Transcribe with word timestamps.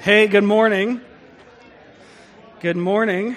Hey, 0.00 0.28
good 0.28 0.44
morning. 0.44 1.00
Good 2.60 2.76
morning. 2.76 3.34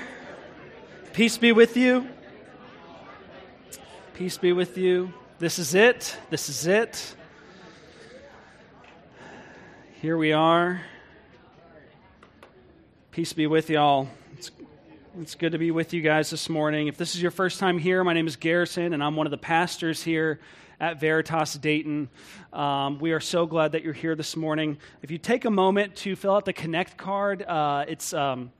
Peace 1.12 1.36
be 1.36 1.54
with 1.54 1.76
you. 1.76 2.08
Peace 4.14 4.38
be 4.38 4.54
with 4.54 4.78
you. 4.78 5.12
This 5.39 5.58
is 5.58 5.73
it. 5.73 6.16
This 6.30 6.50
is 6.50 6.67
it. 6.67 7.16
Here 10.02 10.16
we 10.16 10.34
are. 10.34 10.82
Peace 13.09 13.34
be 13.34 13.48
with 13.48 13.72
y'all. 13.72 14.08
It's, 14.38 14.52
it's 15.20 15.34
good 15.34 15.54
to 15.54 15.58
be 15.58 15.72
with 15.72 15.94
you 15.94 16.04
guys 16.04 16.30
this 16.30 16.48
morning. 16.48 16.86
If 16.86 16.95
this 16.95 17.16
is 17.16 17.22
your 17.23 17.32
first 17.32 17.59
time 17.59 17.80
here, 17.80 18.04
my 18.04 18.14
name 18.14 18.28
is 18.28 18.36
Garrison, 18.36 18.94
and 18.94 19.04
I'm 19.04 19.16
one 19.16 19.26
of 19.26 19.32
the 19.32 19.38
pastors 19.38 20.04
here 20.04 20.39
at 20.81 20.99
Veritas 20.99 21.53
Dayton. 21.53 22.09
Um, 22.51 22.97
we 22.97 23.11
are 23.11 23.19
so 23.19 23.45
glad 23.45 23.73
that 23.73 23.83
you're 23.83 23.93
here 23.93 24.15
this 24.15 24.35
morning. 24.35 24.79
If 25.03 25.11
you 25.11 25.19
take 25.19 25.45
a 25.45 25.51
moment 25.51 25.95
to 25.97 26.15
fill 26.15 26.35
out 26.35 26.43
the 26.43 26.53
Connect 26.53 26.97
card, 26.97 27.43
uh, 27.43 27.85
it's 27.87 28.13
um, 28.15 28.51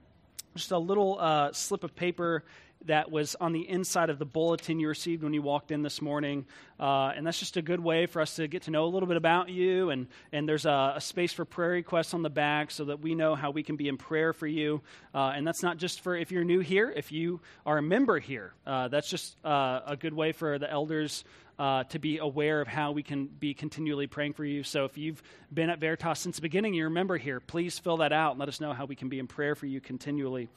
just 0.56 0.70
a 0.70 0.78
little 0.78 1.18
uh, 1.20 1.52
slip 1.52 1.84
of 1.84 1.96
paper 1.96 2.44
that 2.86 3.12
was 3.12 3.36
on 3.40 3.54
the 3.54 3.68
inside 3.70 4.10
of 4.10 4.18
the 4.18 4.26
bulletin 4.26 4.80
you 4.80 4.88
received 4.88 5.24
when 5.24 5.34
you 5.34 5.42
walked 5.42 5.72
in 5.72 5.84
this 5.84 6.02
morning. 6.02 6.46
Uh, 6.80 7.12
and 7.16 7.26
that's 7.26 7.40
just 7.40 7.58
a 7.58 7.62
good 7.62 7.80
way 7.80 8.06
for 8.08 8.22
us 8.22 8.36
to 8.36 8.48
get 8.48 8.64
to 8.64 8.72
know 8.72 8.86
a 8.86 8.88
little 8.88 9.08
bit 9.08 9.18
about 9.18 9.50
you. 9.50 9.92
And, 9.92 10.08
and 10.32 10.50
there's 10.50 10.66
a, 10.66 10.94
a 10.96 11.02
space 11.02 11.32
for 11.32 11.46
prayer 11.46 11.72
requests 11.72 12.14
on 12.14 12.24
the 12.24 12.30
back 12.30 12.72
so 12.72 12.86
that 12.86 13.00
we 13.00 13.14
know 13.14 13.36
how 13.36 13.52
we 13.52 13.62
can 13.62 13.76
be 13.76 13.88
in 13.88 13.98
prayer 13.98 14.34
for 14.34 14.48
you. 14.48 14.82
Uh, 15.14 15.34
and 15.36 15.46
that's 15.46 15.62
not 15.62 15.78
just 15.78 16.02
for 16.02 16.16
if 16.16 16.32
you're 16.32 16.44
new 16.44 16.60
here, 16.60 16.92
if 16.96 17.12
you 17.12 17.40
are 17.66 17.78
a 17.78 17.84
member 17.84 18.20
here, 18.20 18.54
uh, 18.66 18.88
that's 18.88 19.10
just 19.10 19.36
uh, 19.46 19.82
a 19.86 19.96
good 19.96 20.14
way 20.14 20.32
for 20.32 20.58
the 20.58 20.70
elders. 20.70 21.24
Uh, 21.62 21.84
to 21.84 22.00
be 22.00 22.18
aware 22.18 22.60
of 22.60 22.68
how 22.68 22.92
we 22.92 23.04
can 23.04 23.28
be 23.28 23.54
continually 23.54 24.08
praying 24.08 24.34
for 24.34 24.44
you. 24.44 24.64
So, 24.64 24.86
if 24.86 24.98
you've 24.98 25.22
been 25.54 25.70
at 25.70 25.78
Veritas 25.78 26.18
since 26.18 26.38
the 26.38 26.42
beginning, 26.42 26.74
you're 26.74 26.88
a 26.88 26.90
member 26.90 27.18
here, 27.18 27.40
please 27.40 27.78
fill 27.78 27.98
that 27.98 28.12
out 28.12 28.32
and 28.32 28.40
let 28.40 28.50
us 28.50 28.60
know 28.60 28.74
how 28.74 28.86
we 28.86 28.96
can 28.96 29.10
be 29.10 29.20
in 29.20 29.28
prayer 29.28 29.54
for 29.54 29.68
you 29.68 29.80
continually. 29.80 30.50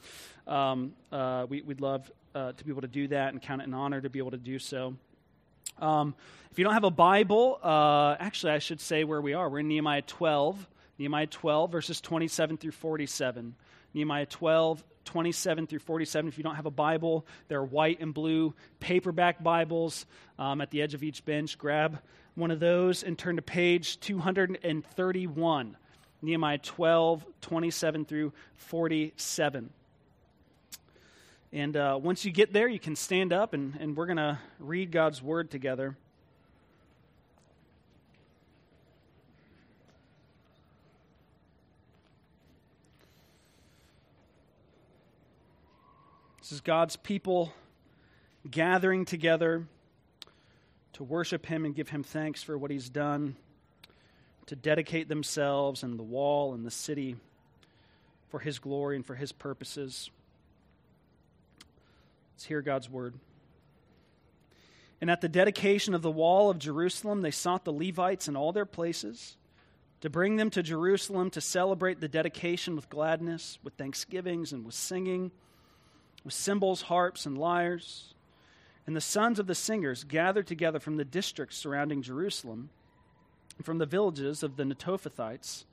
Um, 0.47 0.93
uh, 1.11 1.45
we, 1.47 1.61
would 1.61 1.79
love 1.79 2.11
uh, 2.33 2.53
to 2.53 2.65
be 2.65 2.71
able 2.71 2.81
to 2.81 2.87
do 2.87 3.07
that 3.09 3.33
and 3.33 3.39
count 3.39 3.61
it 3.61 3.67
an 3.67 3.75
honor 3.75 4.01
to 4.01 4.09
be 4.09 4.17
able 4.17 4.31
to 4.31 4.37
do 4.37 4.57
so. 4.57 4.95
Um, 5.77 6.15
if 6.49 6.57
you 6.57 6.65
don't 6.65 6.73
have 6.73 6.85
a 6.85 6.89
Bible, 6.89 7.59
uh, 7.61 8.15
actually, 8.19 8.53
I 8.53 8.57
should 8.57 8.81
say 8.81 9.03
where 9.03 9.21
we 9.21 9.35
are. 9.35 9.47
We're 9.47 9.59
in 9.59 9.67
Nehemiah 9.67 10.01
12, 10.01 10.67
Nehemiah 10.97 11.27
12, 11.27 11.71
verses 11.71 12.01
27 12.01 12.57
through 12.57 12.71
47. 12.71 13.53
Nehemiah 13.95 14.25
12, 14.25 14.83
27 15.05 15.67
through 15.67 15.79
47. 15.79 16.27
If 16.27 16.37
you 16.37 16.43
don't 16.43 16.55
have 16.55 16.65
a 16.65 16.71
Bible, 16.71 17.25
there 17.47 17.59
are 17.59 17.65
white 17.65 18.01
and 18.01 18.13
blue 18.13 18.53
paperback 18.81 19.41
Bibles 19.41 20.05
um, 20.37 20.59
at 20.59 20.69
the 20.69 20.81
edge 20.81 20.93
of 20.93 21.01
each 21.01 21.23
bench. 21.23 21.57
Grab 21.57 21.99
one 22.35 22.51
of 22.51 22.59
those 22.59 23.03
and 23.03 23.17
turn 23.17 23.37
to 23.37 23.41
page 23.41 23.97
231. 24.01 25.77
Nehemiah 26.21 26.57
12, 26.57 27.25
27 27.39 28.03
through 28.03 28.33
47. 28.57 29.69
And 31.53 31.77
uh, 31.77 31.97
once 32.01 32.25
you 32.25 32.31
get 32.31 32.51
there, 32.51 32.67
you 32.67 32.79
can 32.79 32.97
stand 32.97 33.31
up 33.31 33.53
and, 33.53 33.77
and 33.79 33.95
we're 33.95 34.07
going 34.07 34.17
to 34.17 34.39
read 34.59 34.91
God's 34.91 35.21
word 35.21 35.49
together. 35.49 35.95
This 46.45 46.51
is 46.51 46.61
God's 46.61 46.95
people 46.95 47.51
gathering 48.47 49.05
together 49.05 49.65
to 50.93 51.03
worship 51.03 51.47
Him 51.47 51.65
and 51.65 51.73
give 51.73 51.89
Him 51.89 52.03
thanks 52.03 52.43
for 52.43 52.55
what 52.55 52.69
He's 52.69 52.87
done, 52.87 53.35
to 54.45 54.55
dedicate 54.55 55.09
themselves 55.09 55.81
and 55.81 55.97
the 55.97 56.03
wall 56.03 56.53
and 56.53 56.63
the 56.63 56.69
city 56.69 57.15
for 58.29 58.37
His 58.37 58.59
glory 58.59 58.95
and 58.95 59.03
for 59.03 59.15
His 59.15 59.31
purposes. 59.31 60.11
Let's 62.35 62.45
hear 62.45 62.61
God's 62.61 62.91
word. 62.91 63.15
And 65.01 65.09
at 65.09 65.21
the 65.21 65.29
dedication 65.29 65.95
of 65.95 66.03
the 66.03 66.11
wall 66.11 66.51
of 66.51 66.59
Jerusalem, 66.59 67.23
they 67.23 67.31
sought 67.31 67.65
the 67.65 67.73
Levites 67.73 68.27
in 68.27 68.35
all 68.35 68.51
their 68.51 68.67
places 68.67 69.35
to 70.01 70.11
bring 70.11 70.35
them 70.35 70.51
to 70.51 70.61
Jerusalem 70.61 71.31
to 71.31 71.41
celebrate 71.41 72.01
the 72.01 72.07
dedication 72.07 72.75
with 72.75 72.87
gladness, 72.91 73.57
with 73.63 73.73
thanksgivings, 73.73 74.53
and 74.53 74.63
with 74.63 74.75
singing, 74.75 75.31
with 76.25 76.33
cymbals, 76.33 76.83
harps, 76.83 77.25
and 77.25 77.37
lyres. 77.37 78.13
And 78.85 78.95
the 78.95 79.01
sons 79.01 79.39
of 79.39 79.47
the 79.47 79.55
singers 79.55 80.03
gathered 80.03 80.47
together 80.47 80.79
from 80.79 80.97
the 80.97 81.05
districts 81.05 81.55
surrounding 81.55 82.01
Jerusalem, 82.01 82.69
from 83.63 83.77
the 83.77 83.85
villages 83.85 84.43
of 84.43 84.57
the 84.57 84.63
Netophathites, 84.63 85.63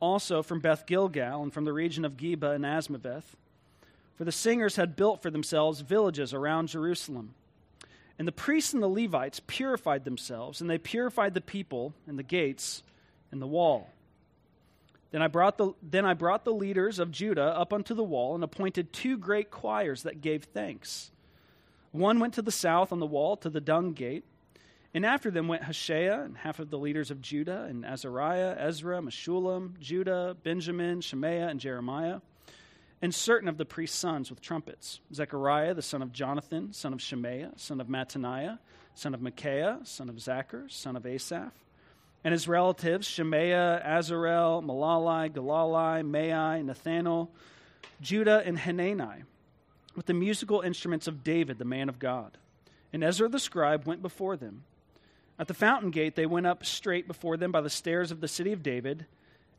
also 0.00 0.42
from 0.42 0.60
Beth 0.60 0.86
Gilgal, 0.86 1.42
and 1.42 1.52
from 1.52 1.66
the 1.66 1.72
region 1.74 2.06
of 2.06 2.16
Geba 2.16 2.54
and 2.54 2.64
Azmaveth 2.64 3.36
for 4.20 4.24
the 4.24 4.32
singers 4.32 4.76
had 4.76 4.96
built 4.96 5.22
for 5.22 5.30
themselves 5.30 5.80
villages 5.80 6.34
around 6.34 6.68
Jerusalem. 6.68 7.32
And 8.18 8.28
the 8.28 8.32
priests 8.32 8.74
and 8.74 8.82
the 8.82 8.86
Levites 8.86 9.40
purified 9.46 10.04
themselves, 10.04 10.60
and 10.60 10.68
they 10.68 10.76
purified 10.76 11.32
the 11.32 11.40
people 11.40 11.94
and 12.06 12.18
the 12.18 12.22
gates 12.22 12.82
and 13.32 13.40
the 13.40 13.46
wall. 13.46 13.88
Then 15.10 15.22
I, 15.22 15.26
brought 15.26 15.58
the, 15.58 15.72
then 15.82 16.06
I 16.06 16.14
brought 16.14 16.44
the 16.44 16.52
leaders 16.52 16.98
of 16.98 17.10
Judah 17.10 17.56
up 17.56 17.72
unto 17.72 17.94
the 17.94 18.04
wall 18.04 18.34
and 18.34 18.44
appointed 18.44 18.92
two 18.92 19.18
great 19.18 19.50
choirs 19.50 20.04
that 20.04 20.20
gave 20.20 20.44
thanks. 20.44 21.10
One 21.90 22.20
went 22.20 22.34
to 22.34 22.42
the 22.42 22.52
south 22.52 22.92
on 22.92 23.00
the 23.00 23.06
wall 23.06 23.36
to 23.38 23.50
the 23.50 23.60
dung 23.60 23.92
gate, 23.92 24.24
and 24.94 25.04
after 25.04 25.30
them 25.30 25.48
went 25.48 25.64
Hoshea 25.64 26.24
and 26.24 26.36
half 26.38 26.60
of 26.60 26.70
the 26.70 26.78
leaders 26.78 27.10
of 27.10 27.20
Judah, 27.20 27.66
and 27.68 27.84
Azariah, 27.84 28.54
Ezra, 28.58 29.00
Meshullam, 29.00 29.78
Judah, 29.80 30.36
Benjamin, 30.44 31.00
Shemaiah, 31.00 31.48
and 31.48 31.58
Jeremiah 31.58 32.20
and 33.02 33.14
certain 33.14 33.48
of 33.48 33.56
the 33.56 33.64
priest's 33.64 33.98
sons 33.98 34.30
with 34.30 34.40
trumpets 34.40 35.00
Zechariah, 35.12 35.74
the 35.74 35.82
son 35.82 36.02
of 36.02 36.12
Jonathan, 36.12 36.72
son 36.72 36.92
of 36.92 37.00
Shemaiah, 37.00 37.52
son 37.56 37.80
of 37.80 37.88
Mattaniah, 37.88 38.58
son 38.94 39.14
of 39.14 39.22
Micaiah, 39.22 39.80
son 39.84 40.08
of 40.08 40.16
Zaccur, 40.16 40.70
son 40.70 40.96
of 40.96 41.06
Asaph, 41.06 41.52
and 42.24 42.32
his 42.32 42.48
relatives 42.48 43.06
Shemaiah, 43.06 43.82
Azarel, 43.84 44.64
Milalai, 44.64 45.30
Gilalai, 45.30 46.02
Maai, 46.02 46.64
Nethanel, 46.64 47.28
Judah, 48.00 48.42
and 48.44 48.58
Hanani, 48.58 49.24
with 49.96 50.06
the 50.06 50.14
musical 50.14 50.60
instruments 50.60 51.06
of 51.06 51.24
David, 51.24 51.58
the 51.58 51.64
man 51.64 51.88
of 51.88 51.98
God. 51.98 52.38
And 52.92 53.04
Ezra 53.04 53.28
the 53.28 53.38
scribe 53.38 53.86
went 53.86 54.02
before 54.02 54.36
them. 54.36 54.64
At 55.38 55.48
the 55.48 55.54
fountain 55.54 55.90
gate 55.90 56.16
they 56.16 56.26
went 56.26 56.46
up 56.46 56.64
straight 56.64 57.06
before 57.06 57.36
them 57.36 57.52
by 57.52 57.60
the 57.60 57.70
stairs 57.70 58.10
of 58.10 58.20
the 58.20 58.28
city 58.28 58.52
of 58.52 58.62
David 58.62 59.06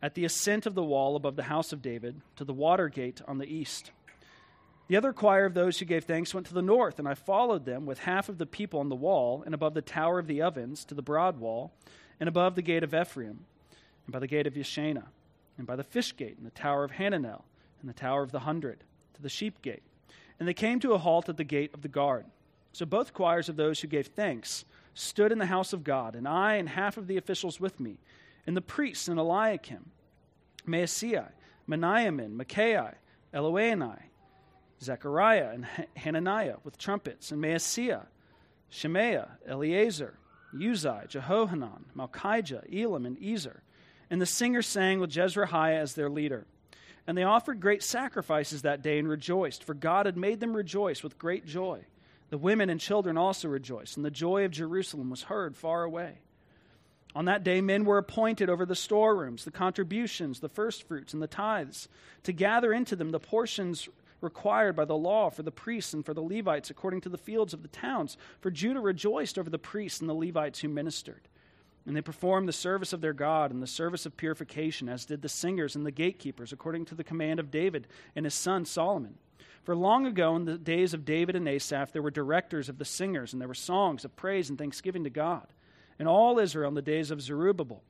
at 0.02 0.16
the 0.16 0.26
ascent 0.26 0.66
of 0.66 0.76
the 0.76 0.84
wall 0.84 1.16
above 1.16 1.36
the 1.36 1.44
house 1.44 1.72
of 1.72 1.82
David, 1.82 2.22
to 2.36 2.44
the 2.44 2.54
water 2.54 2.90
gate 2.90 3.22
on 3.28 3.38
the 3.38 3.46
east. 3.46 3.92
The 4.88 4.98
other 4.98 5.14
choir 5.14 5.46
of 5.46 5.54
those 5.54 5.80
who 5.80 5.86
gave 5.86 6.06
thanks 6.06 6.34
went 6.34 6.48
to 6.48 6.54
the 6.54 6.62
north, 6.62 7.00
and 7.00 7.08
I 7.08 7.14
followed 7.14 7.66
them 7.66 7.86
with 7.86 8.00
half 8.00 8.28
of 8.28 8.38
the 8.38 8.46
people 8.46 8.80
on 8.80 8.90
the 8.90 8.96
wall, 8.96 9.44
and 9.46 9.54
above 9.54 9.74
the 9.74 9.82
tower 9.82 10.20
of 10.20 10.28
the 10.28 10.42
ovens 10.42 10.84
to 10.86 10.96
the 10.96 11.02
broad 11.04 11.40
wall, 11.40 11.72
and 12.22 12.30
above 12.30 12.56
the 12.56 12.62
gate 12.62 12.84
of 12.84 12.94
Ephraim, 12.94 13.40
and 14.06 14.14
by 14.14 14.20
the 14.20 14.28
gate 14.28 14.48
of 14.48 14.54
Yeshana, 14.54 15.06
and 15.58 15.68
by 15.68 15.76
the 15.76 15.84
fish 15.84 16.16
gate, 16.16 16.38
and 16.38 16.46
the 16.46 16.52
tower 16.52 16.86
of 16.86 16.92
Hananel, 16.92 17.42
and 17.82 17.90
the 17.90 17.94
tower 17.94 18.22
of 18.22 18.32
the 18.32 18.40
hundred, 18.40 18.84
to 19.16 19.22
the 19.22 19.28
sheep 19.28 19.62
gate. 19.62 19.84
And 20.40 20.48
they 20.48 20.54
came 20.54 20.80
to 20.80 20.94
a 20.94 21.00
halt 21.00 21.28
at 21.28 21.38
the 21.38 21.44
gate 21.44 21.72
of 21.74 21.82
the 21.82 21.88
guard. 21.88 22.26
So 22.72 22.86
both 22.86 23.14
choirs 23.14 23.50
of 23.50 23.58
those 23.58 23.82
who 23.82 23.88
gave 23.88 24.08
thanks 24.08 24.66
stood 24.94 25.32
in 25.32 25.40
the 25.40 25.48
house 25.48 25.74
of 25.74 25.84
God, 25.84 26.16
and 26.16 26.28
I 26.28 26.56
and 26.56 26.70
half 26.70 26.96
of 26.96 27.08
the 27.08 27.18
officials 27.18 27.60
with 27.60 27.80
me 27.80 27.98
and 28.46 28.56
the 28.56 28.62
priests 28.62 29.08
and 29.08 29.20
Eliakim, 29.20 29.90
Maaseiah, 30.68 31.30
Miniamin, 31.68 32.34
Micaiah, 32.34 32.96
Elioenai, 33.34 34.00
Zechariah, 34.82 35.50
and 35.54 35.66
Hananiah 35.96 36.58
with 36.64 36.78
trumpets, 36.78 37.32
and 37.32 37.42
Maaseiah, 37.42 38.06
Shemaiah, 38.70 39.38
Eleazar, 39.48 40.16
Uzzi, 40.54 41.08
Jehohanan, 41.08 41.86
Malchijah, 41.96 42.66
Elam, 42.74 43.06
and 43.06 43.18
Ezer. 43.24 43.62
And 44.10 44.22
the 44.22 44.26
singers 44.26 44.68
sang 44.68 45.00
with 45.00 45.12
Jezrahiah 45.12 45.80
as 45.80 45.94
their 45.94 46.10
leader. 46.10 46.46
And 47.08 47.18
they 47.18 47.24
offered 47.24 47.60
great 47.60 47.84
sacrifices 47.84 48.62
that 48.62 48.82
day 48.82 49.00
and 49.00 49.08
rejoiced, 49.08 49.64
for 49.64 49.74
God 49.74 50.06
had 50.06 50.18
made 50.18 50.40
them 50.40 50.54
rejoice 50.56 51.02
with 51.04 51.18
great 51.18 51.46
joy. 51.46 51.86
The 52.30 52.38
women 52.38 52.70
and 52.70 52.80
children 52.80 53.18
also 53.18 53.48
rejoiced, 53.48 53.98
and 53.98 54.06
the 54.06 54.12
joy 54.12 54.46
of 54.46 54.52
Jerusalem 54.52 55.10
was 55.10 55.24
heard 55.24 55.58
far 55.58 55.84
away. 55.84 56.20
On 57.14 57.26
that 57.26 57.44
day, 57.44 57.60
men 57.60 57.84
were 57.84 57.98
appointed 57.98 58.50
over 58.50 58.66
the 58.66 58.76
storerooms, 58.76 59.44
the 59.44 59.52
contributions, 59.52 60.40
the 60.40 60.48
firstfruits, 60.48 61.14
and 61.14 61.22
the 61.22 61.28
tithes, 61.28 61.90
to 62.24 62.32
gather 62.32 62.72
into 62.72 62.96
them 62.96 63.10
the 63.10 63.20
portions 63.20 63.90
required 64.22 64.76
by 64.76 64.86
the 64.86 64.96
law 64.96 65.30
for 65.30 65.44
the 65.44 65.52
priests 65.52 65.94
and 65.94 66.06
for 66.06 66.14
the 66.14 66.22
Levites 66.22 66.70
according 66.70 67.02
to 67.02 67.10
the 67.10 67.18
fields 67.18 67.54
of 67.54 67.62
the 67.62 67.68
towns. 67.68 68.18
For 68.40 68.52
Judah 68.52 68.80
rejoiced 68.80 69.38
over 69.38 69.50
the 69.50 69.60
priests 69.60 70.00
and 70.00 70.10
the 70.10 70.14
Levites 70.14 70.60
who 70.60 70.70
ministered. 70.70 71.28
And 71.86 71.96
they 71.96 72.02
performed 72.02 72.48
the 72.48 72.54
service 72.54 72.94
of 72.94 73.02
their 73.02 73.14
God 73.14 73.52
and 73.52 73.62
the 73.62 73.68
service 73.68 74.06
of 74.06 74.16
purification, 74.16 74.88
as 74.88 75.06
did 75.06 75.24
the 75.24 75.30
singers 75.30 75.76
and 75.76 75.86
the 75.86 75.92
gatekeepers, 75.92 76.54
according 76.54 76.86
to 76.86 76.96
the 76.96 77.04
command 77.04 77.40
of 77.40 77.50
David 77.50 77.88
and 78.16 78.26
his 78.26 78.36
son 78.36 78.66
Solomon. 78.66 79.16
For 79.64 79.76
long 79.76 80.06
ago, 80.06 80.36
in 80.36 80.46
the 80.46 80.58
days 80.58 80.94
of 80.94 81.06
David 81.06 81.36
and 81.36 81.48
Asaph, 81.48 81.92
there 81.92 82.02
were 82.02 82.12
directors 82.12 82.70
of 82.70 82.78
the 82.78 82.86
singers, 82.86 83.34
and 83.34 83.42
there 83.42 83.48
were 83.48 83.56
songs 83.56 84.06
of 84.06 84.16
praise 84.16 84.50
and 84.50 84.58
thanksgiving 84.58 85.04
to 85.04 85.10
God 85.10 85.48
and 86.02 86.08
all 86.08 86.40
Israel 86.40 86.68
in 86.68 86.74
the 86.74 86.82
days 86.82 87.12
of 87.12 87.22
Zerubbabel 87.22 87.84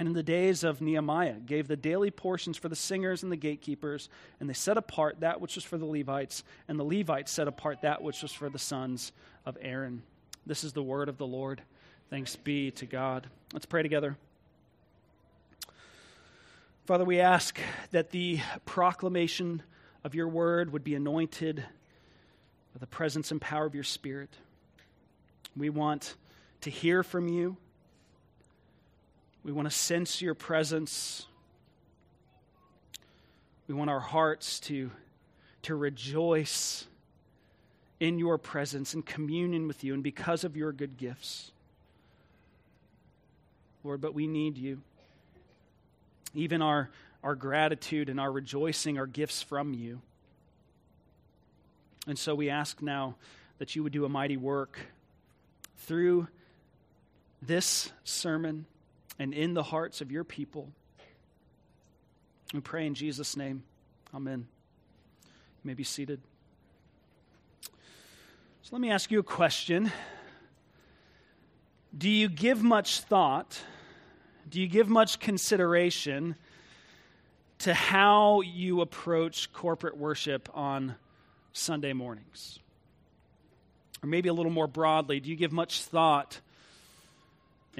and 0.00 0.08
in 0.08 0.14
the 0.14 0.22
days 0.22 0.64
of 0.64 0.80
Nehemiah 0.80 1.34
gave 1.34 1.68
the 1.68 1.76
daily 1.76 2.10
portions 2.10 2.56
for 2.56 2.70
the 2.70 2.74
singers 2.74 3.22
and 3.22 3.30
the 3.30 3.36
gatekeepers, 3.36 4.08
and 4.40 4.48
they 4.48 4.54
set 4.54 4.78
apart 4.78 5.20
that 5.20 5.42
which 5.42 5.56
was 5.56 5.64
for 5.64 5.76
the 5.76 5.84
Levites, 5.84 6.42
and 6.68 6.80
the 6.80 6.84
Levites 6.84 7.30
set 7.30 7.46
apart 7.46 7.82
that 7.82 8.00
which 8.00 8.22
was 8.22 8.32
for 8.32 8.48
the 8.48 8.58
sons 8.58 9.12
of 9.44 9.58
Aaron. 9.60 10.02
This 10.46 10.64
is 10.64 10.72
the 10.72 10.82
word 10.82 11.10
of 11.10 11.18
the 11.18 11.26
Lord. 11.26 11.60
Thanks 12.08 12.34
be 12.34 12.70
to 12.70 12.86
God. 12.86 13.26
Let's 13.52 13.66
pray 13.66 13.82
together. 13.82 14.16
Father, 16.86 17.04
we 17.04 17.20
ask 17.20 17.60
that 17.90 18.08
the 18.08 18.40
proclamation 18.64 19.62
of 20.02 20.14
your 20.14 20.28
word 20.28 20.72
would 20.72 20.82
be 20.82 20.94
anointed 20.94 21.56
by 21.58 22.78
the 22.78 22.86
presence 22.86 23.30
and 23.32 23.38
power 23.38 23.66
of 23.66 23.74
your 23.74 23.84
Spirit. 23.84 24.30
We 25.54 25.68
want 25.68 26.14
to 26.62 26.70
hear 26.70 27.02
from 27.02 27.28
you. 27.28 27.58
We 29.44 29.52
want 29.52 29.70
to 29.70 29.74
sense 29.74 30.20
your 30.20 30.34
presence. 30.34 31.26
We 33.66 33.74
want 33.74 33.88
our 33.88 34.00
hearts 34.00 34.60
to, 34.60 34.90
to 35.62 35.74
rejoice 35.74 36.86
in 38.00 38.18
your 38.18 38.38
presence 38.38 38.94
and 38.94 39.04
communion 39.04 39.66
with 39.66 39.84
you 39.84 39.94
and 39.94 40.02
because 40.02 40.44
of 40.44 40.56
your 40.56 40.72
good 40.72 40.96
gifts. 40.96 41.52
Lord, 43.82 44.00
but 44.00 44.14
we 44.14 44.26
need 44.26 44.58
you. 44.58 44.82
Even 46.34 46.60
our, 46.62 46.90
our 47.22 47.34
gratitude 47.34 48.08
and 48.08 48.20
our 48.20 48.30
rejoicing 48.30 48.98
are 48.98 49.06
gifts 49.06 49.42
from 49.42 49.72
you. 49.74 50.00
And 52.06 52.18
so 52.18 52.34
we 52.34 52.50
ask 52.50 52.82
now 52.82 53.16
that 53.58 53.74
you 53.76 53.82
would 53.82 53.92
do 53.92 54.04
a 54.04 54.08
mighty 54.08 54.36
work 54.36 54.78
through 55.78 56.28
this 57.42 57.90
sermon 58.04 58.66
and 59.20 59.34
in 59.34 59.52
the 59.52 59.62
hearts 59.62 60.00
of 60.00 60.10
your 60.10 60.24
people. 60.24 60.72
We 62.54 62.60
pray 62.60 62.86
in 62.86 62.94
Jesus' 62.94 63.36
name. 63.36 63.62
Amen. 64.14 64.48
You 65.22 65.68
may 65.68 65.74
be 65.74 65.84
seated. 65.84 66.22
So 68.62 68.70
let 68.72 68.80
me 68.80 68.90
ask 68.90 69.10
you 69.10 69.18
a 69.18 69.22
question. 69.22 69.92
Do 71.96 72.08
you 72.08 72.30
give 72.30 72.62
much 72.62 73.00
thought? 73.00 73.60
Do 74.48 74.58
you 74.58 74.66
give 74.66 74.88
much 74.88 75.20
consideration 75.20 76.34
to 77.58 77.74
how 77.74 78.40
you 78.40 78.80
approach 78.80 79.52
corporate 79.52 79.98
worship 79.98 80.48
on 80.54 80.96
Sunday 81.52 81.92
mornings? 81.92 82.58
Or 84.02 84.08
maybe 84.08 84.30
a 84.30 84.32
little 84.32 84.50
more 84.50 84.66
broadly, 84.66 85.20
do 85.20 85.28
you 85.28 85.36
give 85.36 85.52
much 85.52 85.82
thought 85.82 86.40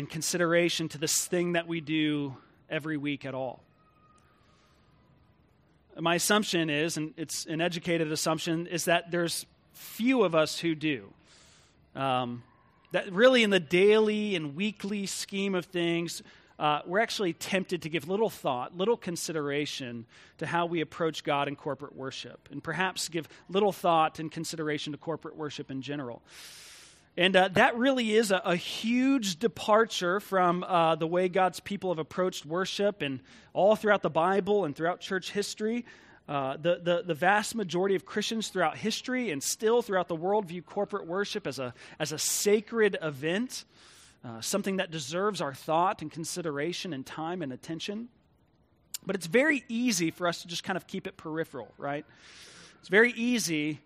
and 0.00 0.08
consideration 0.08 0.88
to 0.88 0.96
this 0.96 1.26
thing 1.26 1.52
that 1.52 1.68
we 1.68 1.78
do 1.82 2.34
every 2.70 2.96
week 2.96 3.26
at 3.26 3.34
all. 3.34 3.62
My 5.98 6.14
assumption 6.14 6.70
is, 6.70 6.96
and 6.96 7.12
it's 7.18 7.44
an 7.44 7.60
educated 7.60 8.10
assumption, 8.10 8.66
is 8.66 8.86
that 8.86 9.10
there's 9.10 9.44
few 9.74 10.22
of 10.22 10.34
us 10.34 10.58
who 10.58 10.74
do. 10.74 11.12
Um, 11.94 12.42
that 12.92 13.12
really, 13.12 13.42
in 13.42 13.50
the 13.50 13.60
daily 13.60 14.36
and 14.36 14.56
weekly 14.56 15.04
scheme 15.04 15.54
of 15.54 15.66
things, 15.66 16.22
uh, 16.58 16.80
we're 16.86 17.00
actually 17.00 17.34
tempted 17.34 17.82
to 17.82 17.90
give 17.90 18.08
little 18.08 18.30
thought, 18.30 18.74
little 18.74 18.96
consideration 18.96 20.06
to 20.38 20.46
how 20.46 20.64
we 20.64 20.80
approach 20.80 21.24
God 21.24 21.46
in 21.46 21.56
corporate 21.56 21.94
worship, 21.94 22.48
and 22.50 22.64
perhaps 22.64 23.10
give 23.10 23.28
little 23.50 23.72
thought 23.72 24.18
and 24.18 24.32
consideration 24.32 24.92
to 24.92 24.98
corporate 24.98 25.36
worship 25.36 25.70
in 25.70 25.82
general. 25.82 26.22
And 27.20 27.36
uh, 27.36 27.48
that 27.48 27.76
really 27.76 28.14
is 28.14 28.30
a, 28.30 28.40
a 28.46 28.56
huge 28.56 29.38
departure 29.38 30.20
from 30.20 30.64
uh, 30.64 30.94
the 30.94 31.06
way 31.06 31.28
God's 31.28 31.60
people 31.60 31.90
have 31.90 31.98
approached 31.98 32.46
worship 32.46 33.02
and 33.02 33.20
all 33.52 33.76
throughout 33.76 34.00
the 34.00 34.08
Bible 34.08 34.64
and 34.64 34.74
throughout 34.74 35.00
church 35.00 35.30
history. 35.30 35.84
Uh, 36.26 36.56
the, 36.56 36.80
the, 36.82 37.02
the, 37.04 37.12
vast 37.12 37.54
majority 37.54 37.94
of 37.94 38.06
Christians 38.06 38.48
throughout 38.48 38.78
history 38.78 39.32
and 39.32 39.42
still 39.42 39.82
throughout 39.82 40.08
the 40.08 40.16
world 40.16 40.46
view 40.46 40.62
corporate 40.62 41.06
worship 41.06 41.46
as 41.46 41.58
a, 41.58 41.74
as 41.98 42.12
a 42.12 42.18
sacred 42.18 42.96
event, 43.02 43.66
uh, 44.24 44.40
something 44.40 44.78
that 44.78 44.90
deserves 44.90 45.42
our 45.42 45.52
thought 45.52 46.00
and 46.00 46.10
consideration 46.10 46.94
and 46.94 47.04
time 47.04 47.42
and 47.42 47.52
attention. 47.52 48.08
But 49.04 49.14
it's 49.14 49.26
very 49.26 49.62
easy 49.68 50.10
for 50.10 50.26
us 50.26 50.40
to 50.40 50.48
just 50.48 50.64
kind 50.64 50.78
of 50.78 50.86
keep 50.86 51.06
it 51.06 51.18
peripheral, 51.18 51.74
right? 51.76 52.06
It's 52.78 52.88
very 52.88 53.12
easy 53.12 53.80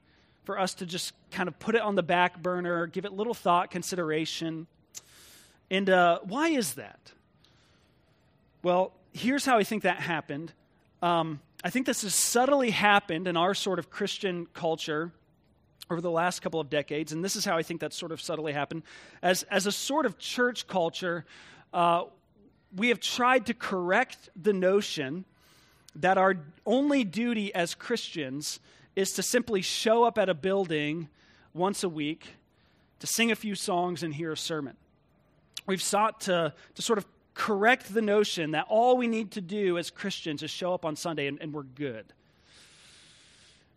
for 0.44 0.58
us 0.58 0.74
to 0.74 0.86
just 0.86 1.12
kind 1.30 1.48
of 1.48 1.58
put 1.58 1.74
it 1.74 1.80
on 1.80 1.94
the 1.94 2.02
back 2.02 2.42
burner, 2.42 2.86
give 2.86 3.04
it 3.04 3.12
little 3.12 3.34
thought, 3.34 3.70
consideration. 3.70 4.66
And 5.70 5.88
uh, 5.88 6.20
why 6.22 6.48
is 6.48 6.74
that? 6.74 7.12
Well, 8.62 8.92
here's 9.12 9.44
how 9.44 9.58
I 9.58 9.64
think 9.64 9.82
that 9.82 9.98
happened. 9.98 10.52
Um, 11.02 11.40
I 11.62 11.70
think 11.70 11.86
this 11.86 12.02
has 12.02 12.14
subtly 12.14 12.70
happened 12.70 13.26
in 13.26 13.36
our 13.36 13.54
sort 13.54 13.78
of 13.78 13.90
Christian 13.90 14.46
culture 14.52 15.12
over 15.90 16.00
the 16.00 16.10
last 16.10 16.40
couple 16.40 16.60
of 16.60 16.70
decades, 16.70 17.12
and 17.12 17.22
this 17.22 17.36
is 17.36 17.44
how 17.44 17.56
I 17.56 17.62
think 17.62 17.80
that 17.80 17.92
sort 17.92 18.12
of 18.12 18.20
subtly 18.20 18.52
happened. 18.52 18.82
As, 19.22 19.42
as 19.44 19.66
a 19.66 19.72
sort 19.72 20.06
of 20.06 20.18
church 20.18 20.66
culture, 20.66 21.24
uh, 21.72 22.04
we 22.74 22.88
have 22.88 23.00
tried 23.00 23.46
to 23.46 23.54
correct 23.54 24.30
the 24.40 24.52
notion 24.52 25.24
that 25.96 26.18
our 26.18 26.36
only 26.66 27.04
duty 27.04 27.54
as 27.54 27.74
Christians 27.74 28.60
is 28.96 29.12
to 29.12 29.22
simply 29.22 29.62
show 29.62 30.04
up 30.04 30.18
at 30.18 30.28
a 30.28 30.34
building 30.34 31.08
once 31.52 31.82
a 31.82 31.88
week 31.88 32.36
to 33.00 33.06
sing 33.06 33.30
a 33.30 33.36
few 33.36 33.54
songs 33.54 34.02
and 34.02 34.14
hear 34.14 34.32
a 34.32 34.36
sermon. 34.36 34.76
We've 35.66 35.82
sought 35.82 36.22
to, 36.22 36.52
to 36.74 36.82
sort 36.82 36.98
of 36.98 37.06
correct 37.34 37.92
the 37.92 38.02
notion 38.02 38.52
that 38.52 38.66
all 38.68 38.96
we 38.96 39.08
need 39.08 39.32
to 39.32 39.40
do 39.40 39.76
as 39.76 39.90
Christians 39.90 40.42
is 40.42 40.50
show 40.50 40.72
up 40.72 40.84
on 40.84 40.96
Sunday 40.96 41.26
and, 41.26 41.38
and 41.40 41.52
we're 41.52 41.64
good. 41.64 42.06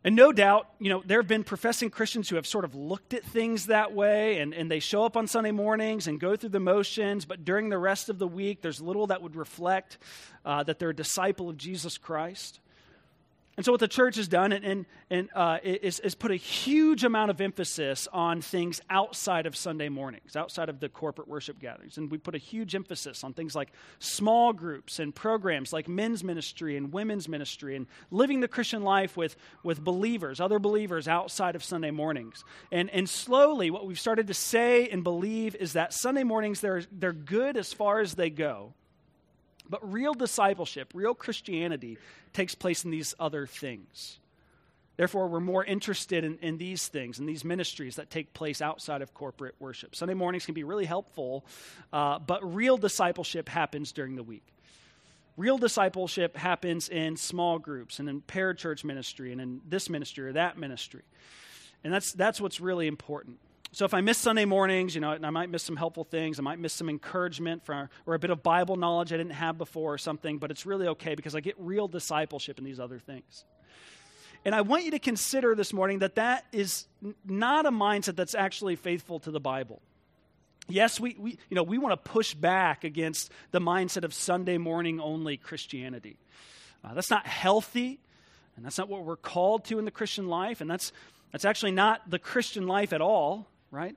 And 0.03 0.15
no 0.15 0.31
doubt, 0.31 0.69
you 0.79 0.89
know, 0.89 1.03
there 1.05 1.19
have 1.19 1.27
been 1.27 1.43
professing 1.43 1.89
Christians 1.89 2.29
who 2.29 2.37
have 2.37 2.47
sort 2.47 2.63
of 2.63 2.75
looked 2.75 3.13
at 3.13 3.23
things 3.23 3.65
that 3.65 3.93
way 3.93 4.39
and, 4.39 4.53
and 4.53 4.71
they 4.71 4.79
show 4.79 5.03
up 5.03 5.17
on 5.17 5.27
Sunday 5.27 5.51
mornings 5.51 6.07
and 6.07 6.19
go 6.19 6.35
through 6.35 6.49
the 6.49 6.59
motions, 6.59 7.25
but 7.25 7.43
during 7.43 7.69
the 7.69 7.77
rest 7.77 8.07
of 8.07 8.19
the 8.19 8.27
week, 8.27 8.61
there's 8.61 8.79
little 8.79 9.07
that 9.07 9.21
would 9.21 9.35
reflect 9.35 9.97
uh, 10.45 10.63
that 10.63 10.79
they're 10.79 10.91
a 10.91 10.95
disciple 10.95 11.49
of 11.49 11.57
Jesus 11.57 11.97
Christ. 11.97 12.59
And 13.57 13.65
so, 13.65 13.71
what 13.71 13.79
the 13.79 13.87
church 13.87 14.17
has 14.17 14.27
done 14.27 14.51
and, 14.51 14.63
and, 14.63 14.85
and 15.09 15.29
uh, 15.33 15.57
is, 15.63 15.99
is 16.01 16.13
put 16.13 16.29
a 16.29 16.35
huge 16.35 17.03
amount 17.03 17.31
of 17.31 17.41
emphasis 17.41 18.07
on 18.13 18.39
things 18.39 18.79
outside 18.87 19.47
of 19.47 19.55
Sunday 19.55 19.89
mornings, 19.89 20.35
outside 20.35 20.69
of 20.69 20.79
the 20.79 20.89
corporate 20.89 21.27
worship 21.27 21.59
gatherings. 21.59 21.97
And 21.97 22.11
we 22.11 22.19
put 22.19 22.35
a 22.35 22.37
huge 22.37 22.75
emphasis 22.75 23.23
on 23.23 23.33
things 23.33 23.55
like 23.55 23.71
small 23.97 24.53
groups 24.53 24.99
and 24.99 25.13
programs 25.13 25.73
like 25.73 25.87
men's 25.87 26.23
ministry 26.23 26.77
and 26.77 26.93
women's 26.93 27.27
ministry 27.27 27.75
and 27.75 27.87
living 28.11 28.41
the 28.41 28.47
Christian 28.47 28.83
life 28.83 29.17
with, 29.17 29.35
with 29.63 29.83
believers, 29.83 30.39
other 30.39 30.59
believers 30.59 31.07
outside 31.07 31.55
of 31.55 31.63
Sunday 31.63 31.89
mornings. 31.89 32.43
And, 32.71 32.91
and 32.91 33.09
slowly, 33.09 33.71
what 33.71 33.87
we've 33.87 33.99
started 33.99 34.27
to 34.27 34.35
say 34.35 34.87
and 34.87 35.03
believe 35.03 35.55
is 35.55 35.73
that 35.73 35.93
Sunday 35.93 36.23
mornings, 36.23 36.61
they're, 36.61 36.83
they're 36.91 37.11
good 37.11 37.57
as 37.57 37.73
far 37.73 38.01
as 38.01 38.13
they 38.13 38.29
go. 38.29 38.75
But 39.69 39.91
real 39.91 40.13
discipleship, 40.13 40.91
real 40.93 41.13
Christianity, 41.13 41.97
takes 42.33 42.55
place 42.55 42.85
in 42.85 42.91
these 42.91 43.13
other 43.19 43.45
things. 43.45 44.19
Therefore, 44.97 45.27
we're 45.27 45.39
more 45.39 45.63
interested 45.63 46.23
in, 46.23 46.39
in 46.39 46.57
these 46.57 46.87
things, 46.87 47.19
in 47.19 47.27
these 47.27 47.45
ministries 47.45 47.97
that 47.97 48.09
take 48.09 48.33
place 48.33 48.61
outside 48.61 49.03
of 49.03 49.13
corporate 49.13 49.53
worship. 49.59 49.95
Sunday 49.95 50.15
mornings 50.15 50.45
can 50.45 50.55
be 50.55 50.63
really 50.63 50.85
helpful, 50.85 51.45
uh, 51.93 52.17
but 52.17 52.55
real 52.55 52.77
discipleship 52.77 53.47
happens 53.47 53.91
during 53.91 54.15
the 54.15 54.23
week. 54.23 54.43
Real 55.37 55.59
discipleship 55.59 56.35
happens 56.35 56.89
in 56.89 57.15
small 57.15 57.59
groups 57.59 57.99
and 57.99 58.09
in 58.09 58.21
parachurch 58.21 58.83
ministry 58.83 59.31
and 59.31 59.39
in 59.39 59.61
this 59.69 59.87
ministry 59.87 60.29
or 60.29 60.33
that 60.33 60.57
ministry. 60.57 61.03
And 61.83 61.93
that's, 61.93 62.11
that's 62.13 62.41
what's 62.41 62.59
really 62.59 62.87
important. 62.87 63.37
So 63.71 63.85
if 63.85 63.93
I 63.93 64.01
miss 64.01 64.17
Sunday 64.17 64.45
mornings, 64.45 64.95
you 64.95 65.01
know, 65.01 65.17
I 65.21 65.29
might 65.29 65.49
miss 65.49 65.63
some 65.63 65.75
helpful 65.75 66.05
things. 66.05 66.39
I 66.39 66.41
might 66.41 66.59
miss 66.59 66.73
some 66.73 66.89
encouragement 66.89 67.65
for, 67.65 67.89
or 68.05 68.13
a 68.13 68.19
bit 68.19 68.29
of 68.29 68.41
Bible 68.41 68.77
knowledge 68.77 69.11
I 69.11 69.17
didn't 69.17 69.33
have 69.33 69.57
before 69.57 69.93
or 69.93 69.97
something, 69.97 70.37
but 70.37 70.51
it's 70.51 70.65
really 70.65 70.87
okay 70.87 71.15
because 71.15 71.35
I 71.35 71.41
get 71.41 71.55
real 71.57 71.87
discipleship 71.87 72.57
in 72.57 72.63
these 72.63 72.79
other 72.79 72.99
things. 72.99 73.43
And 74.45 74.55
I 74.55 74.61
want 74.61 74.85
you 74.85 74.91
to 74.91 74.99
consider 74.99 75.55
this 75.55 75.73
morning 75.73 75.99
that 75.99 76.15
that 76.15 76.45
is 76.53 76.85
not 77.25 77.65
a 77.65 77.71
mindset 77.71 78.15
that's 78.15 78.35
actually 78.35 78.77
faithful 78.77 79.19
to 79.21 79.31
the 79.31 79.39
Bible. 79.39 79.81
Yes, 80.69 80.99
we, 80.99 81.15
we, 81.19 81.31
you 81.49 81.55
know, 81.55 81.63
we 81.63 81.77
want 81.77 81.91
to 81.91 82.09
push 82.09 82.33
back 82.33 82.83
against 82.83 83.31
the 83.51 83.59
mindset 83.59 84.03
of 84.03 84.13
Sunday 84.13 84.57
morning 84.57 84.99
only 84.99 85.35
Christianity. 85.35 86.17
Uh, 86.83 86.93
that's 86.93 87.09
not 87.09 87.25
healthy, 87.25 87.99
and 88.55 88.65
that's 88.65 88.77
not 88.77 88.87
what 88.87 89.03
we're 89.03 89.17
called 89.17 89.65
to 89.65 89.79
in 89.79 89.85
the 89.85 89.91
Christian 89.91 90.27
life, 90.27 90.61
and 90.61 90.69
that's, 90.69 90.91
that's 91.31 91.45
actually 91.45 91.71
not 91.71 92.09
the 92.09 92.19
Christian 92.19 92.67
life 92.67 92.93
at 92.93 93.01
all 93.01 93.47
right? 93.71 93.95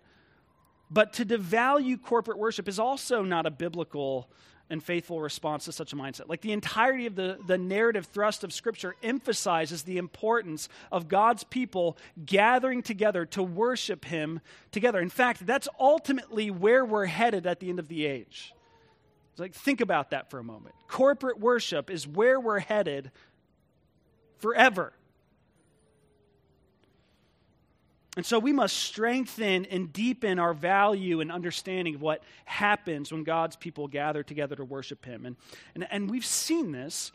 But 0.90 1.12
to 1.14 1.24
devalue 1.24 2.00
corporate 2.02 2.38
worship 2.38 2.68
is 2.68 2.78
also 2.78 3.22
not 3.22 3.46
a 3.46 3.50
biblical 3.50 4.28
and 4.70 4.82
faithful 4.82 5.20
response 5.20 5.64
to 5.64 5.72
such 5.72 5.92
a 5.92 5.96
mindset. 5.96 6.28
Like 6.28 6.40
the 6.40 6.52
entirety 6.52 7.06
of 7.06 7.16
the, 7.16 7.38
the 7.46 7.58
narrative 7.58 8.06
thrust 8.06 8.44
of 8.44 8.52
Scripture 8.52 8.94
emphasizes 9.02 9.82
the 9.82 9.98
importance 9.98 10.68
of 10.92 11.08
God's 11.08 11.42
people 11.42 11.98
gathering 12.24 12.82
together 12.82 13.26
to 13.26 13.42
worship 13.42 14.04
Him 14.04 14.40
together. 14.70 15.00
In 15.00 15.10
fact, 15.10 15.44
that's 15.44 15.68
ultimately 15.78 16.50
where 16.52 16.84
we're 16.84 17.06
headed 17.06 17.46
at 17.46 17.58
the 17.58 17.68
end 17.68 17.80
of 17.80 17.88
the 17.88 18.06
age. 18.06 18.54
like, 19.38 19.54
think 19.54 19.80
about 19.80 20.10
that 20.10 20.30
for 20.30 20.38
a 20.38 20.44
moment. 20.44 20.76
Corporate 20.86 21.40
worship 21.40 21.90
is 21.90 22.06
where 22.06 22.38
we're 22.38 22.60
headed 22.60 23.10
forever. 24.38 24.92
And 28.20 28.26
so 28.26 28.38
we 28.38 28.52
must 28.52 28.76
strengthen 28.76 29.64
and 29.64 29.90
deepen 29.94 30.38
our 30.38 30.52
value 30.52 31.22
and 31.22 31.32
understanding 31.32 31.94
of 31.94 32.02
what 32.02 32.22
happens 32.44 33.10
when 33.10 33.24
God's 33.24 33.56
people 33.56 33.88
gather 33.88 34.22
together 34.22 34.56
to 34.56 34.64
worship 34.66 35.06
Him. 35.06 35.24
And, 35.24 35.36
and, 35.74 35.86
and 35.90 36.10
we've 36.10 36.26
seen 36.26 36.70
this. 36.70 37.12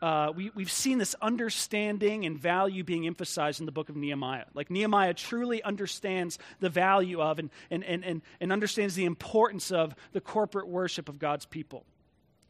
Uh, 0.00 0.30
we, 0.32 0.52
we've 0.54 0.70
seen 0.70 0.98
this 0.98 1.16
understanding 1.20 2.24
and 2.24 2.38
value 2.38 2.84
being 2.84 3.04
emphasized 3.04 3.58
in 3.58 3.66
the 3.66 3.72
book 3.72 3.88
of 3.88 3.96
Nehemiah. 3.96 4.44
Like 4.54 4.70
Nehemiah 4.70 5.14
truly 5.14 5.60
understands 5.60 6.38
the 6.60 6.70
value 6.70 7.20
of 7.20 7.40
and, 7.40 7.50
and, 7.68 7.82
and, 7.82 8.04
and, 8.04 8.22
and 8.40 8.52
understands 8.52 8.94
the 8.94 9.06
importance 9.06 9.72
of 9.72 9.92
the 10.12 10.20
corporate 10.20 10.68
worship 10.68 11.08
of 11.08 11.18
God's 11.18 11.46
people. 11.46 11.84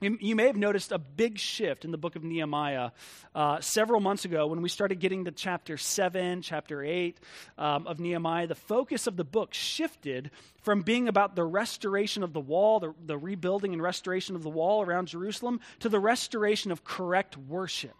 You 0.00 0.36
may 0.36 0.48
have 0.48 0.56
noticed 0.56 0.92
a 0.92 0.98
big 0.98 1.38
shift 1.38 1.84
in 1.84 1.90
the 1.90 1.96
book 1.96 2.14
of 2.14 2.24
Nehemiah 2.24 2.90
uh, 3.34 3.60
several 3.60 4.00
months 4.00 4.24
ago 4.24 4.46
when 4.48 4.60
we 4.60 4.68
started 4.68 5.00
getting 5.00 5.24
to 5.24 5.30
chapter 5.30 5.78
7, 5.78 6.42
chapter 6.42 6.82
8 6.82 7.18
um, 7.56 7.86
of 7.86 8.00
Nehemiah. 8.00 8.46
The 8.46 8.54
focus 8.54 9.06
of 9.06 9.16
the 9.16 9.24
book 9.24 9.54
shifted 9.54 10.30
from 10.62 10.82
being 10.82 11.08
about 11.08 11.36
the 11.36 11.44
restoration 11.44 12.22
of 12.22 12.32
the 12.32 12.40
wall, 12.40 12.80
the, 12.80 12.92
the 13.06 13.16
rebuilding 13.16 13.72
and 13.72 13.82
restoration 13.82 14.36
of 14.36 14.42
the 14.42 14.50
wall 14.50 14.82
around 14.82 15.08
Jerusalem, 15.08 15.60
to 15.78 15.88
the 15.88 16.00
restoration 16.00 16.70
of 16.70 16.84
correct 16.84 17.38
worship 17.38 17.96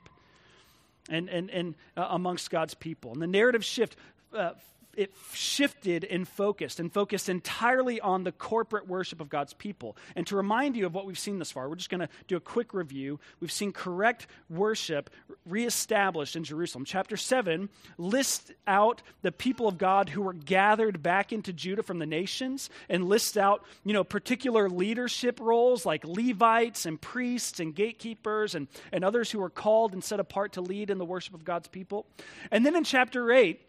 and, 1.09 1.29
and, 1.29 1.49
and 1.51 1.75
uh, 1.97 2.09
amongst 2.11 2.51
God's 2.51 2.75
people. 2.75 3.13
And 3.13 3.23
the 3.23 3.27
narrative 3.27 3.65
shift 3.65 3.97
uh, 4.35 4.53
it 4.97 5.13
shifted 5.33 6.05
and 6.05 6.27
focused 6.27 6.81
and 6.81 6.93
focused 6.93 7.29
entirely 7.29 8.01
on 8.01 8.25
the 8.25 8.33
corporate 8.33 8.89
worship 8.89 9.21
of 9.21 9.29
God's 9.29 9.53
people. 9.53 9.97
And 10.17 10.27
to 10.27 10.37
remind 10.37 10.77
you 10.77 10.87
of 10.87 10.95
what 10.95 11.07
we've 11.07 11.19
seen 11.19 11.39
thus 11.39 11.51
far, 11.51 11.69
we're 11.69 11.77
just 11.77 11.91
going 11.91 12.01
to 12.01 12.09
do 12.29 12.37
a 12.37 12.41
quick 12.41 12.75
review. 12.75 13.21
We've 13.41 13.53
seen 13.53 13.73
correct 13.73 14.27
worship 14.49 15.11
reestablished 15.47 16.37
in 16.37 16.45
Jerusalem. 16.45 16.85
Chapter 16.85 17.17
7 17.17 17.69
lists 17.99 18.51
out 18.67 19.03
the 19.23 19.33
people 19.33 19.69
of 19.69 19.79
God 19.79 20.09
who 20.09 20.23
were 20.23 20.33
gathered 20.33 21.03
back 21.03 21.33
into 21.33 21.53
Judah 21.53 21.83
from 21.83 21.99
the 21.99 22.07
nations 22.07 22.71
and 22.89 23.09
lists 23.09 23.37
out, 23.37 23.65
you 23.85 23.93
know, 23.93 24.05
particular 24.05 24.69
leadership 24.69 25.41
roles 25.41 25.85
like 25.85 26.05
Levites 26.05 26.87
and 26.87 27.01
priests 27.01 27.61
and 27.61 27.75
gatekeepers 27.75 28.55
and, 28.55 28.69
and 28.93 29.05
others 29.05 29.31
who 29.31 29.39
were 29.39 29.51
called 29.51 29.93
and 29.93 30.03
set 30.03 30.21
apart 30.21 30.53
to 30.53 30.61
lead 30.61 30.91
in 30.91 30.99
the 30.99 31.05
worship 31.05 31.35
of 31.35 31.45
God's 31.45 31.69
people. 31.69 32.07
And 32.51 32.65
then 32.65 32.77
in 32.77 32.85
chapter 32.85 33.33
8, 33.33 33.61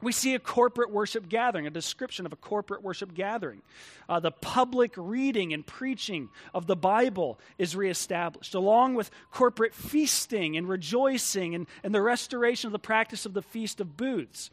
we 0.00 0.12
see 0.12 0.34
a 0.34 0.38
corporate 0.38 0.90
worship 0.92 1.28
gathering, 1.28 1.66
a 1.66 1.70
description 1.70 2.24
of 2.24 2.32
a 2.32 2.36
corporate 2.36 2.82
worship 2.82 3.14
gathering. 3.14 3.62
Uh, 4.08 4.20
the 4.20 4.30
public 4.30 4.92
reading 4.96 5.52
and 5.52 5.66
preaching 5.66 6.28
of 6.54 6.66
the 6.66 6.76
Bible 6.76 7.38
is 7.58 7.74
reestablished, 7.74 8.54
along 8.54 8.94
with 8.94 9.10
corporate 9.32 9.74
feasting 9.74 10.56
and 10.56 10.68
rejoicing 10.68 11.54
and, 11.54 11.66
and 11.82 11.94
the 11.94 12.00
restoration 12.00 12.68
of 12.68 12.72
the 12.72 12.78
practice 12.78 13.26
of 13.26 13.34
the 13.34 13.42
Feast 13.42 13.80
of 13.80 13.96
Booths. 13.96 14.50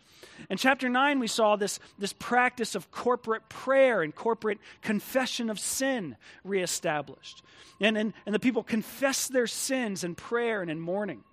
In 0.49 0.57
chapter 0.57 0.89
9, 0.89 1.19
we 1.19 1.27
saw 1.27 1.55
this, 1.55 1.79
this 1.99 2.13
practice 2.13 2.73
of 2.73 2.89
corporate 2.89 3.47
prayer 3.47 4.01
and 4.01 4.13
corporate 4.13 4.57
confession 4.81 5.49
of 5.49 5.59
sin 5.59 6.15
reestablished. 6.43 7.43
And, 7.79 7.97
and, 7.97 8.13
and 8.25 8.33
the 8.33 8.39
people 8.39 8.63
confess 8.63 9.27
their 9.27 9.47
sins 9.47 10.03
in 10.03 10.15
prayer 10.15 10.61
and 10.61 10.71
in 10.71 10.79
mourning. 10.79 11.23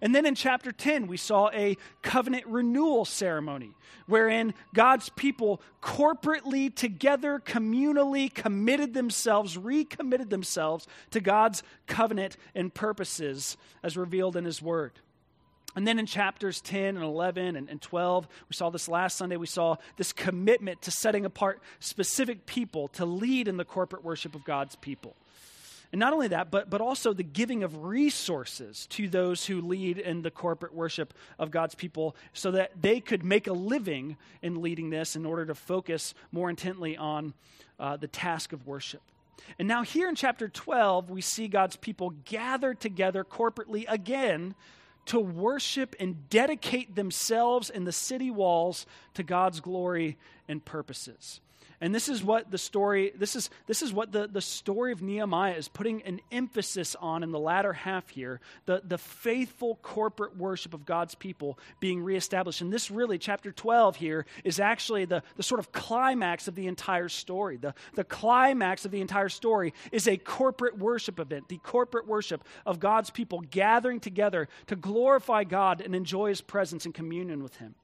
And 0.00 0.14
then 0.14 0.26
in 0.26 0.34
chapter 0.34 0.72
10, 0.72 1.06
we 1.06 1.16
saw 1.16 1.50
a 1.50 1.76
covenant 2.02 2.46
renewal 2.46 3.04
ceremony 3.04 3.74
wherein 4.06 4.54
God's 4.74 5.10
people 5.10 5.60
corporately, 5.82 6.74
together, 6.74 7.40
communally 7.44 8.32
committed 8.32 8.94
themselves, 8.94 9.56
recommitted 9.56 10.30
themselves 10.30 10.86
to 11.10 11.20
God's 11.20 11.62
covenant 11.86 12.36
and 12.54 12.72
purposes 12.72 13.56
as 13.82 13.96
revealed 13.96 14.36
in 14.36 14.44
His 14.44 14.62
Word. 14.62 14.92
And 15.76 15.86
then 15.86 15.98
in 15.98 16.06
chapters 16.06 16.60
10 16.62 16.96
and 16.96 17.04
11 17.04 17.54
and, 17.54 17.68
and 17.68 17.80
12, 17.80 18.26
we 18.48 18.54
saw 18.54 18.70
this 18.70 18.88
last 18.88 19.16
Sunday, 19.16 19.36
we 19.36 19.46
saw 19.46 19.76
this 19.96 20.12
commitment 20.12 20.82
to 20.82 20.90
setting 20.90 21.24
apart 21.24 21.60
specific 21.78 22.46
people 22.46 22.88
to 22.88 23.04
lead 23.04 23.46
in 23.46 23.58
the 23.58 23.64
corporate 23.64 24.02
worship 24.02 24.34
of 24.34 24.44
God's 24.44 24.74
people. 24.74 25.14
And 25.90 25.98
not 25.98 26.12
only 26.12 26.28
that, 26.28 26.50
but, 26.50 26.68
but 26.68 26.80
also 26.80 27.12
the 27.12 27.22
giving 27.22 27.62
of 27.62 27.84
resources 27.84 28.86
to 28.88 29.08
those 29.08 29.46
who 29.46 29.60
lead 29.60 29.98
in 29.98 30.22
the 30.22 30.30
corporate 30.30 30.74
worship 30.74 31.14
of 31.38 31.50
God's 31.50 31.74
people 31.74 32.14
so 32.34 32.50
that 32.50 32.72
they 32.80 33.00
could 33.00 33.24
make 33.24 33.46
a 33.46 33.52
living 33.52 34.16
in 34.42 34.60
leading 34.60 34.90
this 34.90 35.16
in 35.16 35.24
order 35.24 35.46
to 35.46 35.54
focus 35.54 36.14
more 36.30 36.50
intently 36.50 36.96
on 36.96 37.32
uh, 37.80 37.96
the 37.96 38.08
task 38.08 38.52
of 38.52 38.66
worship. 38.66 39.00
And 39.58 39.66
now, 39.66 39.82
here 39.82 40.08
in 40.08 40.14
chapter 40.14 40.48
12, 40.48 41.10
we 41.10 41.20
see 41.20 41.48
God's 41.48 41.76
people 41.76 42.10
gather 42.24 42.74
together 42.74 43.24
corporately 43.24 43.84
again 43.88 44.54
to 45.06 45.18
worship 45.18 45.96
and 45.98 46.28
dedicate 46.28 46.94
themselves 46.94 47.70
in 47.70 47.84
the 47.84 47.92
city 47.92 48.30
walls 48.30 48.84
to 49.14 49.22
God's 49.22 49.60
glory 49.60 50.18
and 50.48 50.62
purposes. 50.62 51.40
And 51.80 51.94
this 51.94 52.08
is 52.08 52.24
what 52.24 52.50
the 52.50 52.58
story, 52.58 53.12
this 53.16 53.36
is, 53.36 53.50
this 53.66 53.82
is 53.82 53.92
what 53.92 54.10
the, 54.10 54.26
the 54.26 54.40
story 54.40 54.90
of 54.90 55.00
Nehemiah 55.00 55.54
is 55.54 55.68
putting 55.68 56.02
an 56.02 56.20
emphasis 56.32 56.96
on 57.00 57.22
in 57.22 57.30
the 57.30 57.38
latter 57.38 57.72
half 57.72 58.08
here 58.08 58.40
the, 58.66 58.82
the 58.84 58.98
faithful 58.98 59.78
corporate 59.80 60.36
worship 60.36 60.74
of 60.74 60.84
God's 60.84 61.14
people 61.14 61.56
being 61.78 62.02
reestablished. 62.02 62.60
And 62.60 62.72
this 62.72 62.90
really, 62.90 63.16
chapter 63.16 63.52
12 63.52 63.96
here, 63.96 64.26
is 64.42 64.58
actually 64.58 65.04
the, 65.04 65.22
the 65.36 65.42
sort 65.44 65.60
of 65.60 65.70
climax 65.70 66.48
of 66.48 66.56
the 66.56 66.66
entire 66.66 67.08
story. 67.08 67.56
The, 67.56 67.74
the 67.94 68.04
climax 68.04 68.84
of 68.84 68.90
the 68.90 69.00
entire 69.00 69.28
story 69.28 69.72
is 69.92 70.08
a 70.08 70.16
corporate 70.16 70.78
worship 70.78 71.20
event, 71.20 71.48
the 71.48 71.58
corporate 71.58 72.08
worship 72.08 72.42
of 72.66 72.80
God's 72.80 73.10
people 73.10 73.40
gathering 73.50 74.00
together 74.00 74.48
to 74.66 74.74
glorify 74.74 75.44
God 75.44 75.80
and 75.80 75.94
enjoy 75.94 76.30
his 76.30 76.40
presence 76.40 76.84
and 76.86 76.94
communion 76.94 77.42
with 77.42 77.56
him. 77.56 77.76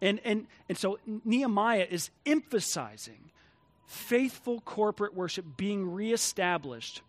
And, 0.00 0.20
and, 0.24 0.46
and 0.68 0.78
so 0.78 0.98
Nehemiah 1.24 1.86
is 1.88 2.10
emphasizing 2.24 3.30
faithful 3.86 4.60
corporate 4.60 5.14
worship 5.14 5.44
being 5.56 5.90
reestablished 5.90 7.02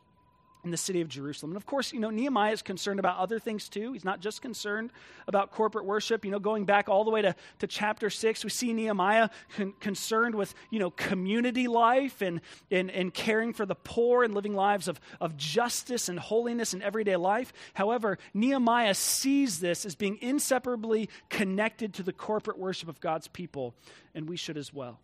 in 0.63 0.71
the 0.71 0.77
city 0.77 0.99
of 0.99 1.07
Jerusalem. 1.07 1.51
And 1.51 1.57
of 1.57 1.65
course, 1.65 1.93
you 1.93 2.01
know, 2.01 2.09
Nehemiah 2.09 2.51
is 2.51 2.61
concerned 2.61 2.99
about 2.99 3.17
other 3.17 3.39
things 3.39 3.69
too. 3.69 3.93
He's 3.93 4.03
not 4.03 4.19
just 4.19 4.41
concerned 4.41 4.91
about 5.25 5.51
corporate 5.51 5.85
worship. 5.85 6.25
You 6.25 6.31
know, 6.31 6.39
going 6.39 6.65
back 6.65 6.89
all 6.89 7.05
the 7.05 7.11
way 7.11 7.21
to, 7.21 7.33
to 7.59 7.67
chapter 7.67 8.09
6, 8.09 8.43
we 8.43 8.49
see 8.49 8.73
Nehemiah 8.73 9.29
con- 9.55 9.73
concerned 9.79 10.35
with, 10.35 10.53
you 10.69 10.79
know, 10.79 10.91
community 10.91 11.67
life 11.67 12.21
and, 12.21 12.41
and, 12.69 12.91
and 12.91 13.13
caring 13.13 13.53
for 13.53 13.65
the 13.65 13.75
poor 13.75 14.23
and 14.23 14.33
living 14.33 14.53
lives 14.53 14.89
of, 14.89 14.99
of 15.21 15.37
justice 15.37 16.09
and 16.09 16.19
holiness 16.19 16.73
in 16.73 16.81
everyday 16.81 17.15
life. 17.15 17.53
However, 17.73 18.17
Nehemiah 18.33 18.95
sees 18.95 19.61
this 19.61 19.85
as 19.85 19.95
being 19.95 20.17
inseparably 20.21 21.09
connected 21.29 21.93
to 21.95 22.03
the 22.03 22.13
corporate 22.13 22.59
worship 22.59 22.89
of 22.89 22.99
God's 22.99 23.29
people, 23.29 23.75
and 24.13 24.27
we 24.27 24.35
should 24.35 24.57
as 24.57 24.73
well. 24.73 24.99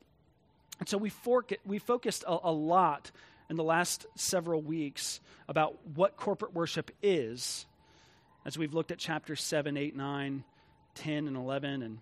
And 0.80 0.90
so 0.90 0.98
we, 0.98 1.10
fork 1.10 1.54
we 1.66 1.80
focused 1.80 2.26
a, 2.28 2.38
a 2.44 2.52
lot 2.52 3.12
in 3.50 3.56
the 3.56 3.64
last 3.64 4.06
several 4.16 4.62
weeks 4.62 5.20
about 5.48 5.78
what 5.96 6.18
corporate 6.18 6.54
worship 6.54 6.92
is, 7.02 7.66
as 8.46 8.58
we've 8.58 8.74
looked 8.74 8.92
at 8.92 8.98
chapters 8.98 9.42
7, 9.42 9.78
8, 9.78 9.96
9, 9.96 10.44
10, 10.96 11.28
and 11.28 11.38
11, 11.38 11.82
and 11.82 12.00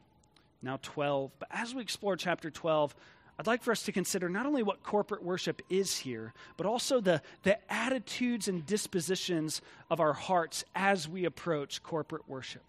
now 0.61 0.79
12. 0.81 1.31
But 1.39 1.49
as 1.51 1.75
we 1.75 1.81
explore 1.81 2.15
chapter 2.15 2.49
12, 2.49 2.95
I'd 3.37 3.47
like 3.47 3.63
for 3.63 3.71
us 3.71 3.83
to 3.83 3.91
consider 3.91 4.29
not 4.29 4.45
only 4.45 4.61
what 4.61 4.83
corporate 4.83 5.23
worship 5.23 5.61
is 5.69 5.97
here, 5.97 6.33
but 6.55 6.67
also 6.67 7.01
the, 7.01 7.21
the 7.43 7.57
attitudes 7.71 8.47
and 8.47 8.65
dispositions 8.65 9.61
of 9.89 9.99
our 9.99 10.13
hearts 10.13 10.63
as 10.75 11.09
we 11.09 11.25
approach 11.25 11.81
corporate 11.81 12.29
worship. 12.29 12.61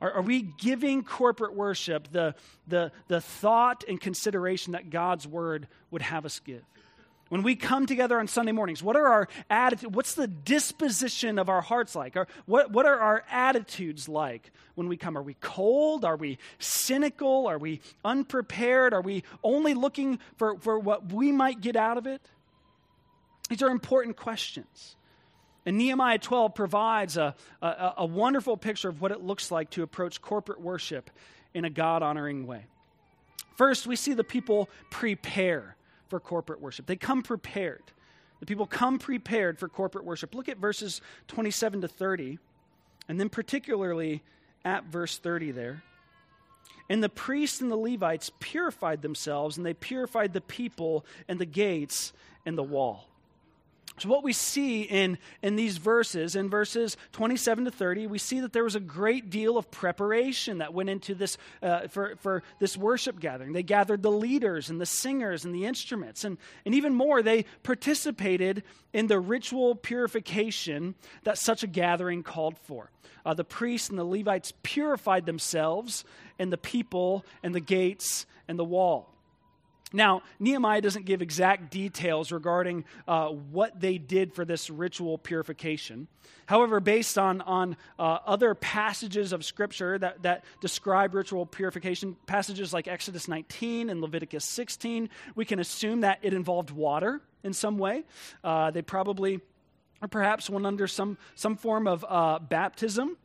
Are, 0.00 0.12
are, 0.12 0.22
we 0.22 0.42
giving 0.42 1.04
corporate 1.04 1.54
worship 1.54 2.12
the, 2.12 2.34
the, 2.66 2.92
the 3.08 3.20
thought 3.20 3.84
and 3.88 4.00
consideration 4.00 4.72
that 4.72 4.90
God's 4.90 5.26
word 5.26 5.68
would 5.90 6.02
have 6.02 6.26
us 6.26 6.40
give? 6.40 6.62
When 7.28 7.42
we 7.42 7.56
come 7.56 7.86
together 7.86 8.20
on 8.20 8.28
Sunday 8.28 8.52
mornings, 8.52 8.82
what 8.82 8.94
are 8.94 9.06
our 9.06 9.28
attitudes? 9.50 9.94
What's 9.94 10.14
the 10.14 10.28
disposition 10.28 11.40
of 11.40 11.48
our 11.48 11.60
hearts 11.60 11.96
like? 11.96 12.16
What, 12.46 12.70
what 12.70 12.86
are 12.86 12.98
our 12.98 13.24
attitudes 13.30 14.08
like 14.08 14.52
when 14.76 14.86
we 14.86 14.96
come? 14.96 15.18
Are 15.18 15.22
we 15.22 15.34
cold? 15.34 16.04
Are 16.04 16.16
we 16.16 16.38
cynical? 16.60 17.48
Are 17.48 17.58
we 17.58 17.80
unprepared? 18.04 18.94
Are 18.94 19.00
we 19.00 19.24
only 19.42 19.74
looking 19.74 20.20
for, 20.36 20.56
for 20.60 20.78
what 20.78 21.12
we 21.12 21.32
might 21.32 21.60
get 21.60 21.74
out 21.74 21.98
of 21.98 22.06
it? 22.06 22.22
These 23.48 23.62
are 23.62 23.70
important 23.70 24.16
questions. 24.16 24.96
And 25.64 25.78
Nehemiah 25.78 26.18
12 26.18 26.54
provides 26.54 27.16
a, 27.16 27.34
a, 27.60 27.94
a 27.98 28.06
wonderful 28.06 28.56
picture 28.56 28.88
of 28.88 29.00
what 29.00 29.10
it 29.10 29.20
looks 29.20 29.50
like 29.50 29.70
to 29.70 29.82
approach 29.82 30.22
corporate 30.22 30.60
worship 30.60 31.10
in 31.54 31.64
a 31.64 31.70
God 31.70 32.04
honoring 32.04 32.46
way. 32.46 32.66
First, 33.56 33.84
we 33.84 33.96
see 33.96 34.14
the 34.14 34.22
people 34.22 34.68
prepare 34.90 35.76
for 36.08 36.20
corporate 36.20 36.60
worship. 36.60 36.86
They 36.86 36.96
come 36.96 37.22
prepared. 37.22 37.82
The 38.40 38.46
people 38.46 38.66
come 38.66 38.98
prepared 38.98 39.58
for 39.58 39.68
corporate 39.68 40.04
worship. 40.04 40.34
Look 40.34 40.48
at 40.48 40.58
verses 40.58 41.00
27 41.28 41.82
to 41.82 41.88
30, 41.88 42.38
and 43.08 43.18
then 43.18 43.28
particularly 43.28 44.22
at 44.64 44.84
verse 44.84 45.18
30 45.18 45.52
there. 45.52 45.82
And 46.88 47.02
the 47.02 47.08
priests 47.08 47.60
and 47.60 47.70
the 47.70 47.76
Levites 47.76 48.30
purified 48.38 49.02
themselves, 49.02 49.56
and 49.56 49.66
they 49.66 49.74
purified 49.74 50.32
the 50.32 50.40
people 50.40 51.04
and 51.28 51.38
the 51.38 51.46
gates 51.46 52.12
and 52.44 52.56
the 52.56 52.62
wall. 52.62 53.08
So, 53.98 54.10
what 54.10 54.22
we 54.22 54.34
see 54.34 54.82
in, 54.82 55.16
in 55.42 55.56
these 55.56 55.78
verses, 55.78 56.36
in 56.36 56.50
verses 56.50 56.98
27 57.12 57.64
to 57.64 57.70
30, 57.70 58.06
we 58.06 58.18
see 58.18 58.40
that 58.40 58.52
there 58.52 58.64
was 58.64 58.74
a 58.74 58.80
great 58.80 59.30
deal 59.30 59.56
of 59.56 59.70
preparation 59.70 60.58
that 60.58 60.74
went 60.74 60.90
into 60.90 61.14
this 61.14 61.38
uh, 61.62 61.88
for, 61.88 62.16
for 62.16 62.42
this 62.58 62.76
worship 62.76 63.18
gathering. 63.18 63.54
They 63.54 63.62
gathered 63.62 64.02
the 64.02 64.10
leaders 64.10 64.68
and 64.68 64.78
the 64.78 64.86
singers 64.86 65.46
and 65.46 65.54
the 65.54 65.64
instruments, 65.64 66.24
and, 66.24 66.36
and 66.66 66.74
even 66.74 66.94
more, 66.94 67.22
they 67.22 67.46
participated 67.62 68.64
in 68.92 69.06
the 69.06 69.18
ritual 69.18 69.74
purification 69.74 70.94
that 71.24 71.38
such 71.38 71.62
a 71.62 71.66
gathering 71.66 72.22
called 72.22 72.58
for. 72.58 72.90
Uh, 73.24 73.32
the 73.32 73.44
priests 73.44 73.88
and 73.88 73.98
the 73.98 74.04
Levites 74.04 74.52
purified 74.62 75.24
themselves 75.24 76.04
and 76.38 76.52
the 76.52 76.58
people 76.58 77.24
and 77.42 77.54
the 77.54 77.60
gates 77.60 78.26
and 78.46 78.58
the 78.58 78.64
wall. 78.64 79.15
Now, 79.92 80.22
Nehemiah 80.40 80.80
doesn't 80.80 81.04
give 81.04 81.22
exact 81.22 81.70
details 81.70 82.32
regarding 82.32 82.84
uh, 83.06 83.28
what 83.28 83.80
they 83.80 83.98
did 83.98 84.34
for 84.34 84.44
this 84.44 84.68
ritual 84.68 85.16
purification. 85.16 86.08
However, 86.46 86.80
based 86.80 87.18
on, 87.18 87.40
on 87.42 87.76
uh, 87.98 88.18
other 88.26 88.54
passages 88.54 89.32
of 89.32 89.44
Scripture 89.44 89.96
that, 89.98 90.22
that 90.22 90.44
describe 90.60 91.14
ritual 91.14 91.46
purification, 91.46 92.16
passages 92.26 92.72
like 92.72 92.88
Exodus 92.88 93.28
19 93.28 93.88
and 93.88 94.00
Leviticus 94.00 94.44
16, 94.44 95.08
we 95.36 95.44
can 95.44 95.60
assume 95.60 96.00
that 96.00 96.18
it 96.22 96.34
involved 96.34 96.70
water 96.70 97.20
in 97.44 97.52
some 97.52 97.78
way. 97.78 98.04
Uh, 98.42 98.72
they 98.72 98.82
probably, 98.82 99.40
or 100.02 100.08
perhaps 100.08 100.50
went 100.50 100.66
under 100.66 100.88
some, 100.88 101.16
some 101.36 101.56
form 101.56 101.86
of 101.86 102.04
uh, 102.08 102.40
baptism. 102.40 103.16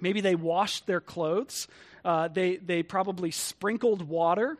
Maybe 0.00 0.22
they 0.22 0.34
washed 0.34 0.86
their 0.86 1.00
clothes. 1.00 1.68
Uh, 2.02 2.28
they, 2.28 2.56
they 2.56 2.82
probably 2.82 3.30
sprinkled 3.30 4.00
water 4.08 4.56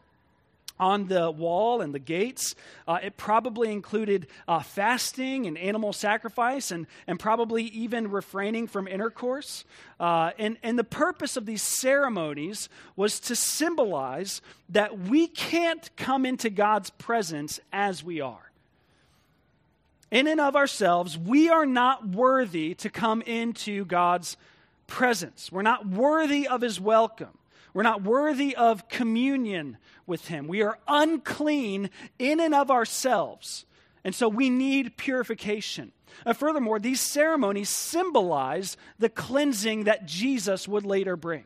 on 0.80 1.06
the 1.06 1.30
wall 1.30 1.82
and 1.82 1.94
the 1.94 2.00
gates. 2.00 2.56
Uh, 2.88 2.98
it 3.02 3.16
probably 3.16 3.70
included 3.70 4.26
uh, 4.48 4.60
fasting 4.60 5.46
and 5.46 5.56
animal 5.58 5.92
sacrifice 5.92 6.72
and, 6.72 6.86
and 7.06 7.20
probably 7.20 7.64
even 7.64 8.10
refraining 8.10 8.66
from 8.66 8.88
intercourse. 8.88 9.64
Uh, 10.00 10.30
and, 10.38 10.56
and 10.62 10.78
the 10.78 10.84
purpose 10.84 11.36
of 11.36 11.46
these 11.46 11.62
ceremonies 11.62 12.68
was 12.96 13.20
to 13.20 13.36
symbolize 13.36 14.40
that 14.70 14.98
we 14.98 15.28
can't 15.28 15.94
come 15.96 16.24
into 16.24 16.48
God's 16.50 16.90
presence 16.90 17.60
as 17.72 18.02
we 18.02 18.20
are. 18.20 18.50
In 20.10 20.26
and 20.26 20.40
of 20.40 20.56
ourselves, 20.56 21.16
we 21.16 21.50
are 21.50 21.66
not 21.66 22.08
worthy 22.08 22.74
to 22.76 22.90
come 22.90 23.22
into 23.22 23.84
God's 23.84 24.36
presence. 24.86 25.52
We're 25.52 25.62
not 25.62 25.86
worthy 25.86 26.48
of 26.48 26.62
his 26.62 26.80
welcome. 26.80 27.38
We're 27.72 27.82
not 27.82 28.02
worthy 28.02 28.54
of 28.56 28.88
communion 28.88 29.76
with 30.06 30.28
Him. 30.28 30.48
We 30.48 30.62
are 30.62 30.78
unclean 30.88 31.90
in 32.18 32.40
and 32.40 32.54
of 32.54 32.70
ourselves. 32.70 33.64
And 34.04 34.14
so 34.14 34.28
we 34.28 34.50
need 34.50 34.96
purification. 34.96 35.92
Uh, 36.24 36.32
furthermore, 36.32 36.78
these 36.78 37.00
ceremonies 37.00 37.68
symbolize 37.68 38.76
the 38.98 39.08
cleansing 39.08 39.84
that 39.84 40.06
Jesus 40.06 40.66
would 40.66 40.84
later 40.84 41.16
bring. 41.16 41.44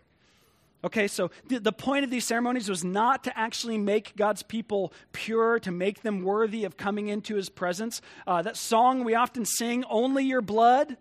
Okay, 0.85 1.09
so 1.09 1.31
the, 1.49 1.61
the 1.61 1.73
point 1.73 2.05
of 2.05 2.11
these 2.11 2.27
ceremonies 2.27 2.69
was 2.69 2.85
not 2.85 3.25
to 3.25 3.39
actually 3.39 3.79
make 3.79 4.15
God's 4.17 4.43
people 4.43 4.93
pure, 5.13 5.59
to 5.61 5.71
make 5.71 6.03
them 6.03 6.23
worthy 6.23 6.65
of 6.65 6.77
coming 6.77 7.09
into 7.09 7.37
his 7.37 7.49
presence. 7.49 8.03
Uh, 8.27 8.43
that 8.43 8.57
song 8.57 9.03
we 9.03 9.15
often 9.15 9.47
sing, 9.47 9.85
Only 9.89 10.25
Your 10.25 10.43
Blood, 10.43 10.99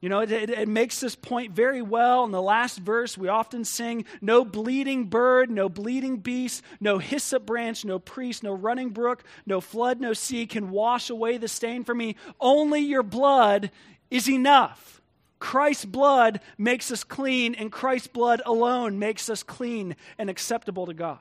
you 0.00 0.08
know, 0.08 0.20
it, 0.20 0.30
it, 0.30 0.50
it, 0.50 0.68
makes 0.68 1.00
this 1.00 1.16
point 1.16 1.52
very 1.52 1.82
well. 1.82 2.24
In 2.24 2.30
the 2.30 2.40
last 2.40 2.78
verse, 2.78 3.18
we 3.18 3.26
often 3.26 3.64
sing, 3.64 4.04
No 4.20 4.44
bleeding 4.44 5.06
bird, 5.06 5.50
no 5.50 5.68
bleeding 5.68 6.18
beast, 6.18 6.62
no 6.78 6.98
hyssop 6.98 7.44
branch, 7.44 7.84
no 7.84 7.98
priest, 7.98 8.44
no 8.44 8.52
running 8.52 8.90
brook, 8.90 9.24
no 9.44 9.60
flood, 9.60 10.00
no 10.00 10.12
sea 10.12 10.46
can 10.46 10.70
wash 10.70 11.10
away 11.10 11.36
the 11.36 11.48
stain 11.48 11.82
from 11.82 11.98
me. 11.98 12.14
Only 12.38 12.80
your 12.80 13.02
blood 13.02 13.72
is 14.08 14.30
enough. 14.30 15.00
Christ's 15.40 15.84
blood 15.84 16.40
makes 16.56 16.92
us 16.92 17.02
clean, 17.02 17.56
and 17.56 17.72
Christ's 17.72 18.08
blood 18.08 18.40
alone 18.46 19.00
makes 19.00 19.28
us 19.28 19.42
clean 19.42 19.96
and 20.16 20.30
acceptable 20.30 20.86
to 20.86 20.94
God. 20.94 21.18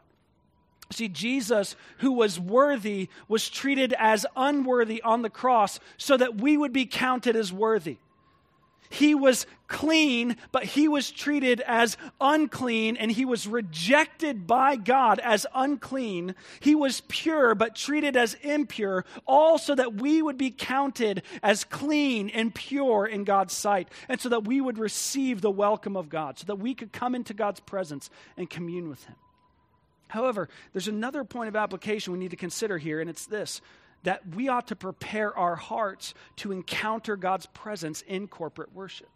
See, 0.92 1.08
Jesus, 1.08 1.76
who 1.98 2.13
was 2.13 2.40
worthy, 2.40 3.10
was 3.28 3.50
treated 3.50 3.94
as 3.98 4.26
unworthy 4.36 5.02
on 5.02 5.24
the 5.24 5.30
cross 5.30 5.80
so 5.98 6.16
that 6.16 6.40
we 6.40 6.56
would 6.56 6.74
be 6.74 6.86
counted 6.86 7.36
as 7.36 7.52
worthy. 7.52 7.98
He 8.89 9.15
was 9.15 9.45
clean, 9.67 10.38
but 10.52 10.63
he 10.63 10.88
was 10.88 11.12
treated 11.12 11.62
as 11.62 11.97
unclean, 12.21 12.95
and 12.97 13.12
he 13.12 13.26
was 13.26 13.47
rejected 13.47 14.47
by 14.47 14.76
God 14.76 15.19
as 15.19 15.45
unclean. 15.54 16.36
He 16.60 16.73
was 16.73 17.02
pure, 17.08 17.54
but 17.54 17.76
treated 17.76 18.15
as 18.15 18.36
impure, 18.36 19.04
all 19.26 19.58
so 19.58 19.76
that 19.76 19.95
we 19.95 20.21
would 20.21 20.38
be 20.38 20.52
counted 20.52 21.23
as 21.43 21.63
clean 21.63 22.30
and 22.30 22.56
pure 22.56 23.06
in 23.06 23.23
God's 23.26 23.54
sight, 23.54 23.89
and 24.08 24.21
so 24.21 24.30
that 24.30 24.45
we 24.45 24.62
would 24.62 24.78
receive 24.78 25.41
the 25.41 25.52
welcome 25.52 25.97
of 25.97 26.10
God, 26.10 26.39
so 26.39 26.45
that 26.45 26.60
we 26.60 26.73
could 26.73 26.93
come 26.93 27.13
into 27.13 27.34
God's 27.34 27.60
presence 27.60 28.10
and 28.38 28.50
commune 28.50 28.89
with 28.89 29.04
him. 29.06 29.15
However, 30.08 30.47
there's 30.71 30.88
another 30.88 31.26
point 31.26 31.50
of 31.50 31.56
application 31.56 32.13
we 32.13 32.19
need 32.19 32.32
to 32.32 32.38
consider 32.38 32.78
here, 32.78 33.02
and 33.02 33.10
it's 33.10 33.26
this 33.26 33.62
that 34.08 34.22
we 34.36 34.48
ought 34.48 34.67
to 34.67 34.76
prepare 34.78 35.38
our 35.38 35.58
hearts 35.58 36.13
to 36.38 36.54
encounter 36.54 37.17
God's 37.17 37.46
presence 37.48 38.02
in 38.08 38.30
corporate 38.30 38.74
worship. 38.74 39.10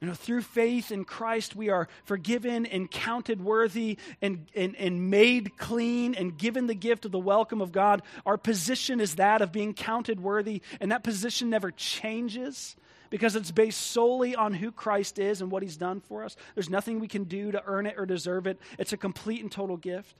You 0.00 0.06
know, 0.06 0.14
through 0.14 0.42
faith 0.42 0.92
in 0.92 1.04
Christ, 1.04 1.56
we 1.56 1.68
are 1.68 1.88
forgiven 2.04 2.64
and 2.64 2.88
counted 2.88 3.40
worthy 3.40 3.98
and, 4.20 4.46
and, 4.54 4.76
and 4.76 5.10
made 5.10 5.56
clean 5.56 6.14
and 6.14 6.38
given 6.38 6.68
the 6.68 6.76
gift 6.76 7.06
of 7.06 7.10
the 7.10 7.18
welcome 7.18 7.60
of 7.60 7.72
God. 7.72 8.02
Our 8.24 8.38
position 8.38 9.00
is 9.00 9.16
that 9.16 9.42
of 9.42 9.50
being 9.50 9.74
counted 9.74 10.20
worthy, 10.20 10.62
and 10.80 10.92
that 10.92 11.02
position 11.02 11.50
never 11.50 11.72
changes 11.72 12.76
because 13.10 13.34
it's 13.34 13.50
based 13.50 13.80
solely 13.80 14.36
on 14.36 14.54
who 14.54 14.70
Christ 14.70 15.18
is 15.18 15.40
and 15.40 15.50
what 15.50 15.64
he's 15.64 15.76
done 15.76 16.00
for 16.00 16.22
us. 16.22 16.36
There's 16.54 16.70
nothing 16.70 17.00
we 17.00 17.08
can 17.08 17.24
do 17.24 17.50
to 17.50 17.60
earn 17.66 17.86
it 17.86 17.96
or 17.98 18.06
deserve 18.06 18.46
it, 18.46 18.60
it's 18.78 18.92
a 18.92 18.96
complete 18.96 19.42
and 19.42 19.50
total 19.50 19.76
gift. 19.76 20.14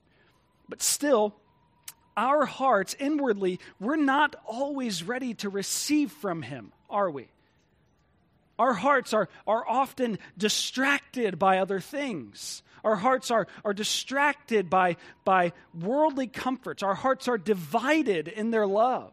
But 0.69 0.83
still, 0.83 1.37
our 2.17 2.45
hearts 2.45 2.95
inwardly, 2.99 3.61
we're 3.81 3.97
not 3.97 4.37
always 4.47 5.03
ready 5.03 5.35
to 5.35 5.49
receive 5.49 6.13
from 6.13 6.43
Him, 6.43 6.73
are 6.91 7.11
we? 7.11 7.29
Our 8.59 8.75
hearts 8.75 9.13
are, 9.13 9.29
are 9.47 9.67
often 9.69 10.19
distracted 10.37 11.39
by 11.39 11.59
other 11.59 11.81
things. 11.81 12.63
Our 12.85 12.97
hearts 12.97 13.31
are, 13.31 13.47
are 13.65 13.75
distracted 13.75 14.69
by, 14.69 14.97
by 15.25 15.53
worldly 15.79 16.27
comforts. 16.27 16.83
Our 16.83 16.95
hearts 16.95 17.29
are 17.29 17.39
divided 17.39 18.29
in 18.29 18.51
their 18.51 18.67
love. 18.67 19.13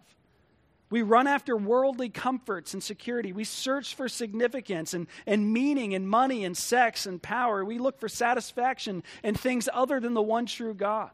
We 0.91 1.03
run 1.03 1.27
after 1.27 1.55
worldly 1.55 2.09
comforts 2.09 2.73
and 2.73 2.81
security. 2.81 3.31
We 3.31 3.43
search 3.43 3.93
for 3.93 4.09
significance 4.09 4.95
and, 4.95 5.05
and 5.27 5.53
meaning 5.53 5.93
and 5.93 6.09
money 6.09 6.43
and 6.43 6.57
sex 6.57 7.05
and 7.05 7.21
power. 7.21 7.63
We 7.63 7.77
look 7.77 7.99
for 7.99 8.09
satisfaction 8.09 9.03
and 9.23 9.39
things 9.39 9.69
other 9.71 9.99
than 9.99 10.15
the 10.15 10.21
one 10.21 10.47
true 10.47 10.73
God. 10.73 11.11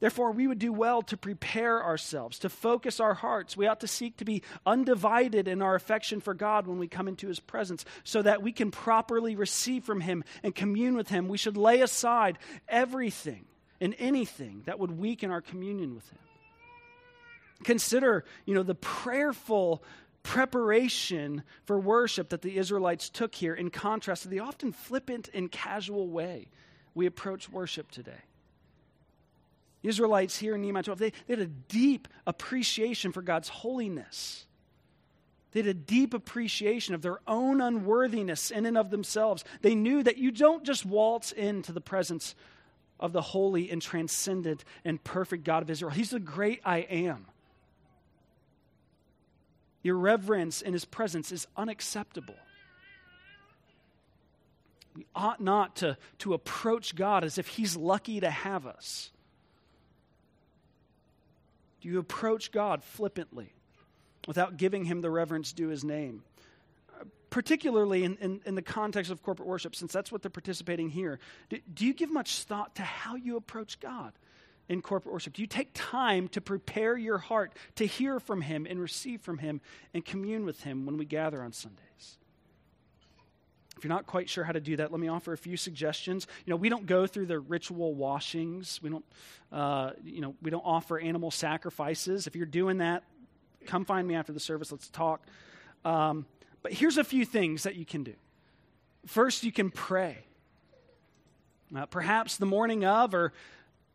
Therefore, 0.00 0.32
we 0.32 0.46
would 0.46 0.58
do 0.58 0.72
well 0.72 1.02
to 1.02 1.16
prepare 1.16 1.84
ourselves, 1.84 2.38
to 2.40 2.48
focus 2.48 3.00
our 3.00 3.12
hearts. 3.12 3.54
We 3.56 3.66
ought 3.66 3.80
to 3.80 3.86
seek 3.86 4.16
to 4.16 4.24
be 4.24 4.42
undivided 4.64 5.46
in 5.46 5.60
our 5.60 5.74
affection 5.74 6.20
for 6.20 6.32
God 6.32 6.66
when 6.66 6.78
we 6.78 6.88
come 6.88 7.06
into 7.06 7.28
His 7.28 7.38
presence 7.38 7.84
so 8.02 8.22
that 8.22 8.42
we 8.42 8.50
can 8.50 8.70
properly 8.70 9.36
receive 9.36 9.84
from 9.84 10.00
Him 10.00 10.24
and 10.42 10.54
commune 10.54 10.96
with 10.96 11.10
Him. 11.10 11.28
We 11.28 11.36
should 11.36 11.58
lay 11.58 11.82
aside 11.82 12.38
everything 12.66 13.44
and 13.78 13.94
anything 13.98 14.62
that 14.64 14.78
would 14.78 14.90
weaken 14.90 15.30
our 15.30 15.42
communion 15.42 15.94
with 15.94 16.08
Him. 16.10 16.18
Consider, 17.64 18.24
you 18.46 18.54
know, 18.54 18.62
the 18.62 18.74
prayerful 18.74 19.84
preparation 20.22 21.42
for 21.64 21.78
worship 21.78 22.30
that 22.30 22.40
the 22.40 22.56
Israelites 22.56 23.10
took 23.10 23.34
here 23.34 23.54
in 23.54 23.68
contrast 23.68 24.22
to 24.22 24.28
the 24.28 24.40
often 24.40 24.72
flippant 24.72 25.28
and 25.34 25.52
casual 25.52 26.08
way 26.08 26.48
we 26.94 27.04
approach 27.04 27.50
worship 27.50 27.90
today. 27.90 28.22
Israelites 29.82 30.36
here 30.36 30.54
in 30.54 30.62
Nehemiah 30.62 30.82
12, 30.82 30.98
they, 30.98 31.12
they 31.26 31.34
had 31.34 31.40
a 31.40 31.46
deep 31.46 32.08
appreciation 32.26 33.12
for 33.12 33.22
God's 33.22 33.48
holiness. 33.48 34.46
They 35.52 35.60
had 35.60 35.68
a 35.68 35.74
deep 35.74 36.14
appreciation 36.14 36.94
of 36.94 37.02
their 37.02 37.20
own 37.26 37.60
unworthiness 37.60 38.50
in 38.50 38.66
and 38.66 38.78
of 38.78 38.90
themselves. 38.90 39.44
They 39.62 39.74
knew 39.74 40.02
that 40.02 40.18
you 40.18 40.30
don't 40.30 40.64
just 40.64 40.84
waltz 40.84 41.32
into 41.32 41.72
the 41.72 41.80
presence 41.80 42.34
of 43.00 43.12
the 43.12 43.22
holy 43.22 43.70
and 43.70 43.80
transcendent 43.80 44.64
and 44.84 45.02
perfect 45.02 45.44
God 45.44 45.62
of 45.62 45.70
Israel. 45.70 45.90
He's 45.90 46.10
the 46.10 46.20
great 46.20 46.60
I 46.64 46.78
am. 46.78 47.26
Your 49.82 49.96
reverence 49.96 50.60
in 50.60 50.74
his 50.74 50.84
presence 50.84 51.32
is 51.32 51.46
unacceptable. 51.56 52.36
We 54.94 55.06
ought 55.14 55.40
not 55.40 55.76
to, 55.76 55.96
to 56.18 56.34
approach 56.34 56.94
God 56.94 57.24
as 57.24 57.38
if 57.38 57.48
he's 57.48 57.76
lucky 57.76 58.20
to 58.20 58.30
have 58.30 58.66
us. 58.66 59.10
Do 61.80 61.88
you 61.88 61.98
approach 61.98 62.52
God 62.52 62.82
flippantly 62.82 63.52
without 64.26 64.56
giving 64.56 64.84
him 64.84 65.00
the 65.00 65.10
reverence 65.10 65.52
due 65.52 65.68
his 65.68 65.84
name? 65.84 66.22
Particularly 67.30 68.04
in, 68.04 68.16
in, 68.16 68.40
in, 68.44 68.54
the 68.56 68.62
context 68.62 69.10
of 69.10 69.22
corporate 69.22 69.48
worship, 69.48 69.76
since 69.76 69.92
that's 69.92 70.10
what 70.10 70.20
they're 70.20 70.30
participating 70.30 70.90
here. 70.90 71.20
Do, 71.48 71.58
do 71.72 71.86
you 71.86 71.94
give 71.94 72.10
much 72.10 72.42
thought 72.42 72.74
to 72.74 72.82
how 72.82 73.14
you 73.14 73.36
approach 73.36 73.80
God? 73.80 74.12
in 74.68 74.80
corporate 74.80 75.12
worship? 75.12 75.32
Do 75.32 75.42
you 75.42 75.48
take 75.48 75.70
time 75.74 76.28
to 76.28 76.40
prepare 76.40 76.96
your 76.96 77.18
heart 77.18 77.52
to 77.74 77.84
hear 77.84 78.20
from 78.20 78.40
Him 78.40 78.68
and 78.70 78.80
receive 78.80 79.20
from 79.20 79.38
Him 79.38 79.60
and 79.92 80.04
commune 80.04 80.46
with 80.46 80.62
Him 80.62 80.86
when 80.86 80.96
we 80.96 81.04
gather 81.04 81.42
on 81.42 81.52
Sundays? 81.52 82.19
If 83.80 83.84
you're 83.84 83.94
not 83.94 84.06
quite 84.06 84.28
sure 84.28 84.44
how 84.44 84.52
to 84.52 84.60
do 84.60 84.76
that, 84.76 84.92
let 84.92 85.00
me 85.00 85.08
offer 85.08 85.32
a 85.32 85.38
few 85.38 85.56
suggestions. 85.56 86.26
You 86.44 86.50
know, 86.50 86.56
we 86.56 86.68
don't 86.68 86.84
go 86.84 87.06
through 87.06 87.24
the 87.24 87.38
ritual 87.38 87.94
washings. 87.94 88.78
We 88.82 88.90
don't, 88.90 89.04
uh, 89.50 89.92
you 90.04 90.20
know, 90.20 90.34
we 90.42 90.50
don't 90.50 90.66
offer 90.66 90.98
animal 90.98 91.30
sacrifices. 91.30 92.26
If 92.26 92.36
you're 92.36 92.44
doing 92.44 92.76
that, 92.78 93.04
come 93.64 93.86
find 93.86 94.06
me 94.06 94.16
after 94.16 94.34
the 94.34 94.38
service. 94.40 94.70
Let's 94.70 94.88
talk. 94.88 95.22
Um, 95.82 96.26
but 96.62 96.74
here's 96.74 96.98
a 96.98 97.04
few 97.04 97.24
things 97.24 97.62
that 97.62 97.74
you 97.74 97.86
can 97.86 98.04
do. 98.04 98.12
First, 99.06 99.44
you 99.44 99.50
can 99.50 99.70
pray. 99.70 100.18
Uh, 101.74 101.86
perhaps 101.86 102.36
the 102.36 102.44
morning 102.44 102.84
of, 102.84 103.14
or 103.14 103.32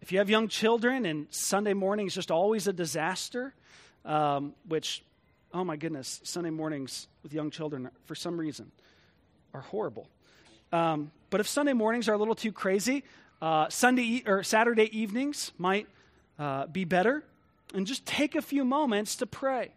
if 0.01 0.11
you 0.11 0.17
have 0.17 0.31
young 0.31 0.47
children 0.47 1.05
and 1.05 1.27
Sunday 1.29 1.75
morning 1.75 2.07
is 2.07 2.15
just 2.15 2.31
always 2.31 2.65
a 2.65 2.73
disaster, 2.73 3.53
um, 4.03 4.55
which, 4.67 5.03
oh 5.53 5.63
my 5.63 5.75
goodness, 5.75 6.21
Sunday 6.23 6.49
mornings 6.49 7.07
with 7.21 7.33
young 7.33 7.51
children, 7.51 7.91
for 8.05 8.15
some 8.15 8.39
reason, 8.39 8.71
are 9.55 9.61
horrible. 9.61 10.07
Um, 10.71 11.11
but 11.29 11.39
if 11.39 11.47
Sunday 11.47 11.73
mornings 11.73 12.09
are 12.09 12.13
a 12.13 12.17
little 12.17 12.35
too 12.35 12.51
crazy, 12.51 13.03
uh, 13.41 13.69
Sunday 13.69 14.03
e- 14.03 14.23
or 14.27 14.43
Saturday 14.43 14.89
evenings 14.97 15.53
might 15.57 15.87
uh, 16.37 16.67
be 16.67 16.83
better. 16.83 17.23
And 17.73 17.87
just 17.87 18.05
take 18.05 18.35
a 18.35 18.41
few 18.41 18.65
moments 18.65 19.15
to 19.17 19.25
pray. 19.25 19.71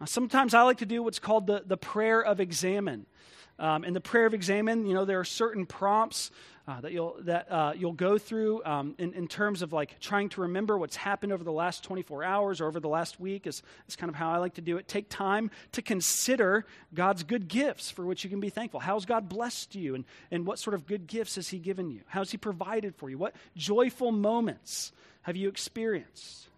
Uh, 0.00 0.06
sometimes 0.06 0.52
I 0.52 0.62
like 0.62 0.78
to 0.78 0.86
do 0.86 1.02
what's 1.02 1.18
called 1.18 1.46
the, 1.46 1.62
the 1.64 1.76
prayer 1.76 2.20
of 2.20 2.40
examen. 2.40 3.06
Um, 3.58 3.84
in 3.84 3.94
the 3.94 4.00
prayer 4.00 4.26
of 4.26 4.34
examen, 4.34 4.86
you 4.86 4.94
know, 4.94 5.04
there 5.04 5.18
are 5.20 5.24
certain 5.24 5.66
prompts 5.66 6.30
uh, 6.68 6.82
that 6.82 6.92
you'll 6.92 7.16
that 7.20 7.50
uh, 7.50 7.72
you'll 7.74 7.94
go 7.94 8.18
through 8.18 8.62
um, 8.66 8.94
in, 8.98 9.14
in 9.14 9.26
terms 9.26 9.62
of 9.62 9.72
like 9.72 9.98
trying 10.00 10.28
to 10.28 10.42
remember 10.42 10.76
what's 10.76 10.96
happened 10.96 11.32
over 11.32 11.42
the 11.42 11.50
last 11.50 11.82
24 11.82 12.22
hours 12.22 12.60
or 12.60 12.66
over 12.66 12.78
the 12.78 12.88
last 12.88 13.18
week 13.18 13.46
is, 13.46 13.62
is 13.88 13.96
kind 13.96 14.10
of 14.10 14.14
how 14.14 14.30
I 14.30 14.36
like 14.36 14.54
to 14.54 14.60
do 14.60 14.76
it. 14.76 14.86
Take 14.86 15.08
time 15.08 15.50
to 15.72 15.80
consider 15.80 16.66
God's 16.92 17.22
good 17.22 17.48
gifts 17.48 17.90
for 17.90 18.04
which 18.04 18.22
you 18.22 18.28
can 18.28 18.38
be 18.38 18.50
thankful. 18.50 18.80
How's 18.80 19.06
God 19.06 19.30
blessed 19.30 19.74
you, 19.74 19.94
and 19.94 20.04
and 20.30 20.46
what 20.46 20.58
sort 20.58 20.74
of 20.74 20.86
good 20.86 21.06
gifts 21.06 21.36
has 21.36 21.48
He 21.48 21.58
given 21.58 21.90
you? 21.90 22.02
How's 22.06 22.30
He 22.30 22.36
provided 22.36 22.94
for 22.94 23.08
you? 23.08 23.16
What 23.16 23.34
joyful 23.56 24.12
moments 24.12 24.92
have 25.22 25.36
you 25.36 25.48
experienced? 25.48 26.48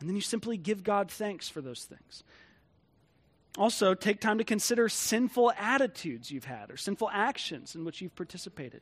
And 0.00 0.08
then 0.08 0.16
you 0.16 0.22
simply 0.22 0.56
give 0.56 0.82
God 0.82 1.10
thanks 1.10 1.50
for 1.50 1.60
those 1.60 1.84
things. 1.84 2.24
Also, 3.58 3.94
take 3.94 4.20
time 4.20 4.38
to 4.38 4.44
consider 4.44 4.88
sinful 4.88 5.52
attitudes 5.58 6.30
you've 6.30 6.44
had 6.44 6.70
or 6.70 6.76
sinful 6.76 7.10
actions 7.12 7.74
in 7.74 7.84
which 7.84 8.00
you've 8.00 8.14
participated. 8.14 8.80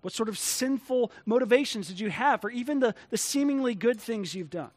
What 0.00 0.14
sort 0.14 0.28
of 0.28 0.38
sinful 0.38 1.12
motivations 1.26 1.88
did 1.88 2.00
you 2.00 2.10
have 2.10 2.40
for 2.40 2.50
even 2.50 2.78
the, 2.78 2.94
the 3.10 3.18
seemingly 3.18 3.74
good 3.74 4.00
things 4.00 4.34
you've 4.34 4.50
done? 4.50 4.70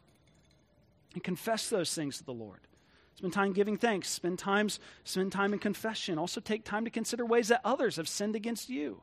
And 1.14 1.22
confess 1.22 1.68
those 1.68 1.94
things 1.94 2.18
to 2.18 2.24
the 2.24 2.32
Lord. 2.32 2.60
Spend 3.16 3.32
time 3.32 3.52
giving 3.52 3.76
thanks. 3.76 4.08
Spend, 4.08 4.38
times, 4.38 4.80
spend 5.04 5.32
time 5.32 5.52
in 5.52 5.58
confession. 5.58 6.18
Also, 6.18 6.40
take 6.40 6.64
time 6.64 6.84
to 6.84 6.90
consider 6.90 7.24
ways 7.24 7.48
that 7.48 7.60
others 7.64 7.96
have 7.96 8.08
sinned 8.08 8.34
against 8.34 8.68
you. 8.68 9.00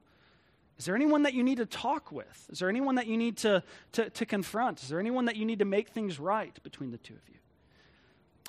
Is 0.78 0.86
there 0.86 0.96
anyone 0.96 1.24
that 1.24 1.34
you 1.34 1.44
need 1.44 1.58
to 1.58 1.66
talk 1.66 2.12
with? 2.12 2.48
Is 2.50 2.60
there 2.60 2.70
anyone 2.70 2.96
that 2.96 3.08
you 3.08 3.18
need 3.18 3.38
to, 3.38 3.64
to, 3.94 4.10
to 4.10 4.26
confront? 4.26 4.82
Is 4.82 4.90
there 4.90 5.00
anyone 5.00 5.26
that 5.26 5.36
you 5.36 5.46
need 5.46 5.60
to 5.60 5.66
make 5.66 5.90
things 5.90 6.20
right 6.20 6.58
between 6.64 6.92
the 6.92 6.98
two 6.98 7.14
of 7.14 7.30
you? 7.30 7.36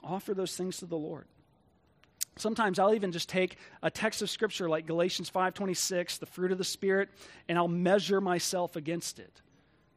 Offer 0.03 0.35
those 0.35 0.57
things 0.57 0.79
to 0.79 0.87
the 0.87 0.97
Lord. 0.97 1.27
Sometimes 2.41 2.79
I'll 2.79 2.95
even 2.95 3.13
just 3.13 3.29
take 3.29 3.57
a 3.83 3.91
text 3.91 4.23
of 4.23 4.31
scripture 4.31 4.69
like 4.69 4.87
Galatians 4.87 5.31
5:26, 5.31 6.19
the 6.19 6.27
fruit 6.27 6.53
of 6.53 6.59
the 6.59 6.65
spirit, 6.65 7.09
and 7.49 7.59
I'll 7.59 7.69
measure 7.69 8.21
myself 8.21 8.77
against 8.77 9.19
it. 9.19 9.41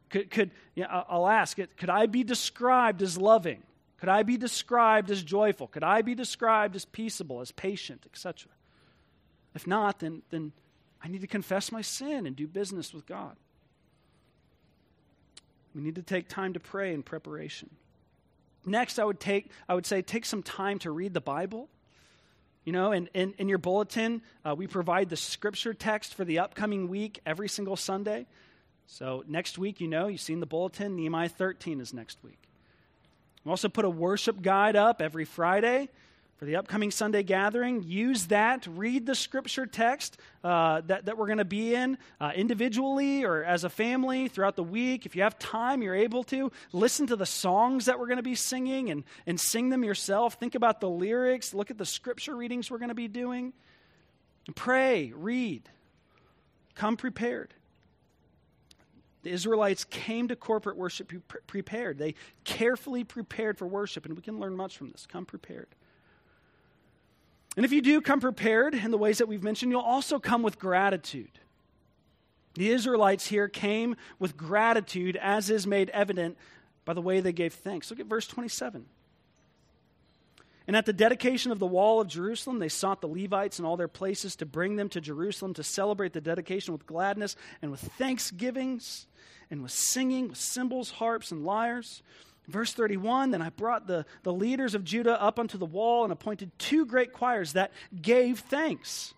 Could, 0.09 0.29
could 0.29 0.51
you 0.75 0.83
know, 0.83 1.05
I'll 1.09 1.27
ask 1.27 1.57
it, 1.57 1.75
could 1.77 1.89
I 1.89 2.05
be 2.05 2.23
described 2.23 3.01
as 3.01 3.17
loving? 3.17 3.63
Could 3.97 4.09
I 4.09 4.23
be 4.23 4.37
described 4.37 5.09
as 5.09 5.23
joyful? 5.23 5.67
Could 5.67 5.83
I 5.83 6.01
be 6.01 6.13
described 6.13 6.75
as 6.75 6.85
peaceable, 6.85 7.39
as 7.39 7.51
patient, 7.51 8.05
etc.? 8.05 8.51
If 9.55 9.65
not, 9.65 9.99
then, 9.99 10.21
then 10.29 10.51
I 11.01 11.07
need 11.07 11.21
to 11.21 11.27
confess 11.27 11.71
my 11.71 11.81
sin 11.81 12.27
and 12.27 12.35
do 12.35 12.47
business 12.47 12.93
with 12.93 13.05
God. 13.05 13.37
We 15.73 15.81
need 15.81 15.95
to 15.95 16.03
take 16.03 16.27
time 16.27 16.53
to 16.53 16.59
pray 16.59 16.93
in 16.93 17.01
preparation. 17.01 17.69
Next, 18.65 18.99
I 18.99 19.03
would 19.03 19.19
take 19.19 19.49
I 19.67 19.73
would 19.73 19.85
say 19.85 20.01
take 20.01 20.25
some 20.25 20.43
time 20.43 20.79
to 20.79 20.91
read 20.91 21.13
the 21.13 21.21
Bible. 21.21 21.69
You 22.65 22.71
know, 22.71 22.91
and 22.91 23.09
in, 23.13 23.33
in 23.37 23.49
your 23.49 23.57
bulletin, 23.57 24.21
uh, 24.45 24.55
we 24.55 24.67
provide 24.67 25.09
the 25.09 25.17
scripture 25.17 25.73
text 25.73 26.13
for 26.13 26.23
the 26.23 26.39
upcoming 26.39 26.87
week 26.87 27.19
every 27.25 27.49
single 27.49 27.75
Sunday. 27.75 28.25
So 28.87 29.23
next 29.27 29.57
week, 29.57 29.81
you 29.81 29.87
know, 29.87 30.07
you've 30.07 30.21
seen 30.21 30.39
the 30.39 30.45
bulletin, 30.45 30.95
Nehemiah 30.95 31.29
13 31.29 31.81
is 31.81 31.93
next 31.93 32.17
week. 32.23 32.39
We 33.43 33.49
also 33.49 33.67
put 33.67 33.83
a 33.83 33.89
worship 33.89 34.41
guide 34.41 34.75
up 34.75 35.01
every 35.01 35.25
Friday 35.25 35.89
for 36.43 36.47
the 36.47 36.57
upcoming 36.57 36.91
Sunday 36.91 37.23
gathering. 37.23 37.83
Use 37.83 38.25
that. 38.25 38.67
Read 38.67 39.05
the 39.05 39.15
scripture 39.15 39.65
text 39.65 40.17
uh, 40.43 40.81
that, 40.87 41.05
that 41.05 41.17
we're 41.17 41.27
going 41.27 41.37
to 41.37 41.45
be 41.45 41.73
in 41.73 41.97
uh, 42.19 42.33
individually 42.35 43.23
or 43.23 43.45
as 43.45 43.63
a 43.63 43.69
family 43.69 44.27
throughout 44.27 44.57
the 44.57 44.63
week. 44.63 45.05
If 45.05 45.15
you 45.15 45.21
have 45.21 45.39
time, 45.39 45.81
you're 45.81 45.95
able 45.95 46.25
to. 46.25 46.51
Listen 46.73 47.07
to 47.07 47.15
the 47.15 47.25
songs 47.25 47.85
that 47.85 47.97
we're 47.97 48.07
going 48.07 48.17
to 48.17 48.23
be 48.23 48.35
singing 48.35 48.89
and, 48.89 49.05
and 49.25 49.39
sing 49.39 49.69
them 49.69 49.85
yourself. 49.85 50.33
Think 50.33 50.53
about 50.53 50.81
the 50.81 50.89
lyrics. 50.89 51.53
Look 51.53 51.71
at 51.71 51.77
the 51.77 51.85
scripture 51.85 52.35
readings 52.35 52.69
we're 52.69 52.77
going 52.77 52.89
to 52.89 52.93
be 52.93 53.07
doing. 53.07 53.53
Pray, 54.53 55.13
read, 55.15 55.69
come 56.75 56.97
prepared. 56.97 57.53
The 59.21 59.29
Israelites 59.29 59.85
came 59.85 60.27
to 60.27 60.35
corporate 60.35 60.75
worship 60.75 61.09
prepared. 61.47 61.99
They 61.99 62.15
carefully 62.43 63.05
prepared 63.05 63.57
for 63.57 63.65
worship, 63.65 64.05
and 64.05 64.17
we 64.17 64.21
can 64.21 64.41
learn 64.41 64.57
much 64.57 64.75
from 64.77 64.89
this. 64.89 65.05
Come 65.05 65.25
prepared. 65.25 65.69
And 67.55 67.65
if 67.65 67.71
you 67.71 67.81
do 67.81 68.01
come 68.01 68.19
prepared 68.19 68.73
in 68.73 68.91
the 68.91 68.97
ways 68.97 69.19
that 69.19 69.27
we've 69.27 69.43
mentioned, 69.43 69.71
you'll 69.71 69.81
also 69.81 70.19
come 70.19 70.41
with 70.41 70.57
gratitude. 70.57 71.39
The 72.55 72.69
Israelites 72.69 73.27
here 73.27 73.47
came 73.47 73.95
with 74.19 74.37
gratitude, 74.37 75.15
as 75.17 75.49
is 75.49 75.65
made 75.65 75.89
evident 75.89 76.37
by 76.85 76.93
the 76.93 77.01
way 77.01 77.19
they 77.19 77.33
gave 77.33 77.53
thanks. 77.53 77.89
Look 77.89 77.99
at 77.99 78.05
verse 78.05 78.27
27. 78.27 78.85
And 80.65 80.75
at 80.77 80.85
the 80.85 80.93
dedication 80.93 81.51
of 81.51 81.59
the 81.59 81.67
wall 81.67 81.99
of 81.99 82.07
Jerusalem, 82.07 82.59
they 82.59 82.69
sought 82.69 83.01
the 83.01 83.07
Levites 83.07 83.59
in 83.59 83.65
all 83.65 83.75
their 83.75 83.87
places 83.87 84.35
to 84.37 84.45
bring 84.45 84.77
them 84.77 84.87
to 84.89 85.01
Jerusalem 85.01 85.53
to 85.55 85.63
celebrate 85.63 86.13
the 86.13 86.21
dedication 86.21 86.73
with 86.73 86.85
gladness 86.85 87.35
and 87.61 87.69
with 87.69 87.81
thanksgivings 87.81 89.07
and 89.51 89.61
with 89.61 89.71
singing, 89.71 90.29
with 90.29 90.37
cymbals, 90.37 90.91
harps, 90.91 91.31
and 91.31 91.43
lyres. 91.43 92.01
Verse 92.47 92.73
31 92.73 93.31
Then 93.31 93.41
I 93.41 93.49
brought 93.49 93.87
the, 93.87 94.05
the 94.23 94.33
leaders 94.33 94.75
of 94.75 94.83
Judah 94.83 95.21
up 95.21 95.39
onto 95.39 95.57
the 95.57 95.65
wall 95.65 96.03
and 96.03 96.11
appointed 96.11 96.51
two 96.57 96.85
great 96.85 97.13
choirs 97.13 97.53
that 97.53 97.71
gave 98.01 98.39
thanks. 98.39 99.13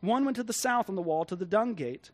One 0.00 0.24
went 0.24 0.36
to 0.36 0.42
the 0.42 0.52
south 0.52 0.88
on 0.88 0.96
the 0.96 1.02
wall 1.02 1.24
to 1.26 1.36
the 1.36 1.46
dung 1.46 1.74
gate. 1.74 2.10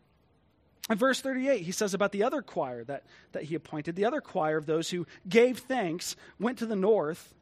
In 0.89 0.97
verse 0.97 1.21
38, 1.21 1.61
he 1.61 1.71
says 1.71 1.93
about 1.93 2.11
the 2.11 2.23
other 2.23 2.41
choir 2.41 2.83
that, 2.85 3.03
that 3.31 3.43
he 3.43 3.55
appointed, 3.55 3.95
the 3.95 4.05
other 4.05 4.19
choir 4.19 4.57
of 4.57 4.65
those 4.65 4.89
who 4.89 5.07
gave 5.27 5.59
thanks 5.59 6.15
went 6.39 6.59
to 6.59 6.65
the 6.65 6.75
north. 6.75 7.33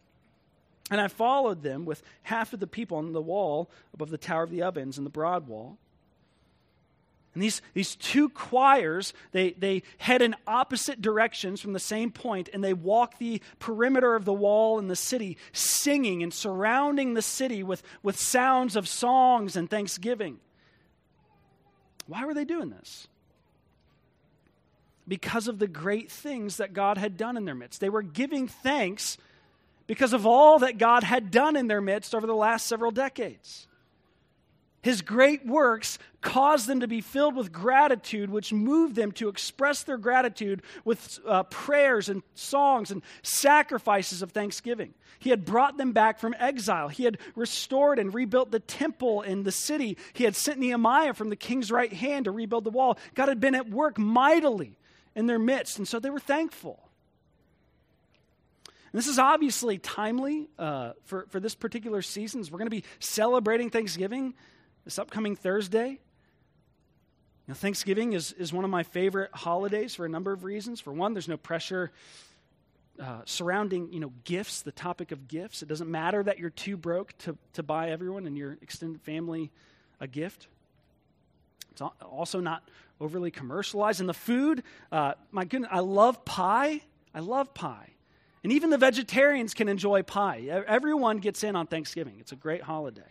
And 0.91 1.01
I 1.01 1.07
followed 1.07 1.63
them 1.63 1.85
with 1.85 2.03
half 2.23 2.53
of 2.53 2.59
the 2.59 2.67
people 2.67 2.97
on 2.97 3.13
the 3.13 3.21
wall 3.21 3.71
above 3.93 4.09
the 4.09 4.17
Tower 4.17 4.43
of 4.43 4.51
the 4.51 4.61
Ovens 4.61 4.97
and 4.97 5.05
the 5.05 5.11
broad 5.11 5.47
wall. 5.47 5.77
And 7.33 7.41
these, 7.41 7.61
these 7.73 7.95
two 7.95 8.27
choirs, 8.27 9.13
they, 9.31 9.51
they 9.51 9.83
head 9.97 10.21
in 10.21 10.35
opposite 10.45 11.01
directions 11.01 11.61
from 11.61 11.71
the 11.71 11.79
same 11.79 12.11
point, 12.11 12.49
and 12.53 12.61
they 12.61 12.73
walk 12.73 13.19
the 13.19 13.41
perimeter 13.59 14.15
of 14.15 14.25
the 14.25 14.33
wall 14.33 14.79
in 14.79 14.89
the 14.89 14.97
city, 14.97 15.37
singing 15.53 16.23
and 16.23 16.33
surrounding 16.33 17.13
the 17.13 17.21
city 17.21 17.63
with, 17.63 17.83
with 18.03 18.19
sounds 18.19 18.75
of 18.75 18.87
songs 18.87 19.55
and 19.55 19.69
thanksgiving. 19.69 20.39
Why 22.07 22.25
were 22.25 22.33
they 22.33 22.43
doing 22.43 22.69
this? 22.69 23.07
Because 25.07 25.47
of 25.47 25.57
the 25.57 25.67
great 25.67 26.11
things 26.11 26.57
that 26.57 26.73
God 26.73 26.97
had 26.97 27.15
done 27.15 27.37
in 27.37 27.45
their 27.45 27.55
midst. 27.55 27.79
They 27.79 27.89
were 27.89 28.01
giving 28.01 28.49
thanks 28.49 29.17
because 29.87 30.11
of 30.11 30.25
all 30.25 30.59
that 30.59 30.77
God 30.77 31.03
had 31.03 31.31
done 31.31 31.55
in 31.55 31.67
their 31.67 31.81
midst 31.81 32.13
over 32.13 32.27
the 32.27 32.35
last 32.35 32.67
several 32.67 32.91
decades. 32.91 33.67
His 34.81 35.01
great 35.01 35.45
works 35.45 35.99
caused 36.21 36.67
them 36.67 36.79
to 36.79 36.87
be 36.87 37.01
filled 37.01 37.35
with 37.35 37.51
gratitude, 37.51 38.31
which 38.31 38.51
moved 38.51 38.95
them 38.95 39.11
to 39.13 39.29
express 39.29 39.83
their 39.83 39.97
gratitude 39.97 40.63
with 40.83 41.19
uh, 41.27 41.43
prayers 41.43 42.09
and 42.09 42.23
songs 42.33 42.89
and 42.89 43.03
sacrifices 43.21 44.21
of 44.21 44.31
thanksgiving. 44.31 44.93
He 45.19 45.29
had 45.29 45.45
brought 45.45 45.77
them 45.77 45.91
back 45.91 46.19
from 46.19 46.33
exile. 46.39 46.87
He 46.87 47.03
had 47.03 47.19
restored 47.35 47.99
and 47.99 48.11
rebuilt 48.11 48.49
the 48.49 48.59
temple 48.59 49.21
in 49.21 49.43
the 49.43 49.51
city. 49.51 49.97
He 50.13 50.23
had 50.23 50.35
sent 50.35 50.59
Nehemiah 50.59 51.13
from 51.13 51.29
the 51.29 51.35
king's 51.35 51.71
right 51.71 51.93
hand 51.93 52.25
to 52.25 52.31
rebuild 52.31 52.63
the 52.63 52.71
wall. 52.71 52.97
God 53.13 53.29
had 53.29 53.39
been 53.39 53.53
at 53.53 53.69
work 53.69 53.99
mightily 53.99 54.79
in 55.15 55.27
their 55.27 55.39
midst, 55.39 55.77
and 55.77 55.87
so 55.87 55.99
they 55.99 56.09
were 56.09 56.19
thankful. 56.19 56.79
And 58.65 58.97
this 58.97 59.07
is 59.07 59.19
obviously 59.19 59.77
timely 59.77 60.49
uh, 60.57 60.93
for, 61.05 61.27
for 61.29 61.39
this 61.39 61.53
particular 61.53 62.01
season. 62.01 62.43
We're 62.51 62.57
going 62.57 62.65
to 62.65 62.71
be 62.71 62.83
celebrating 62.99 63.69
Thanksgiving 63.69 64.33
this 64.85 64.99
upcoming 64.99 65.35
Thursday. 65.35 65.99
Now, 67.47 67.53
Thanksgiving 67.53 68.13
is, 68.13 68.31
is 68.33 68.53
one 68.53 68.63
of 68.63 68.71
my 68.71 68.83
favorite 68.83 69.31
holidays 69.33 69.95
for 69.95 70.05
a 70.05 70.09
number 70.09 70.31
of 70.31 70.43
reasons. 70.43 70.79
For 70.79 70.93
one, 70.93 71.13
there's 71.13 71.27
no 71.27 71.37
pressure 71.37 71.91
uh, 72.99 73.21
surrounding 73.25 73.91
you 73.91 73.99
know 73.99 74.11
gifts, 74.25 74.61
the 74.61 74.71
topic 74.71 75.11
of 75.11 75.27
gifts. 75.27 75.63
It 75.63 75.67
doesn't 75.67 75.89
matter 75.89 76.21
that 76.23 76.39
you're 76.39 76.49
too 76.49 76.77
broke 76.77 77.17
to, 77.19 77.37
to 77.53 77.63
buy 77.63 77.89
everyone 77.89 78.27
in 78.27 78.35
your 78.35 78.57
extended 78.61 79.01
family 79.01 79.51
a 79.99 80.07
gift. 80.07 80.47
It's 81.71 81.81
also 81.81 82.39
not 82.39 82.63
overly 82.99 83.31
commercialized. 83.31 83.99
And 84.01 84.09
the 84.09 84.13
food, 84.13 84.63
uh, 84.91 85.13
my 85.31 85.45
goodness, 85.45 85.69
I 85.71 85.79
love 85.79 86.23
pie. 86.25 86.81
I 87.13 87.19
love 87.19 87.53
pie. 87.53 87.89
And 88.43 88.51
even 88.53 88.69
the 88.69 88.77
vegetarians 88.77 89.53
can 89.53 89.67
enjoy 89.67 90.03
pie. 90.03 90.63
Everyone 90.67 91.17
gets 91.19 91.43
in 91.43 91.55
on 91.55 91.67
Thanksgiving. 91.67 92.17
It's 92.19 92.31
a 92.31 92.35
great 92.35 92.61
holiday. 92.61 93.01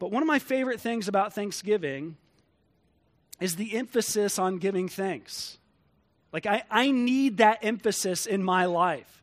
But 0.00 0.10
one 0.10 0.22
of 0.22 0.26
my 0.26 0.40
favorite 0.40 0.80
things 0.80 1.06
about 1.06 1.34
Thanksgiving 1.34 2.16
is 3.38 3.56
the 3.56 3.76
emphasis 3.76 4.38
on 4.38 4.58
giving 4.58 4.88
thanks. 4.88 5.58
Like, 6.32 6.46
I, 6.46 6.64
I 6.70 6.90
need 6.90 7.36
that 7.36 7.58
emphasis 7.62 8.26
in 8.26 8.42
my 8.42 8.64
life. 8.64 9.22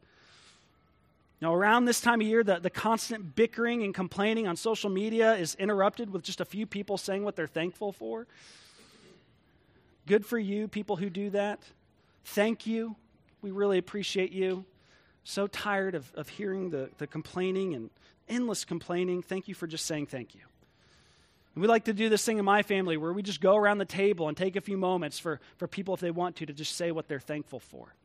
Now, 1.41 1.53
around 1.53 1.85
this 1.85 1.99
time 1.99 2.21
of 2.21 2.27
year, 2.27 2.43
the, 2.43 2.59
the 2.59 2.69
constant 2.69 3.35
bickering 3.35 3.83
and 3.83 3.93
complaining 3.93 4.47
on 4.47 4.55
social 4.55 4.89
media 4.89 5.35
is 5.35 5.55
interrupted 5.55 6.11
with 6.11 6.23
just 6.23 6.41
a 6.41 6.45
few 6.45 6.65
people 6.65 6.97
saying 6.97 7.23
what 7.23 7.35
they're 7.35 7.47
thankful 7.47 7.91
for. 7.91 8.27
Good 10.05 10.25
for 10.25 10.37
you, 10.37 10.67
people 10.67 10.95
who 10.95 11.09
do 11.09 11.31
that. 11.31 11.59
Thank 12.23 12.67
you. 12.67 12.95
We 13.41 13.51
really 13.51 13.77
appreciate 13.77 14.31
you. 14.31 14.65
So 15.23 15.47
tired 15.47 15.95
of, 15.95 16.11
of 16.13 16.29
hearing 16.29 16.69
the, 16.69 16.89
the 16.97 17.07
complaining 17.07 17.73
and 17.73 17.89
endless 18.29 18.63
complaining. 18.63 19.23
Thank 19.23 19.47
you 19.47 19.55
for 19.55 19.65
just 19.65 19.85
saying 19.85 20.07
thank 20.07 20.35
you. 20.35 20.41
And 21.57 21.61
we 21.63 21.67
like 21.67 21.85
to 21.85 21.93
do 21.93 22.07
this 22.07 22.23
thing 22.23 22.37
in 22.37 22.45
my 22.45 22.61
family 22.61 22.97
where 22.97 23.11
we 23.11 23.23
just 23.23 23.41
go 23.41 23.55
around 23.55 23.79
the 23.79 23.85
table 23.85 24.27
and 24.27 24.37
take 24.37 24.55
a 24.55 24.61
few 24.61 24.77
moments 24.77 25.17
for, 25.17 25.39
for 25.55 25.67
people, 25.67 25.95
if 25.95 25.99
they 25.99 26.11
want 26.11 26.35
to, 26.35 26.45
to 26.45 26.53
just 26.53 26.75
say 26.75 26.91
what 26.91 27.07
they're 27.07 27.19
thankful 27.19 27.59
for 27.59 27.95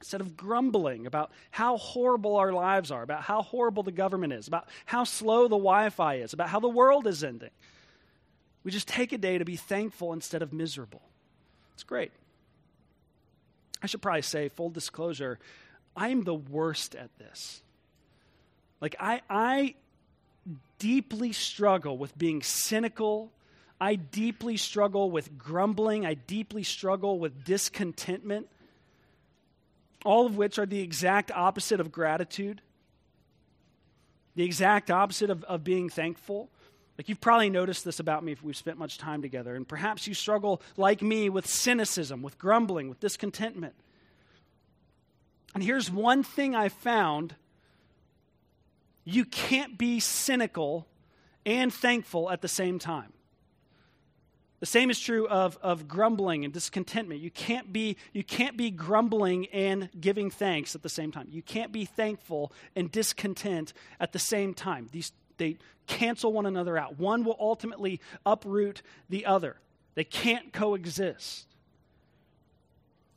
instead 0.00 0.20
of 0.20 0.36
grumbling 0.36 1.06
about 1.06 1.32
how 1.50 1.78
horrible 1.78 2.36
our 2.36 2.52
lives 2.52 2.90
are, 2.90 3.02
about 3.02 3.22
how 3.22 3.40
horrible 3.40 3.82
the 3.84 3.90
government 3.90 4.34
is, 4.34 4.48
about 4.48 4.68
how 4.84 5.02
slow 5.02 5.44
the 5.44 5.56
Wi 5.56 5.88
Fi 5.88 6.16
is, 6.16 6.34
about 6.34 6.50
how 6.50 6.60
the 6.60 6.68
world 6.68 7.06
is 7.06 7.24
ending. 7.24 7.48
We 8.64 8.70
just 8.70 8.86
take 8.86 9.14
a 9.14 9.18
day 9.18 9.38
to 9.38 9.46
be 9.46 9.56
thankful 9.56 10.12
instead 10.12 10.42
of 10.42 10.52
miserable. 10.52 11.00
It's 11.72 11.84
great. 11.84 12.12
I 13.82 13.86
should 13.86 14.02
probably 14.02 14.20
say, 14.20 14.50
full 14.50 14.68
disclosure, 14.68 15.38
I'm 15.96 16.20
the 16.20 16.34
worst 16.34 16.94
at 16.94 17.08
this. 17.16 17.62
Like, 18.82 18.94
I, 19.00 19.22
I 19.30 19.74
deeply 20.78 21.32
struggle 21.32 21.96
with 21.98 22.16
being 22.16 22.42
cynical. 22.42 23.32
I 23.80 23.94
deeply 23.94 24.56
struggle 24.56 25.10
with 25.10 25.38
grumbling. 25.38 26.04
I 26.06 26.14
deeply 26.14 26.62
struggle 26.62 27.18
with 27.18 27.44
discontentment 27.44 28.48
all 30.04 30.26
of 30.26 30.36
which 30.36 30.58
are 30.58 30.66
the 30.66 30.80
exact 30.80 31.30
opposite 31.32 31.80
of 31.80 31.90
gratitude, 31.90 32.62
the 34.34 34.44
exact 34.44 34.90
opposite 34.90 35.30
of, 35.30 35.44
of 35.44 35.64
being 35.64 35.88
thankful. 35.88 36.48
Like 36.96 37.08
you've 37.08 37.20
probably 37.20 37.50
noticed 37.50 37.84
this 37.84 38.00
about 38.00 38.24
me 38.24 38.32
if 38.32 38.42
we've 38.42 38.56
spent 38.56 38.78
much 38.78 38.98
time 38.98 39.22
together. 39.22 39.54
And 39.54 39.66
perhaps 39.66 40.06
you 40.06 40.14
struggle, 40.14 40.62
like 40.76 41.02
me, 41.02 41.28
with 41.28 41.46
cynicism, 41.46 42.22
with 42.22 42.38
grumbling, 42.38 42.88
with 42.88 43.00
discontentment. 43.00 43.74
And 45.54 45.62
here's 45.62 45.90
one 45.90 46.22
thing 46.22 46.54
I 46.54 46.68
found 46.68 47.34
you 49.08 49.24
can't 49.24 49.78
be 49.78 50.00
cynical 50.00 50.86
and 51.46 51.72
thankful 51.72 52.30
at 52.30 52.42
the 52.42 52.48
same 52.48 52.78
time. 52.78 53.12
The 54.60 54.66
same 54.66 54.90
is 54.90 54.98
true 54.98 55.26
of, 55.28 55.56
of 55.62 55.88
grumbling 55.88 56.44
and 56.44 56.52
discontentment. 56.52 57.20
You 57.20 57.30
can't, 57.30 57.72
be, 57.72 57.96
you 58.12 58.24
can't 58.24 58.56
be 58.56 58.70
grumbling 58.70 59.46
and 59.46 59.88
giving 59.98 60.30
thanks 60.30 60.74
at 60.74 60.82
the 60.82 60.88
same 60.88 61.12
time. 61.12 61.28
You 61.30 61.42
can't 61.42 61.72
be 61.72 61.84
thankful 61.84 62.52
and 62.74 62.90
discontent 62.90 63.72
at 64.00 64.12
the 64.12 64.18
same 64.18 64.52
time. 64.52 64.88
These, 64.90 65.12
they 65.38 65.58
cancel 65.86 66.32
one 66.32 66.44
another 66.44 66.76
out. 66.76 66.98
One 66.98 67.24
will 67.24 67.36
ultimately 67.38 68.00
uproot 68.26 68.82
the 69.08 69.24
other, 69.26 69.56
they 69.94 70.04
can't 70.04 70.52
coexist. 70.52 71.46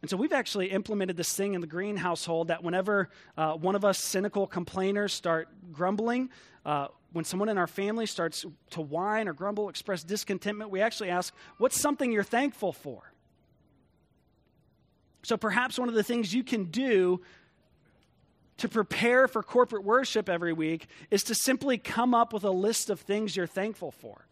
And 0.02 0.10
so 0.10 0.18
we've 0.18 0.34
actually 0.34 0.72
implemented 0.72 1.16
this 1.16 1.34
thing 1.34 1.54
in 1.54 1.62
the 1.62 1.68
Green 1.68 1.96
household 1.96 2.48
that 2.48 2.64
whenever 2.64 3.10
uh, 3.38 3.54
one 3.54 3.76
of 3.76 3.86
us 3.86 4.00
cynical 4.00 4.48
complainers 4.48 5.14
start 5.14 5.48
grumbling, 5.72 6.30
uh, 6.66 6.88
when 7.14 7.24
someone 7.24 7.50
in 7.50 7.58
our 7.58 7.68
family 7.68 8.06
starts 8.06 8.46
to 8.72 8.82
whine 8.82 9.28
or 9.28 9.34
grumble, 9.34 9.70
express 9.70 10.04
discontentment, 10.04 10.72
we 10.72 10.82
actually 10.82 11.10
ask, 11.10 11.34
What's 11.58 11.80
something 11.80 12.12
you're 12.12 12.24
thankful 12.24 12.74
for? 12.74 13.12
So 15.24 15.38
perhaps 15.38 15.78
one 15.78 15.88
of 15.88 15.94
the 15.94 16.04
things 16.04 16.34
you 16.34 16.44
can 16.44 16.66
do 16.66 17.22
to 18.58 18.70
prepare 18.70 19.28
for 19.28 19.44
corporate 19.44 19.84
worship 19.84 20.30
every 20.30 20.54
week 20.54 20.88
is 21.10 21.24
to 21.24 21.36
simply 21.36 21.78
come 21.78 22.14
up 22.14 22.34
with 22.34 22.44
a 22.44 22.52
list 22.52 22.90
of 22.90 23.00
things 23.00 23.36
you're 23.36 23.48
thankful 23.48 23.92
for. 23.92 24.26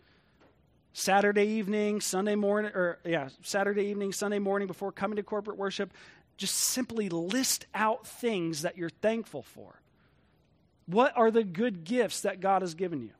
Saturday 0.93 1.45
evening, 1.45 2.01
Sunday 2.01 2.35
morning, 2.35 2.71
or 2.73 2.99
yeah, 3.05 3.29
Saturday 3.41 3.85
evening, 3.85 4.11
Sunday 4.11 4.39
morning 4.39 4.67
before 4.67 4.91
coming 4.91 5.17
to 5.17 5.23
corporate 5.23 5.57
worship, 5.57 5.93
just 6.37 6.55
simply 6.55 7.09
list 7.09 7.65
out 7.75 8.07
things 8.07 8.63
that 8.63 8.77
you're 8.77 8.89
thankful 8.89 9.43
for. 9.43 9.81
What 10.87 11.15
are 11.15 11.31
the 11.31 11.43
good 11.43 11.83
gifts 11.83 12.21
that 12.21 12.39
God 12.39 12.61
has 12.61 12.73
given 12.73 13.01
you? 13.01 13.11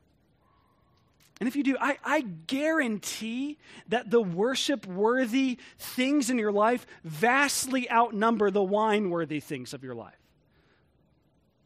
And 1.40 1.48
if 1.48 1.56
you 1.56 1.62
do, 1.62 1.76
I, 1.80 1.96
I 2.04 2.20
guarantee 2.20 3.56
that 3.88 4.10
the 4.10 4.20
worship 4.20 4.86
worthy 4.86 5.58
things 5.78 6.28
in 6.28 6.38
your 6.38 6.52
life 6.52 6.86
vastly 7.02 7.90
outnumber 7.90 8.50
the 8.50 8.62
whine 8.62 9.08
worthy 9.08 9.40
things 9.40 9.72
of 9.72 9.82
your 9.82 9.94
life. 9.94 10.19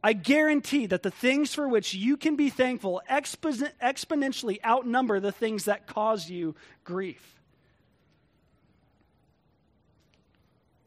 I 0.05 0.13
guarantee 0.13 0.85
that 0.85 1.03
the 1.03 1.11
things 1.11 1.55
for 1.55 1.67
which 1.67 1.95
you 1.95 2.19
can 2.19 2.37
be 2.37 2.51
thankful 2.51 3.01
expo- 3.11 3.73
exponentially 3.83 4.63
outnumber 4.63 5.19
the 5.19 5.33
things 5.33 5.65
that 5.65 5.87
cause 5.87 6.29
you 6.29 6.55
grief. 6.85 7.41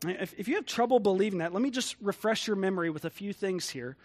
If, 0.06 0.36
if 0.38 0.48
you 0.48 0.54
have 0.54 0.68
trouble 0.68 1.00
believing 1.00 1.40
that, 1.40 1.52
let 1.52 1.64
me 1.64 1.72
just 1.72 1.96
refresh 2.00 2.46
your 2.46 2.56
memory 2.56 2.92
with 2.92 3.06
a 3.06 3.10
few 3.10 3.34
things 3.34 3.68
here 3.72 3.98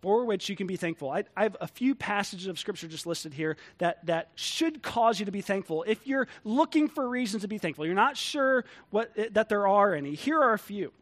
for 0.00 0.24
which 0.24 0.48
you 0.48 0.56
can 0.56 0.66
be 0.66 0.76
thankful. 0.76 1.10
I, 1.10 1.24
I, 1.36 1.42
have 1.42 1.58
a 1.60 1.66
few 1.66 1.94
passages 1.94 2.46
of 2.46 2.58
Scripture 2.58 2.88
just 2.88 3.06
listed 3.06 3.34
here 3.34 3.58
that, 3.76 4.06
that 4.06 4.30
should 4.36 4.82
cause 4.82 5.20
you 5.20 5.26
to 5.26 5.32
be 5.32 5.42
thankful. 5.42 5.84
If 5.86 6.06
you're 6.06 6.28
looking 6.44 6.88
for 6.88 7.06
reasons 7.06 7.42
to 7.42 7.48
be 7.48 7.58
thankful, 7.58 7.84
you're 7.84 7.94
not 7.94 8.16
sure 8.16 8.64
what, 8.88 9.12
that 9.34 9.50
there 9.50 9.68
are 9.68 9.94
any, 9.94 10.14
here 10.14 10.40
are 10.40 10.54
a 10.54 10.58
few. 10.58 10.92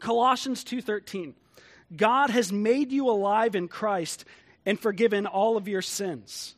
Colossians 0.00 0.62
2.13, 0.64 1.32
God 1.96 2.30
has 2.30 2.52
made 2.52 2.92
you 2.92 3.08
alive 3.08 3.54
in 3.54 3.68
Christ 3.68 4.24
and 4.64 4.78
forgiven 4.78 5.26
all 5.26 5.56
of 5.56 5.68
your 5.68 5.82
sins. 5.82 6.54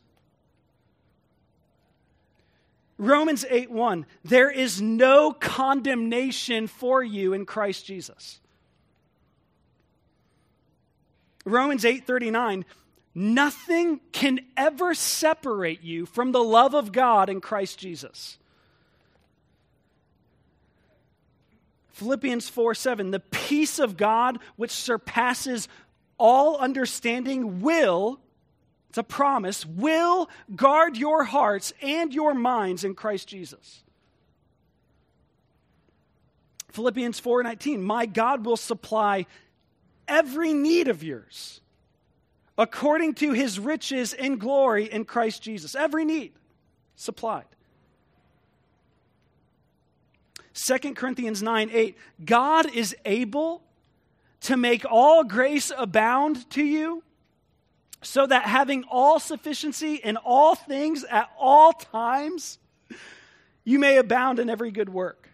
Romans 2.99 3.45
8:1 3.49 4.07
There 4.25 4.51
is 4.51 4.81
no 4.81 5.33
condemnation 5.33 6.67
for 6.67 7.03
you 7.03 7.33
in 7.33 7.45
Christ 7.47 7.87
Jesus. 7.87 8.41
Romans 11.45 11.85
8:39 11.85 12.65
Nothing 13.17 14.01
can 14.11 14.41
ever 14.57 14.93
separate 14.93 15.83
you 15.83 16.05
from 16.05 16.33
the 16.33 16.43
love 16.43 16.75
of 16.75 16.91
God 16.91 17.29
in 17.29 17.41
Christ 17.41 17.79
Jesus. 17.79 18.39
Philippians 21.95 22.49
4 22.49 22.75
7, 22.75 23.13
the 23.13 23.21
peace 23.21 23.79
of 23.79 23.97
God 23.97 24.41
which 24.57 24.73
surpasses 24.73 25.69
all 26.19 26.57
understanding 26.57 27.61
will, 27.61 28.19
it's 28.89 28.99
a 28.99 29.05
promise, 29.05 29.65
will 29.65 30.29
guard 30.57 30.97
your 30.97 31.23
hearts 31.23 31.73
and 31.81 32.13
your 32.13 32.35
minds 32.35 32.83
in 32.83 32.97
Christ 32.97 33.29
Jesus. 33.29 33.85
Philippians 36.73 37.21
4:19 37.21 37.81
My 37.81 38.07
God 38.07 38.45
will 38.45 38.57
supply 38.57 39.27
every 40.09 40.53
need 40.53 40.89
of 40.89 41.05
yours 41.05 41.61
according 42.59 43.15
to 43.15 43.31
his 43.31 43.61
riches 43.61 44.13
in 44.13 44.39
glory 44.39 44.91
in 44.91 45.05
Christ 45.05 45.43
Jesus. 45.43 45.77
Every 45.77 46.05
need 46.05 46.33
supplied. 46.97 47.54
2 50.55 50.95
Corinthians 50.95 51.43
9 51.43 51.71
8, 51.73 51.99
God 52.25 52.71
is 52.73 52.97
able 53.05 53.63
to 54.43 54.57
make 54.57 54.85
all 54.89 55.25
grace 55.25 55.73
abound 55.77 56.49
to 56.51 56.63
you, 56.63 57.03
so 58.03 58.27
that 58.27 58.45
having 58.45 58.85
all 58.91 59.19
sufficiency 59.19 59.95
in 59.95 60.17
all 60.17 60.55
things 60.55 61.05
at 61.05 61.31
all 61.39 61.73
times, 61.73 62.59
you 63.65 63.79
may 63.79 63.97
abound 63.97 64.39
in 64.39 64.49
every 64.49 64.71
good 64.71 64.89
work. 64.89 65.29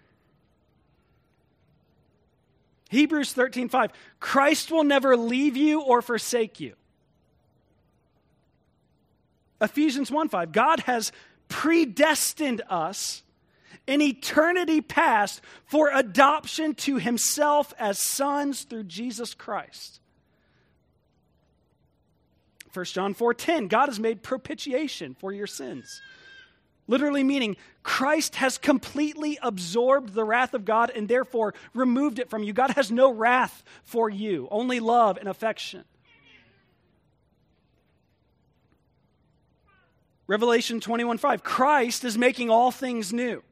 Hebrews 2.89 3.33
13:5 3.35 3.91
Christ 4.21 4.71
will 4.71 4.85
never 4.85 5.17
leave 5.17 5.57
you 5.57 5.83
or 5.83 6.03
forsake 6.03 6.61
you. 6.61 6.75
Ephesians 9.61 10.11
1 10.11 10.29
5, 10.29 10.53
God 10.53 10.81
has 10.81 11.13
predestined 11.49 12.63
us 12.71 13.23
in 13.91 14.01
eternity 14.01 14.81
past 14.81 15.41
for 15.65 15.91
adoption 15.93 16.75
to 16.75 16.99
himself 16.99 17.75
as 17.77 18.01
sons 18.01 18.63
through 18.63 18.85
Jesus 18.85 19.35
Christ. 19.35 19.99
1 22.73 22.85
John 22.85 23.15
4:10 23.15 23.67
God 23.67 23.89
has 23.89 23.99
made 23.99 24.23
propitiation 24.23 25.15
for 25.15 25.33
your 25.33 25.49
sins. 25.49 26.01
Literally 26.87 27.25
meaning 27.25 27.57
Christ 27.83 28.37
has 28.37 28.59
completely 28.59 29.41
absorbed 29.43 30.15
the 30.15 30.25
wrath 30.25 30.55
of 30.55 30.65
God 30.65 30.91
and 30.91 31.09
therefore 31.09 31.53
removed 31.75 32.21
it 32.21 32.31
from 32.31 32.45
you. 32.45 32.53
God 32.53 32.71
has 32.71 32.93
no 32.93 33.13
wrath 33.13 33.65
for 33.83 34.09
you, 34.09 34.47
only 34.53 34.79
love 34.79 35.17
and 35.17 35.29
affection. 35.29 35.85
Revelation 40.29 40.79
21:5 40.79 41.43
Christ 41.43 42.05
is 42.05 42.17
making 42.17 42.51
all 42.51 42.71
things 42.71 43.13
new. 43.13 43.43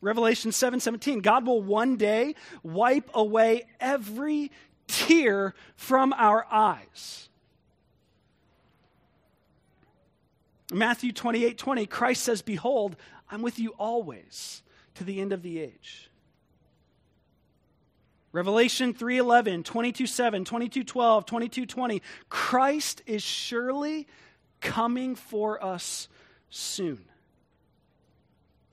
Revelation 0.00 0.50
7:17 0.52 1.22
God 1.22 1.46
will 1.46 1.62
one 1.62 1.96
day 1.96 2.34
wipe 2.62 3.10
away 3.14 3.66
every 3.80 4.50
tear 4.86 5.54
from 5.76 6.12
our 6.14 6.46
eyes. 6.50 7.28
Matthew 10.72 11.12
28 11.12 11.56
20, 11.56 11.86
Christ 11.86 12.22
says, 12.22 12.42
Behold, 12.42 12.96
I'm 13.30 13.42
with 13.42 13.58
you 13.58 13.70
always 13.78 14.62
to 14.94 15.04
the 15.04 15.20
end 15.20 15.32
of 15.32 15.42
the 15.42 15.60
age. 15.60 16.10
Revelation 18.32 18.92
3:11, 18.92 19.64
22:7, 19.64 20.44
22:12, 20.44 21.26
22:20 21.26 22.02
Christ 22.28 23.02
is 23.06 23.22
surely 23.22 24.06
coming 24.60 25.14
for 25.14 25.62
us 25.64 26.08
soon. 26.50 27.07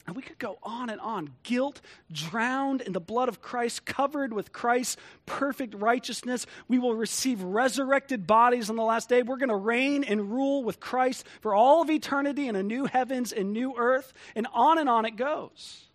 And 0.07 0.15
we 0.15 0.21
could 0.21 0.37
go 0.37 0.59
on 0.61 0.91
and 0.91 1.01
on. 1.01 1.31
Guilt 1.41 1.81
drowned 2.11 2.81
in 2.81 2.93
the 2.93 2.99
blood 2.99 3.27
of 3.27 3.41
Christ, 3.41 3.85
covered 3.85 4.33
with 4.33 4.53
Christ's 4.53 4.97
perfect 5.25 5.73
righteousness. 5.73 6.45
We 6.67 6.77
will 6.77 6.93
receive 6.93 7.41
resurrected 7.41 8.27
bodies 8.27 8.69
on 8.69 8.75
the 8.75 8.83
last 8.83 9.09
day. 9.09 9.23
We're 9.23 9.37
going 9.37 9.49
to 9.49 9.55
reign 9.55 10.03
and 10.03 10.31
rule 10.31 10.63
with 10.63 10.79
Christ 10.79 11.25
for 11.41 11.55
all 11.55 11.81
of 11.81 11.89
eternity 11.89 12.47
in 12.47 12.55
a 12.55 12.61
new 12.61 12.85
heavens 12.85 13.33
and 13.33 13.51
new 13.51 13.73
earth. 13.77 14.13
And 14.35 14.45
on 14.53 14.77
and 14.77 14.87
on 14.87 15.05
it 15.05 15.15
goes. 15.15 15.85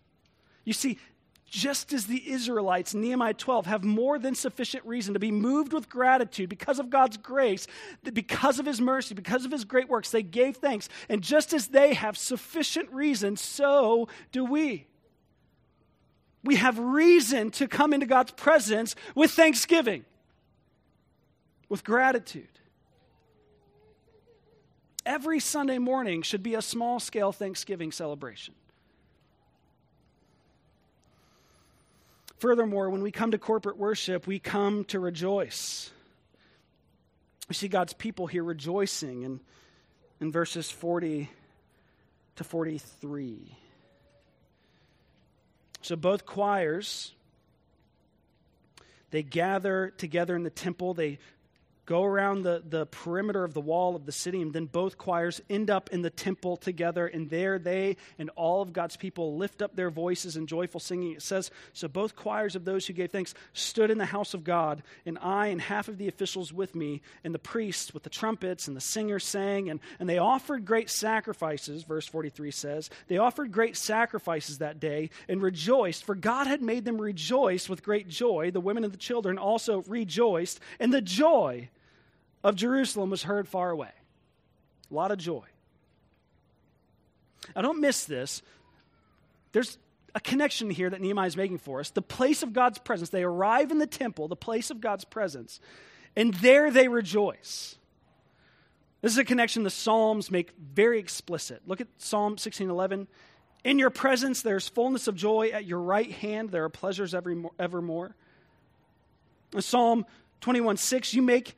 You 0.65 0.73
see, 0.73 0.99
just 1.51 1.91
as 1.91 2.05
the 2.05 2.31
Israelites 2.31 2.93
Nehemiah 2.93 3.33
12 3.33 3.65
have 3.65 3.83
more 3.83 4.17
than 4.17 4.35
sufficient 4.35 4.85
reason 4.85 5.13
to 5.15 5.19
be 5.19 5.31
moved 5.31 5.73
with 5.73 5.89
gratitude 5.89 6.47
because 6.47 6.79
of 6.79 6.89
God's 6.89 7.17
grace, 7.17 7.67
because 8.13 8.57
of 8.57 8.65
His 8.65 8.79
mercy, 8.79 9.13
because 9.13 9.43
of 9.43 9.51
His 9.51 9.65
great 9.65 9.89
works, 9.89 10.11
they 10.11 10.23
gave 10.23 10.55
thanks. 10.55 10.87
And 11.09 11.21
just 11.21 11.51
as 11.51 11.67
they 11.67 11.93
have 11.93 12.17
sufficient 12.17 12.89
reason, 12.91 13.35
so 13.35 14.07
do 14.31 14.45
we. 14.45 14.87
We 16.41 16.55
have 16.55 16.79
reason 16.79 17.51
to 17.51 17.67
come 17.67 17.93
into 17.93 18.05
God's 18.05 18.31
presence 18.31 18.95
with 19.13 19.31
thanksgiving, 19.31 20.05
with 21.67 21.83
gratitude. 21.83 22.47
Every 25.05 25.41
Sunday 25.41 25.79
morning 25.79 26.21
should 26.21 26.43
be 26.43 26.55
a 26.55 26.61
small 26.61 27.01
scale 27.01 27.33
Thanksgiving 27.33 27.91
celebration. 27.91 28.55
Furthermore, 32.41 32.89
when 32.89 33.03
we 33.03 33.11
come 33.11 33.29
to 33.29 33.37
corporate 33.37 33.77
worship, 33.77 34.25
we 34.25 34.39
come 34.39 34.83
to 34.85 34.99
rejoice. 34.99 35.91
We 37.47 37.53
see 37.53 37.67
God's 37.67 37.93
people 37.93 38.25
here 38.25 38.43
rejoicing 38.43 39.21
in, 39.21 39.39
in 40.19 40.31
verses 40.31 40.71
40 40.71 41.29
to 42.37 42.43
43. 42.43 43.55
So 45.83 45.95
both 45.95 46.25
choirs, 46.25 47.11
they 49.11 49.21
gather 49.21 49.93
together 49.95 50.35
in 50.35 50.41
the 50.41 50.49
temple. 50.49 50.95
They 50.95 51.19
go 51.91 52.05
around 52.05 52.43
the, 52.43 52.63
the 52.69 52.85
perimeter 52.85 53.43
of 53.43 53.53
the 53.53 53.59
wall 53.59 53.97
of 53.97 54.05
the 54.05 54.13
city, 54.13 54.41
and 54.41 54.53
then 54.53 54.65
both 54.65 54.97
choirs 54.97 55.41
end 55.49 55.69
up 55.69 55.89
in 55.91 56.01
the 56.01 56.09
temple 56.09 56.55
together, 56.55 57.05
and 57.05 57.29
there 57.29 57.59
they 57.59 57.97
and 58.17 58.29
all 58.37 58.61
of 58.61 58.71
God's 58.71 58.95
people 58.95 59.35
lift 59.35 59.61
up 59.61 59.75
their 59.75 59.89
voices 59.89 60.37
in 60.37 60.47
joyful 60.47 60.79
singing. 60.79 61.11
It 61.11 61.21
says, 61.21 61.51
So 61.73 61.89
both 61.89 62.15
choirs 62.15 62.55
of 62.55 62.63
those 62.63 62.87
who 62.87 62.93
gave 62.93 63.11
thanks 63.11 63.33
stood 63.51 63.91
in 63.91 63.97
the 63.97 64.05
house 64.05 64.33
of 64.33 64.45
God, 64.45 64.83
and 65.05 65.19
I 65.21 65.47
and 65.47 65.59
half 65.59 65.89
of 65.89 65.97
the 65.97 66.07
officials 66.07 66.53
with 66.53 66.75
me, 66.75 67.01
and 67.25 67.35
the 67.35 67.39
priests 67.39 67.93
with 67.93 68.03
the 68.03 68.09
trumpets, 68.09 68.69
and 68.69 68.77
the 68.77 68.81
singers 68.81 69.25
sang, 69.25 69.69
and, 69.69 69.81
and 69.99 70.07
they 70.07 70.17
offered 70.17 70.63
great 70.63 70.89
sacrifices, 70.89 71.83
verse 71.83 72.07
43 72.07 72.51
says. 72.51 72.89
They 73.09 73.17
offered 73.17 73.51
great 73.51 73.75
sacrifices 73.75 74.59
that 74.59 74.79
day 74.79 75.09
and 75.27 75.41
rejoiced, 75.41 76.05
for 76.05 76.15
God 76.15 76.47
had 76.47 76.61
made 76.61 76.85
them 76.85 77.01
rejoice 77.01 77.67
with 77.67 77.83
great 77.83 78.07
joy. 78.07 78.49
The 78.49 78.61
women 78.61 78.85
and 78.85 78.93
the 78.93 78.97
children 78.97 79.37
also 79.37 79.81
rejoiced, 79.89 80.61
and 80.79 80.93
the 80.93 81.01
joy 81.01 81.67
of 82.43 82.55
Jerusalem 82.55 83.09
was 83.09 83.23
heard 83.23 83.47
far 83.47 83.69
away. 83.69 83.91
A 84.89 84.93
lot 84.93 85.11
of 85.11 85.17
joy. 85.17 85.45
Now, 87.55 87.61
don't 87.61 87.81
miss 87.81 88.05
this. 88.05 88.41
There's 89.51 89.77
a 90.13 90.19
connection 90.19 90.69
here 90.69 90.89
that 90.89 91.01
Nehemiah 91.01 91.27
is 91.27 91.37
making 91.37 91.57
for 91.59 91.79
us. 91.79 91.89
The 91.89 92.01
place 92.01 92.43
of 92.43 92.53
God's 92.53 92.77
presence. 92.77 93.09
They 93.09 93.23
arrive 93.23 93.71
in 93.71 93.77
the 93.77 93.87
temple, 93.87 94.27
the 94.27 94.35
place 94.35 94.69
of 94.69 94.81
God's 94.81 95.05
presence, 95.05 95.59
and 96.15 96.33
there 96.35 96.69
they 96.71 96.87
rejoice. 96.87 97.77
This 99.01 99.13
is 99.13 99.17
a 99.17 99.25
connection 99.25 99.63
the 99.63 99.69
Psalms 99.69 100.29
make 100.29 100.51
very 100.57 100.99
explicit. 100.99 101.61
Look 101.65 101.81
at 101.81 101.87
Psalm 101.97 102.37
16:11. 102.37 103.07
In 103.63 103.79
your 103.79 103.89
presence 103.89 104.41
there's 104.41 104.67
fullness 104.67 105.07
of 105.07 105.15
joy. 105.15 105.49
At 105.49 105.65
your 105.65 105.79
right 105.79 106.11
hand 106.11 106.49
there 106.49 106.65
are 106.65 106.69
pleasures 106.69 107.15
evermore. 107.15 108.15
Psalm 109.59 110.05
21:6, 110.41 111.13
you 111.13 111.21
make 111.21 111.55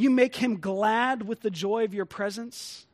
you 0.00 0.10
make 0.10 0.36
him 0.36 0.60
glad 0.60 1.26
with 1.26 1.40
the 1.40 1.50
joy 1.50 1.84
of 1.84 1.92
your 1.92 2.06
presence. 2.06 2.86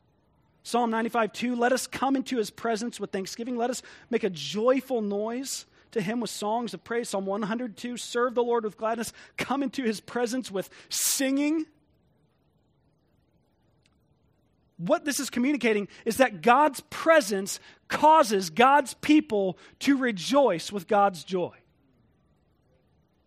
Psalm 0.64 0.90
95 0.90 1.32
2 1.32 1.54
Let 1.54 1.72
us 1.72 1.86
come 1.86 2.16
into 2.16 2.36
his 2.36 2.50
presence 2.50 2.98
with 2.98 3.12
thanksgiving. 3.12 3.56
Let 3.56 3.70
us 3.70 3.82
make 4.10 4.24
a 4.24 4.30
joyful 4.30 5.02
noise 5.02 5.66
to 5.92 6.00
him 6.00 6.18
with 6.18 6.30
songs 6.30 6.74
of 6.74 6.82
praise. 6.82 7.08
Psalm 7.08 7.24
102 7.24 7.96
Serve 7.96 8.34
the 8.34 8.42
Lord 8.42 8.64
with 8.64 8.76
gladness. 8.76 9.12
Come 9.36 9.62
into 9.62 9.84
his 9.84 10.00
presence 10.00 10.50
with 10.50 10.68
singing. 10.88 11.66
What 14.78 15.04
this 15.04 15.20
is 15.20 15.30
communicating 15.30 15.86
is 16.04 16.16
that 16.16 16.42
God's 16.42 16.80
presence 16.90 17.60
causes 17.88 18.50
God's 18.50 18.94
people 18.94 19.56
to 19.80 19.96
rejoice 19.96 20.72
with 20.72 20.88
God's 20.88 21.22
joy. 21.22 21.54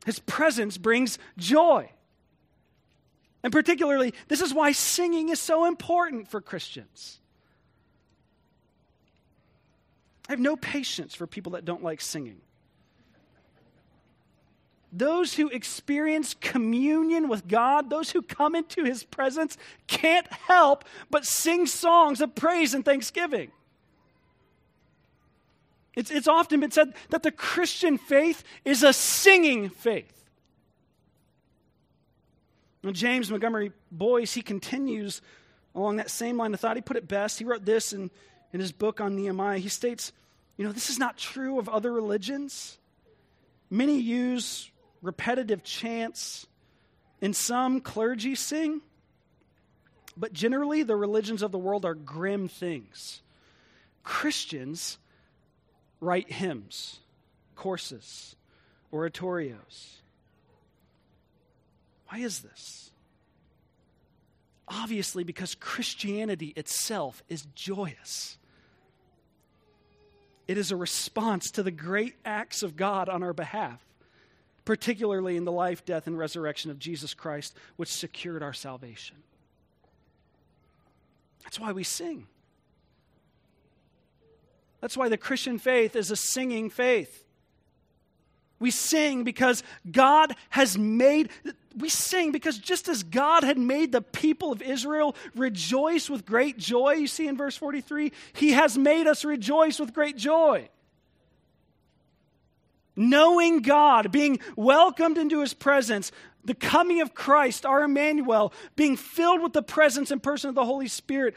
His 0.05 0.19
presence 0.19 0.77
brings 0.77 1.17
joy. 1.37 1.89
And 3.43 3.53
particularly, 3.53 4.13
this 4.27 4.41
is 4.41 4.53
why 4.53 4.73
singing 4.73 5.29
is 5.29 5.39
so 5.39 5.65
important 5.65 6.27
for 6.29 6.41
Christians. 6.41 7.19
I 10.27 10.33
have 10.33 10.39
no 10.39 10.55
patience 10.55 11.15
for 11.15 11.25
people 11.25 11.53
that 11.53 11.65
don't 11.65 11.83
like 11.83 12.01
singing. 12.01 12.41
Those 14.91 15.35
who 15.35 15.49
experience 15.49 16.35
communion 16.39 17.29
with 17.29 17.47
God, 17.47 17.89
those 17.89 18.11
who 18.11 18.21
come 18.21 18.55
into 18.55 18.83
his 18.83 19.03
presence, 19.03 19.57
can't 19.87 20.31
help 20.31 20.83
but 21.09 21.25
sing 21.25 21.65
songs 21.67 22.21
of 22.21 22.35
praise 22.35 22.73
and 22.73 22.83
thanksgiving. 22.83 23.51
It's, 25.95 26.11
it's 26.11 26.27
often 26.27 26.59
been 26.59 26.71
said 26.71 26.93
that 27.09 27.23
the 27.23 27.31
Christian 27.31 27.97
faith 27.97 28.43
is 28.65 28.83
a 28.83 28.93
singing 28.93 29.69
faith. 29.69 30.18
James 32.91 33.29
Montgomery 33.29 33.71
Boice, 33.91 34.33
he 34.33 34.41
continues 34.41 35.21
along 35.75 35.97
that 35.97 36.09
same 36.09 36.37
line 36.37 36.53
of 36.53 36.59
thought. 36.59 36.75
He 36.75 36.81
put 36.81 36.97
it 36.97 37.07
best. 37.07 37.37
He 37.37 37.45
wrote 37.45 37.65
this 37.65 37.93
in, 37.93 38.09
in 38.53 38.59
his 38.59 38.71
book 38.71 39.01
on 39.01 39.15
Nehemiah. 39.15 39.59
He 39.59 39.69
states, 39.69 40.11
you 40.57 40.65
know, 40.65 40.71
this 40.71 40.89
is 40.89 40.97
not 40.97 41.17
true 41.17 41.59
of 41.59 41.69
other 41.69 41.91
religions. 41.91 42.77
Many 43.69 43.99
use 43.99 44.71
repetitive 45.01 45.63
chants, 45.63 46.47
and 47.21 47.35
some 47.35 47.81
clergy 47.81 48.35
sing. 48.35 48.81
But 50.17 50.33
generally, 50.33 50.83
the 50.83 50.95
religions 50.95 51.41
of 51.41 51.51
the 51.51 51.57
world 51.57 51.85
are 51.85 51.93
grim 51.93 52.47
things. 52.47 53.21
Christians 54.03 54.97
write 56.01 56.31
hymns, 56.31 56.99
courses, 57.55 58.35
oratorios. 58.91 60.01
Why 62.09 62.19
is 62.19 62.39
this? 62.39 62.91
Obviously, 64.67 65.23
because 65.23 65.55
Christianity 65.55 66.53
itself 66.55 67.23
is 67.29 67.47
joyous. 67.55 68.37
It 70.47 70.57
is 70.57 70.71
a 70.71 70.75
response 70.75 71.51
to 71.51 71.63
the 71.63 71.71
great 71.71 72.15
acts 72.25 72.63
of 72.63 72.75
God 72.75 73.09
on 73.09 73.21
our 73.23 73.33
behalf, 73.33 73.83
particularly 74.65 75.37
in 75.37 75.45
the 75.45 75.51
life, 75.51 75.85
death, 75.85 76.07
and 76.07 76.17
resurrection 76.17 76.71
of 76.71 76.79
Jesus 76.79 77.13
Christ, 77.13 77.55
which 77.75 77.89
secured 77.89 78.41
our 78.43 78.53
salvation. 78.53 79.17
That's 81.43 81.59
why 81.59 81.71
we 81.71 81.83
sing. 81.83 82.27
That's 84.81 84.97
why 84.97 85.09
the 85.09 85.17
Christian 85.17 85.59
faith 85.59 85.95
is 85.95 86.09
a 86.09 86.15
singing 86.15 86.69
faith. 86.69 87.23
We 88.59 88.71
sing 88.71 89.23
because 89.23 89.63
God 89.89 90.35
has 90.49 90.77
made, 90.77 91.29
we 91.79 91.89
sing 91.89 92.31
because 92.31 92.57
just 92.57 92.87
as 92.87 93.03
God 93.03 93.43
had 93.43 93.57
made 93.57 93.91
the 93.91 94.01
people 94.01 94.51
of 94.51 94.61
Israel 94.61 95.15
rejoice 95.35 96.09
with 96.09 96.25
great 96.25 96.57
joy, 96.57 96.93
you 96.93 97.07
see 97.07 97.27
in 97.27 97.37
verse 97.37 97.55
43, 97.55 98.11
He 98.33 98.51
has 98.51 98.77
made 98.77 99.07
us 99.07 99.25
rejoice 99.25 99.79
with 99.79 99.93
great 99.93 100.17
joy. 100.17 100.69
Knowing 102.95 103.61
God, 103.61 104.11
being 104.11 104.39
welcomed 104.57 105.17
into 105.17 105.39
His 105.39 105.53
presence, 105.53 106.11
the 106.43 106.53
coming 106.53 107.01
of 107.01 107.13
Christ, 107.13 107.65
our 107.65 107.83
Emmanuel, 107.83 108.53
being 108.75 108.97
filled 108.97 109.41
with 109.41 109.53
the 109.53 109.63
presence 109.63 110.11
and 110.11 110.21
person 110.21 110.49
of 110.49 110.55
the 110.55 110.65
Holy 110.65 110.87
Spirit, 110.87 111.35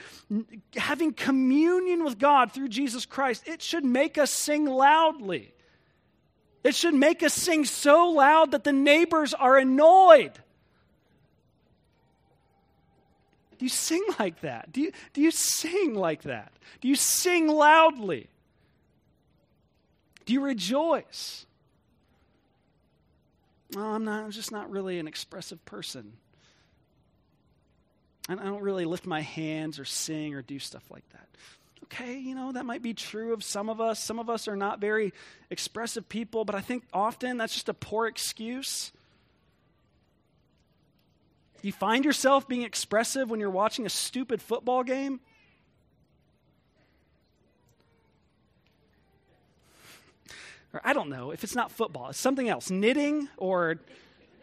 having 0.76 1.12
communion 1.12 2.04
with 2.04 2.18
God 2.18 2.52
through 2.52 2.68
Jesus 2.68 3.06
Christ, 3.06 3.46
it 3.46 3.62
should 3.62 3.84
make 3.84 4.18
us 4.18 4.30
sing 4.30 4.64
loudly. 4.64 5.52
It 6.64 6.74
should 6.74 6.94
make 6.94 7.22
us 7.22 7.34
sing 7.34 7.64
so 7.64 8.10
loud 8.10 8.52
that 8.52 8.64
the 8.64 8.72
neighbors 8.72 9.34
are 9.34 9.56
annoyed. 9.56 10.32
Do 13.58 13.64
you 13.64 13.68
sing 13.68 14.02
like 14.18 14.40
that? 14.40 14.72
Do 14.72 14.80
you, 14.80 14.92
do 15.12 15.20
you 15.20 15.30
sing 15.30 15.94
like 15.94 16.22
that? 16.22 16.52
Do 16.80 16.88
you 16.88 16.96
sing 16.96 17.48
loudly? 17.48 18.28
Do 20.24 20.32
you 20.32 20.40
rejoice? 20.40 21.46
Oh, 23.76 23.80
I'm 23.80 24.04
not, 24.04 24.24
I'm 24.24 24.30
just 24.30 24.52
not 24.52 24.70
really 24.70 24.98
an 24.98 25.08
expressive 25.08 25.64
person. 25.64 26.12
I 28.28 28.36
don't 28.36 28.62
really 28.62 28.84
lift 28.84 29.06
my 29.06 29.20
hands 29.20 29.80
or 29.80 29.84
sing 29.84 30.34
or 30.34 30.42
do 30.42 30.58
stuff 30.60 30.84
like 30.90 31.08
that 31.10 31.26
okay, 31.92 32.18
you 32.18 32.34
know, 32.34 32.52
that 32.52 32.64
might 32.64 32.82
be 32.82 32.94
true 32.94 33.32
of 33.32 33.44
some 33.44 33.68
of 33.68 33.80
us. 33.80 33.98
Some 33.98 34.18
of 34.18 34.30
us 34.30 34.48
are 34.48 34.56
not 34.56 34.80
very 34.80 35.12
expressive 35.50 36.08
people, 36.08 36.44
but 36.44 36.54
I 36.54 36.60
think 36.60 36.84
often 36.92 37.36
that's 37.36 37.52
just 37.52 37.68
a 37.68 37.74
poor 37.74 38.06
excuse. 38.06 38.92
You 41.60 41.72
find 41.72 42.04
yourself 42.04 42.48
being 42.48 42.62
expressive 42.62 43.30
when 43.30 43.40
you're 43.40 43.50
watching 43.50 43.86
a 43.86 43.90
stupid 43.90 44.40
football 44.40 44.82
game? 44.82 45.20
Or 50.72 50.80
I 50.82 50.94
don't 50.94 51.10
know 51.10 51.30
if 51.30 51.44
it's 51.44 51.54
not 51.54 51.70
football, 51.70 52.08
it's 52.08 52.18
something 52.18 52.48
else 52.48 52.70
knitting 52.70 53.28
or 53.36 53.78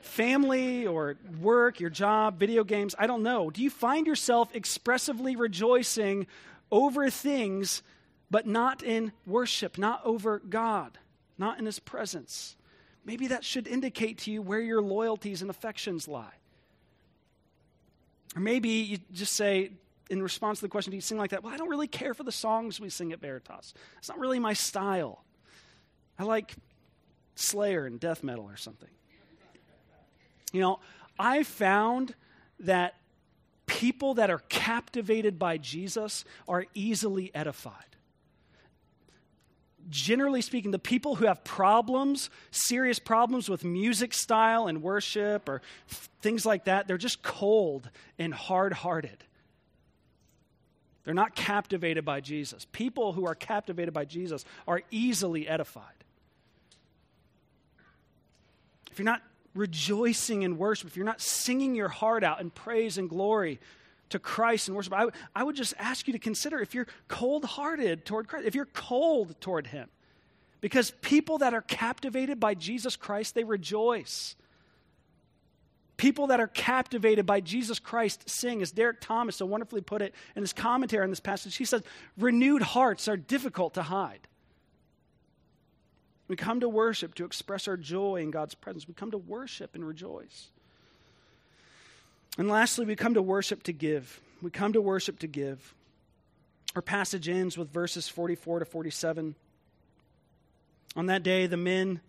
family 0.02 0.86
or 0.86 1.18
work, 1.42 1.80
your 1.80 1.90
job, 1.90 2.38
video 2.40 2.64
games. 2.64 2.96
I 2.98 3.08
don't 3.08 3.24
know. 3.24 3.50
Do 3.50 3.64
you 3.64 3.70
find 3.70 4.06
yourself 4.06 4.56
expressively 4.56 5.36
rejoicing 5.36 6.28
over 6.72 7.10
things, 7.10 7.82
but 8.30 8.46
not 8.46 8.84
in 8.84 9.12
worship, 9.26 9.78
not 9.78 10.02
over 10.06 10.40
God, 10.40 10.98
not 11.38 11.60
in 11.60 11.66
His 11.66 11.80
presence. 11.80 12.56
Maybe 13.06 13.28
that 13.28 13.44
should 13.44 13.68
indicate 13.68 14.20
to 14.20 14.32
you 14.32 14.42
where 14.42 14.60
your 14.60 14.82
loyalties 14.82 15.42
and 15.42 15.50
affections 15.50 16.08
lie. 16.08 16.34
Or 18.36 18.42
maybe 18.42 18.70
you 18.70 18.98
just 19.12 19.34
say, 19.34 19.72
in 20.10 20.22
response 20.22 20.60
to 20.60 20.66
the 20.66 20.70
question, 20.70 20.92
do 20.92 20.98
you 20.98 21.02
sing 21.02 21.18
like 21.18 21.32
that? 21.32 21.44
Well, 21.44 21.54
I 21.54 21.58
don't 21.58 21.70
really 21.70 21.88
care 21.88 22.14
for 22.14 22.24
the 22.24 22.32
songs 22.32 22.80
we 22.80 22.90
sing 22.90 23.12
at 23.12 23.20
Veritas. 23.20 23.74
It's 23.98 24.10
not 24.10 24.20
really 24.20 24.40
my 24.40 24.54
style. 24.54 25.24
I 26.18 26.24
like 26.24 26.56
Slayer 27.36 27.86
and 27.86 28.00
death 28.00 28.24
metal 28.24 28.46
or 28.46 28.58
something. 28.58 28.90
You 30.52 30.62
know, 30.62 30.80
I 31.18 31.44
found 31.44 32.16
that 32.60 32.96
people 33.70 34.16
that 34.16 34.32
are 34.32 34.42
captivated 34.50 35.38
by 35.38 35.60
Jesus 35.60 36.26
are 36.48 36.66
easily 36.74 37.30
edified. 37.36 37.74
Generally 39.90 40.42
speaking, 40.42 40.72
the 40.72 40.80
people 40.80 41.16
who 41.16 41.26
have 41.26 41.44
problems, 41.44 42.32
serious 42.50 42.98
problems 42.98 43.48
with 43.48 43.64
music 43.64 44.14
style 44.14 44.68
and 44.68 44.82
worship 44.82 45.48
or 45.48 45.62
things 46.22 46.48
like 46.48 46.66
that, 46.66 46.88
they're 46.88 46.98
just 46.98 47.22
cold 47.22 47.90
and 48.18 48.34
hard 48.34 48.74
hearted. 48.74 49.24
They're 51.04 51.14
not 51.14 51.36
captivated 51.36 52.04
by 52.04 52.22
Jesus. 52.22 52.66
People 52.72 53.14
who 53.14 53.26
are 53.26 53.36
captivated 53.36 53.94
by 53.94 54.06
Jesus 54.06 54.46
are 54.68 54.82
easily 54.90 55.48
edified. 55.48 55.86
If 58.92 58.98
you're 58.98 59.06
not 59.06 59.22
rejoicing 59.60 60.44
in 60.44 60.58
worship, 60.58 60.88
if 60.88 60.96
you're 60.96 61.06
not 61.06 61.22
singing 61.22 61.76
your 61.76 61.90
heart 61.90 62.24
out 62.24 62.42
in 62.42 62.50
praise 62.50 62.98
and 62.98 63.10
glory 63.10 63.60
to 64.10 64.18
Christ 64.18 64.68
and 64.68 64.76
worship, 64.76 64.94
I, 64.94 65.02
w- 65.02 65.24
I 65.36 65.44
would 65.44 65.56
just 65.56 65.74
ask 65.78 66.08
you 66.08 66.14
to 66.14 66.20
consider 66.20 66.60
if 66.60 66.74
you're 66.74 66.88
cold 67.08 67.46
hearted 67.46 68.06
toward 68.06 68.28
Christ, 68.28 68.48
if 68.48 68.56
you're 68.56 68.66
cold 68.66 69.40
toward 69.42 69.68
Him. 69.68 69.90
Because 70.62 70.92
people 71.02 71.38
that 71.40 71.54
are 71.54 71.62
captivated 71.62 72.40
by 72.40 72.54
Jesus 72.54 72.96
Christ, 72.96 73.36
they 73.36 73.44
rejoice. 73.44 74.36
People 75.96 76.28
that 76.28 76.40
are 76.40 76.48
captivated 76.48 77.26
by 77.26 77.42
Jesus 77.42 77.80
Christ 77.80 78.30
sing, 78.30 78.62
as 78.62 78.72
Derek 78.72 79.02
Thomas 79.02 79.38
so 79.38 79.46
wonderfully 79.46 79.82
put 79.82 80.02
it 80.02 80.16
in 80.36 80.42
his 80.42 80.54
commentary 80.54 81.04
on 81.04 81.10
this 81.10 81.20
passage. 81.20 81.56
He 81.58 81.66
says, 81.66 81.84
renewed 82.18 82.62
hearts 82.62 83.08
are 83.08 83.18
difficult 83.18 83.74
to 83.74 83.84
hide. 83.84 84.28
We 86.30 86.38
come 86.38 86.62
to 86.62 86.70
worship 86.70 87.16
to 87.16 87.26
express 87.26 87.68
our 87.68 87.76
joy 87.76 88.22
in 88.22 88.32
God's 88.32 88.56
presence. 88.56 88.88
We 88.88 88.94
come 88.94 89.12
to 89.12 89.18
worship 89.18 89.76
and 89.76 89.86
rejoice. 89.86 90.48
And 92.38 92.48
lastly, 92.48 92.86
we 92.86 92.96
come 92.96 93.16
to 93.16 93.22
worship 93.22 93.64
to 93.64 93.74
give. 93.74 94.22
We 94.42 94.50
come 94.50 94.72
to 94.74 94.82
worship 94.82 95.20
to 95.20 95.28
give. 95.28 95.74
Our 96.76 96.82
passage 96.82 97.28
ends 97.28 97.58
with 97.58 97.74
verses 97.74 98.08
44 98.08 98.60
to 98.60 98.66
47. 98.66 99.36
On 100.96 101.06
that 101.08 101.24
day, 101.24 101.48
the 101.48 101.58
men 101.58 102.00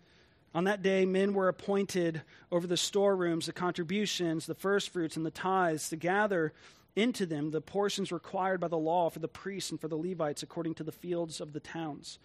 on 0.53 0.65
that 0.65 0.83
day, 0.83 1.05
men 1.05 1.33
were 1.33 1.47
appointed 1.47 2.23
over 2.51 2.67
the 2.67 2.75
storerooms, 2.75 3.45
the 3.45 3.53
contributions, 3.53 4.45
the 4.45 4.55
firstfruits, 4.55 5.15
and 5.15 5.25
the 5.25 5.31
tithes 5.31 5.87
to 5.89 5.95
gather 5.95 6.51
into 6.93 7.25
them 7.25 7.51
the 7.51 7.61
portions 7.61 8.11
required 8.11 8.59
by 8.59 8.67
the 8.67 8.77
law 8.77 9.09
for 9.09 9.19
the 9.19 9.29
priests 9.29 9.71
and 9.71 9.79
for 9.79 9.87
the 9.87 9.95
Levites 9.95 10.43
according 10.43 10.73
to 10.75 10.83
the 10.83 10.91
fields 10.91 11.39
of 11.39 11.53
the 11.53 11.61
towns. 11.61 12.19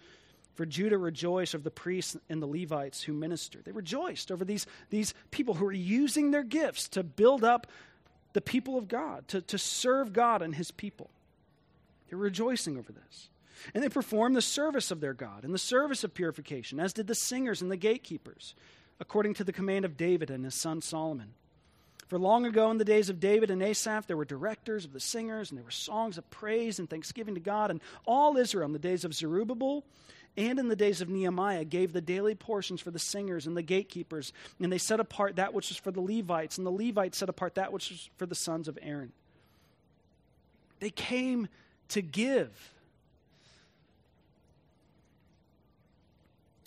For 0.56 0.64
Judah 0.64 0.96
rejoiced 0.96 1.54
over 1.54 1.62
the 1.62 1.70
priests 1.70 2.16
and 2.30 2.42
the 2.42 2.46
Levites 2.46 3.02
who 3.02 3.12
ministered. 3.12 3.66
They 3.66 3.72
rejoiced 3.72 4.32
over 4.32 4.42
these, 4.42 4.66
these 4.88 5.12
people 5.30 5.54
who 5.54 5.66
were 5.66 5.72
using 5.72 6.30
their 6.30 6.42
gifts 6.42 6.88
to 6.88 7.02
build 7.02 7.44
up 7.44 7.66
the 8.32 8.40
people 8.40 8.78
of 8.78 8.88
God, 8.88 9.28
to, 9.28 9.42
to 9.42 9.58
serve 9.58 10.14
God 10.14 10.40
and 10.40 10.54
his 10.54 10.70
people. 10.70 11.10
They're 12.08 12.18
rejoicing 12.18 12.78
over 12.78 12.90
this. 12.90 13.28
And 13.74 13.84
they 13.84 13.90
performed 13.90 14.34
the 14.34 14.42
service 14.42 14.90
of 14.90 15.00
their 15.00 15.14
God 15.14 15.44
and 15.44 15.52
the 15.52 15.58
service 15.58 16.04
of 16.04 16.14
purification, 16.14 16.80
as 16.80 16.94
did 16.94 17.06
the 17.06 17.14
singers 17.14 17.60
and 17.60 17.70
the 17.70 17.76
gatekeepers, 17.76 18.54
according 18.98 19.34
to 19.34 19.44
the 19.44 19.52
command 19.52 19.84
of 19.84 19.98
David 19.98 20.30
and 20.30 20.44
his 20.44 20.54
son 20.54 20.80
Solomon. 20.80 21.34
For 22.08 22.18
long 22.18 22.46
ago, 22.46 22.70
in 22.70 22.78
the 22.78 22.84
days 22.84 23.10
of 23.10 23.20
David 23.20 23.50
and 23.50 23.62
Asaph, 23.62 24.06
there 24.06 24.16
were 24.16 24.24
directors 24.24 24.84
of 24.84 24.92
the 24.92 25.00
singers, 25.00 25.50
and 25.50 25.58
there 25.58 25.64
were 25.64 25.70
songs 25.70 26.16
of 26.16 26.30
praise 26.30 26.78
and 26.78 26.88
thanksgiving 26.88 27.34
to 27.34 27.40
God. 27.40 27.70
And 27.70 27.80
all 28.06 28.36
Israel, 28.36 28.66
in 28.66 28.72
the 28.72 28.78
days 28.78 29.04
of 29.04 29.12
Zerubbabel 29.12 29.84
and 30.36 30.58
in 30.58 30.68
the 30.68 30.76
days 30.76 31.00
of 31.00 31.08
Nehemiah 31.08 31.64
gave 31.64 31.92
the 31.92 32.00
daily 32.00 32.34
portions 32.34 32.80
for 32.80 32.90
the 32.90 32.98
singers 32.98 33.46
and 33.46 33.56
the 33.56 33.62
gatekeepers, 33.62 34.32
and 34.60 34.72
they 34.72 34.78
set 34.78 35.00
apart 35.00 35.36
that 35.36 35.54
which 35.54 35.70
was 35.70 35.78
for 35.78 35.90
the 35.90 36.00
Levites, 36.00 36.58
and 36.58 36.66
the 36.66 36.70
Levites 36.70 37.18
set 37.18 37.28
apart 37.28 37.54
that 37.54 37.72
which 37.72 37.90
was 37.90 38.08
for 38.16 38.26
the 38.26 38.34
sons 38.34 38.68
of 38.68 38.78
Aaron. 38.82 39.12
They 40.80 40.90
came 40.90 41.48
to 41.88 42.02
give. 42.02 42.72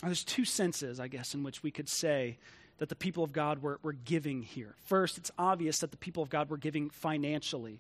There's 0.04 0.24
two 0.24 0.46
senses, 0.46 1.00
I 1.00 1.08
guess, 1.08 1.34
in 1.34 1.44
which 1.44 1.62
we 1.62 1.72
could 1.72 1.90
say 1.90 2.38
that 2.78 2.90
the 2.90 2.96
people 2.96 3.24
of 3.24 3.34
God 3.34 3.62
were, 3.62 3.80
were 3.84 3.94
giving 3.94 4.42
here. 4.42 4.74
First, 4.86 5.18
it's 5.18 5.32
obvious 5.38 5.80
that 5.80 5.92
the 5.92 5.98
people 5.98 6.24
of 6.24 6.30
God 6.30 6.50
were 6.50 6.58
giving 6.58 6.90
financially 6.90 7.80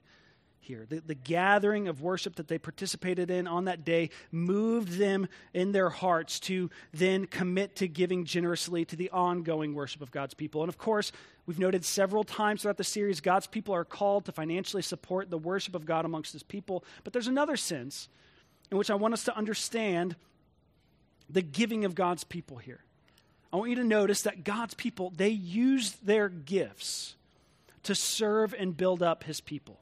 here. 0.59 0.85
The, 0.87 0.99
the 0.99 1.15
gathering 1.15 1.87
of 1.87 2.01
worship 2.01 2.35
that 2.35 2.47
they 2.47 2.57
participated 2.57 3.31
in 3.31 3.47
on 3.47 3.65
that 3.65 3.83
day 3.83 4.09
moved 4.31 4.97
them 4.97 5.27
in 5.53 5.71
their 5.71 5.89
hearts 5.89 6.39
to 6.41 6.69
then 6.93 7.25
commit 7.25 7.77
to 7.77 7.87
giving 7.87 8.25
generously 8.25 8.85
to 8.85 8.95
the 8.95 9.09
ongoing 9.11 9.73
worship 9.73 10.01
of 10.01 10.11
God's 10.11 10.33
people. 10.33 10.61
And 10.61 10.69
of 10.69 10.77
course, 10.77 11.11
we've 11.45 11.59
noted 11.59 11.85
several 11.85 12.23
times 12.23 12.61
throughout 12.61 12.77
the 12.77 12.83
series, 12.83 13.21
God's 13.21 13.47
people 13.47 13.73
are 13.73 13.85
called 13.85 14.25
to 14.25 14.31
financially 14.31 14.83
support 14.83 15.29
the 15.29 15.37
worship 15.37 15.75
of 15.75 15.85
God 15.85 16.05
amongst 16.05 16.33
his 16.33 16.43
people. 16.43 16.83
But 17.03 17.13
there's 17.13 17.27
another 17.27 17.57
sense 17.57 18.09
in 18.71 18.77
which 18.77 18.91
I 18.91 18.95
want 18.95 19.13
us 19.13 19.23
to 19.25 19.35
understand 19.35 20.15
the 21.29 21.41
giving 21.41 21.85
of 21.85 21.95
God's 21.95 22.23
people 22.23 22.57
here. 22.57 22.83
I 23.51 23.57
want 23.57 23.71
you 23.71 23.77
to 23.77 23.83
notice 23.83 24.23
that 24.23 24.43
God's 24.43 24.75
people, 24.75 25.11
they 25.15 25.29
used 25.29 26.05
their 26.05 26.29
gifts 26.29 27.15
to 27.83 27.95
serve 27.95 28.53
and 28.53 28.77
build 28.77 29.01
up 29.01 29.23
his 29.23 29.41
people 29.41 29.79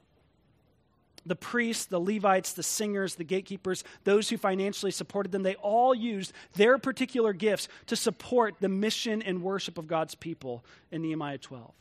the 1.26 1.36
priests, 1.36 1.86
the 1.86 2.00
Levites, 2.00 2.52
the 2.52 2.62
singers, 2.62 3.14
the 3.14 3.24
gatekeepers, 3.24 3.84
those 4.04 4.28
who 4.28 4.36
financially 4.36 4.92
supported 4.92 5.32
them, 5.32 5.42
they 5.42 5.56
all 5.56 5.94
used 5.94 6.32
their 6.54 6.78
particular 6.78 7.32
gifts 7.32 7.68
to 7.86 7.96
support 7.96 8.54
the 8.60 8.68
mission 8.68 9.22
and 9.22 9.42
worship 9.42 9.78
of 9.78 9.86
God's 9.86 10.14
people 10.14 10.64
in 10.90 11.02
Nehemiah 11.02 11.38
12. 11.38 11.72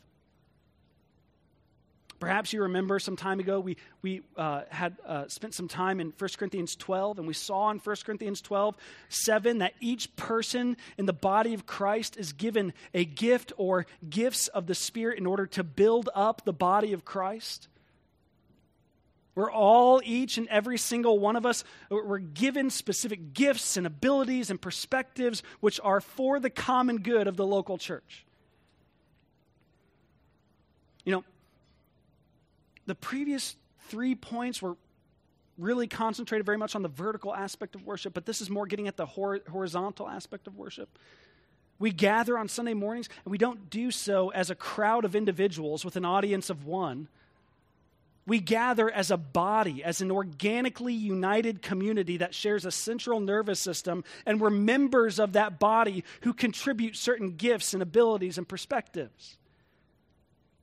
Perhaps 2.20 2.52
you 2.52 2.64
remember 2.64 2.98
some 2.98 3.16
time 3.16 3.40
ago 3.40 3.60
we, 3.60 3.78
we 4.02 4.22
uh, 4.38 4.62
had 4.70 4.98
uh, 5.06 5.28
spent 5.28 5.54
some 5.54 5.68
time 5.68 6.00
in 6.00 6.14
1 6.18 6.30
Corinthians 6.38 6.76
12, 6.76 7.20
and 7.20 7.28
we 7.28 7.34
saw 7.34 7.70
in 7.70 7.78
1 7.78 7.96
Corinthians 8.06 8.42
12, 8.42 8.76
7, 9.10 9.60
that 9.60 9.74
each 9.80 10.16
person 10.16 10.78
in 10.98 11.06
the 11.06 11.14
body 11.14 11.54
of 11.54 11.68
Christ 11.68 12.18
is 12.18 12.34
given 12.34 12.74
a 12.94 13.06
gift 13.06 13.54
or 13.58 13.86
gifts 14.10 14.48
of 14.48 14.66
the 14.66 14.74
Spirit 14.74 15.20
in 15.20 15.28
order 15.28 15.46
to 15.48 15.64
build 15.64 16.10
up 16.16 16.44
the 16.44 16.54
body 16.54 16.92
of 16.94 17.06
Christ. 17.06 17.68
We're 19.38 19.52
all, 19.52 20.02
each 20.04 20.40
and 20.40 20.48
every 20.48 20.80
single 20.80 21.20
one 21.20 21.36
of 21.36 21.46
us, 21.46 21.64
we're 21.92 22.18
given 22.18 22.72
specific 22.72 23.36
gifts 23.36 23.78
and 23.78 23.86
abilities 23.86 24.50
and 24.50 24.60
perspectives 24.60 25.44
which 25.60 25.80
are 25.84 26.02
for 26.02 26.40
the 26.40 26.50
common 26.50 27.04
good 27.04 27.28
of 27.28 27.38
the 27.38 27.46
local 27.46 27.78
church. 27.78 28.26
You 31.06 31.12
know, 31.12 31.24
the 32.88 32.96
previous 32.96 33.56
three 33.90 34.16
points 34.16 34.60
were 34.60 34.76
really 35.60 35.86
concentrated 35.86 36.44
very 36.44 36.58
much 36.58 36.76
on 36.76 36.82
the 36.82 36.90
vertical 36.90 37.32
aspect 37.32 37.76
of 37.76 37.86
worship, 37.86 38.16
but 38.16 38.26
this 38.26 38.42
is 38.42 38.50
more 38.50 38.66
getting 38.66 38.88
at 38.88 38.98
the 38.98 39.06
hor- 39.06 39.42
horizontal 39.52 40.10
aspect 40.10 40.48
of 40.48 40.58
worship. 40.58 40.90
We 41.78 41.92
gather 41.92 42.40
on 42.40 42.48
Sunday 42.48 42.74
mornings, 42.74 43.08
and 43.24 43.32
we 43.32 43.38
don't 43.38 43.70
do 43.70 43.92
so 43.92 44.30
as 44.30 44.50
a 44.50 44.56
crowd 44.56 45.06
of 45.06 45.16
individuals 45.16 45.86
with 45.86 45.96
an 45.96 46.06
audience 46.06 46.50
of 46.50 46.66
one. 46.66 47.08
We 48.28 48.40
gather 48.40 48.92
as 48.92 49.10
a 49.10 49.16
body, 49.16 49.86
as 49.86 50.02
an 50.02 50.12
organically 50.12 50.94
united 50.94 51.62
community 51.62 52.18
that 52.18 52.36
shares 52.36 52.66
a 52.66 52.72
central 52.72 53.22
nervous 53.22 53.58
system, 53.58 54.04
and 54.26 54.42
we're 54.42 54.50
members 54.50 55.18
of 55.18 55.34
that 55.34 55.60
body 55.60 56.04
who 56.22 56.34
contribute 56.34 56.98
certain 56.98 57.38
gifts 57.38 57.74
and 57.74 57.82
abilities 57.82 58.38
and 58.38 58.46
perspectives. 58.46 59.38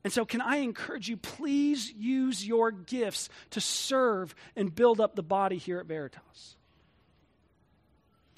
And 0.03 0.13
so, 0.13 0.25
can 0.25 0.41
I 0.41 0.57
encourage 0.57 1.09
you, 1.09 1.17
please 1.17 1.91
use 1.91 2.45
your 2.45 2.69
gifts 2.69 3.29
to 3.49 3.59
serve 3.59 4.35
and 4.55 4.73
build 4.73 5.01
up 5.01 5.15
the 5.15 5.23
body 5.23 5.57
here 5.57 5.79
at 5.79 5.87
Veritas? 5.87 6.55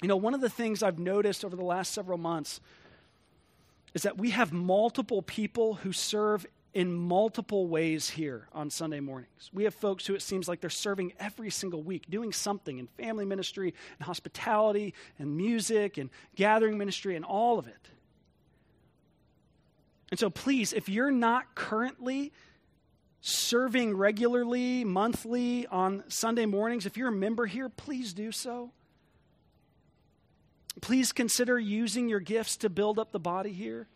You 0.00 0.08
know, 0.08 0.16
one 0.16 0.32
of 0.32 0.40
the 0.40 0.48
things 0.48 0.82
I've 0.82 0.98
noticed 0.98 1.44
over 1.44 1.54
the 1.54 1.64
last 1.64 1.92
several 1.92 2.16
months 2.16 2.62
is 3.92 4.04
that 4.04 4.16
we 4.16 4.30
have 4.30 4.54
multiple 4.54 5.20
people 5.20 5.74
who 5.74 5.92
serve 5.92 6.46
in 6.74 6.92
multiple 6.92 7.66
ways 7.66 8.10
here 8.10 8.46
on 8.52 8.70
Sunday 8.70 9.00
mornings. 9.00 9.50
We 9.52 9.64
have 9.64 9.74
folks 9.74 10.06
who 10.06 10.14
it 10.14 10.22
seems 10.22 10.48
like 10.48 10.60
they're 10.60 10.70
serving 10.70 11.12
every 11.18 11.50
single 11.50 11.82
week, 11.82 12.10
doing 12.10 12.32
something 12.32 12.78
in 12.78 12.86
family 12.86 13.24
ministry 13.24 13.74
and 13.98 14.06
hospitality 14.06 14.94
and 15.18 15.36
music 15.36 15.96
and 15.96 16.10
gathering 16.36 16.76
ministry 16.76 17.16
and 17.16 17.24
all 17.24 17.58
of 17.58 17.66
it. 17.66 17.88
And 20.10 20.18
so, 20.18 20.30
please, 20.30 20.72
if 20.72 20.88
you're 20.88 21.10
not 21.10 21.54
currently 21.54 22.32
serving 23.20 23.96
regularly, 23.96 24.84
monthly 24.84 25.66
on 25.66 26.04
Sunday 26.08 26.46
mornings, 26.46 26.86
if 26.86 26.96
you're 26.96 27.08
a 27.08 27.12
member 27.12 27.46
here, 27.46 27.68
please 27.68 28.12
do 28.12 28.32
so. 28.32 28.72
Please 30.80 31.12
consider 31.12 31.58
using 31.58 32.08
your 32.08 32.20
gifts 32.20 32.56
to 32.58 32.70
build 32.70 32.98
up 32.98 33.10
the 33.10 33.18
body 33.18 33.52
here. 33.52 33.88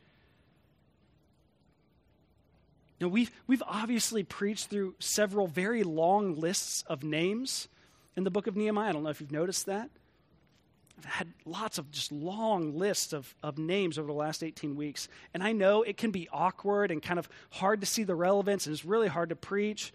Now, 3.02 3.08
we've, 3.08 3.32
we've 3.48 3.64
obviously 3.66 4.22
preached 4.22 4.68
through 4.68 4.94
several 5.00 5.48
very 5.48 5.82
long 5.82 6.36
lists 6.36 6.84
of 6.86 7.02
names 7.02 7.66
in 8.16 8.22
the 8.22 8.30
book 8.30 8.46
of 8.46 8.56
Nehemiah. 8.56 8.90
I 8.90 8.92
don't 8.92 9.02
know 9.02 9.10
if 9.10 9.20
you've 9.20 9.32
noticed 9.32 9.66
that. 9.66 9.90
I've 10.98 11.04
had 11.06 11.32
lots 11.44 11.78
of 11.78 11.90
just 11.90 12.12
long 12.12 12.78
lists 12.78 13.12
of, 13.12 13.34
of 13.42 13.58
names 13.58 13.98
over 13.98 14.06
the 14.06 14.12
last 14.12 14.44
18 14.44 14.76
weeks. 14.76 15.08
And 15.34 15.42
I 15.42 15.50
know 15.50 15.82
it 15.82 15.96
can 15.96 16.12
be 16.12 16.28
awkward 16.32 16.92
and 16.92 17.02
kind 17.02 17.18
of 17.18 17.28
hard 17.50 17.80
to 17.80 17.88
see 17.88 18.04
the 18.04 18.14
relevance, 18.14 18.66
and 18.66 18.72
it's 18.72 18.84
really 18.84 19.08
hard 19.08 19.30
to 19.30 19.36
preach. 19.36 19.92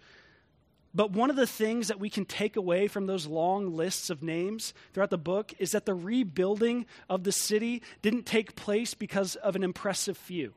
But 0.94 1.10
one 1.10 1.30
of 1.30 1.36
the 1.36 1.46
things 1.46 1.88
that 1.88 1.98
we 1.98 2.10
can 2.10 2.26
take 2.26 2.56
away 2.56 2.88
from 2.88 3.06
those 3.06 3.24
long 3.24 3.74
lists 3.74 4.10
of 4.10 4.22
names 4.22 4.74
throughout 4.92 5.08
the 5.08 5.16
book 5.16 5.54
is 5.58 5.70
that 5.70 5.86
the 5.86 5.94
rebuilding 5.94 6.84
of 7.08 7.24
the 7.24 7.32
city 7.32 7.80
didn't 8.02 8.26
take 8.26 8.54
place 8.54 8.92
because 8.92 9.34
of 9.36 9.56
an 9.56 9.64
impressive 9.64 10.18
few. 10.18 10.52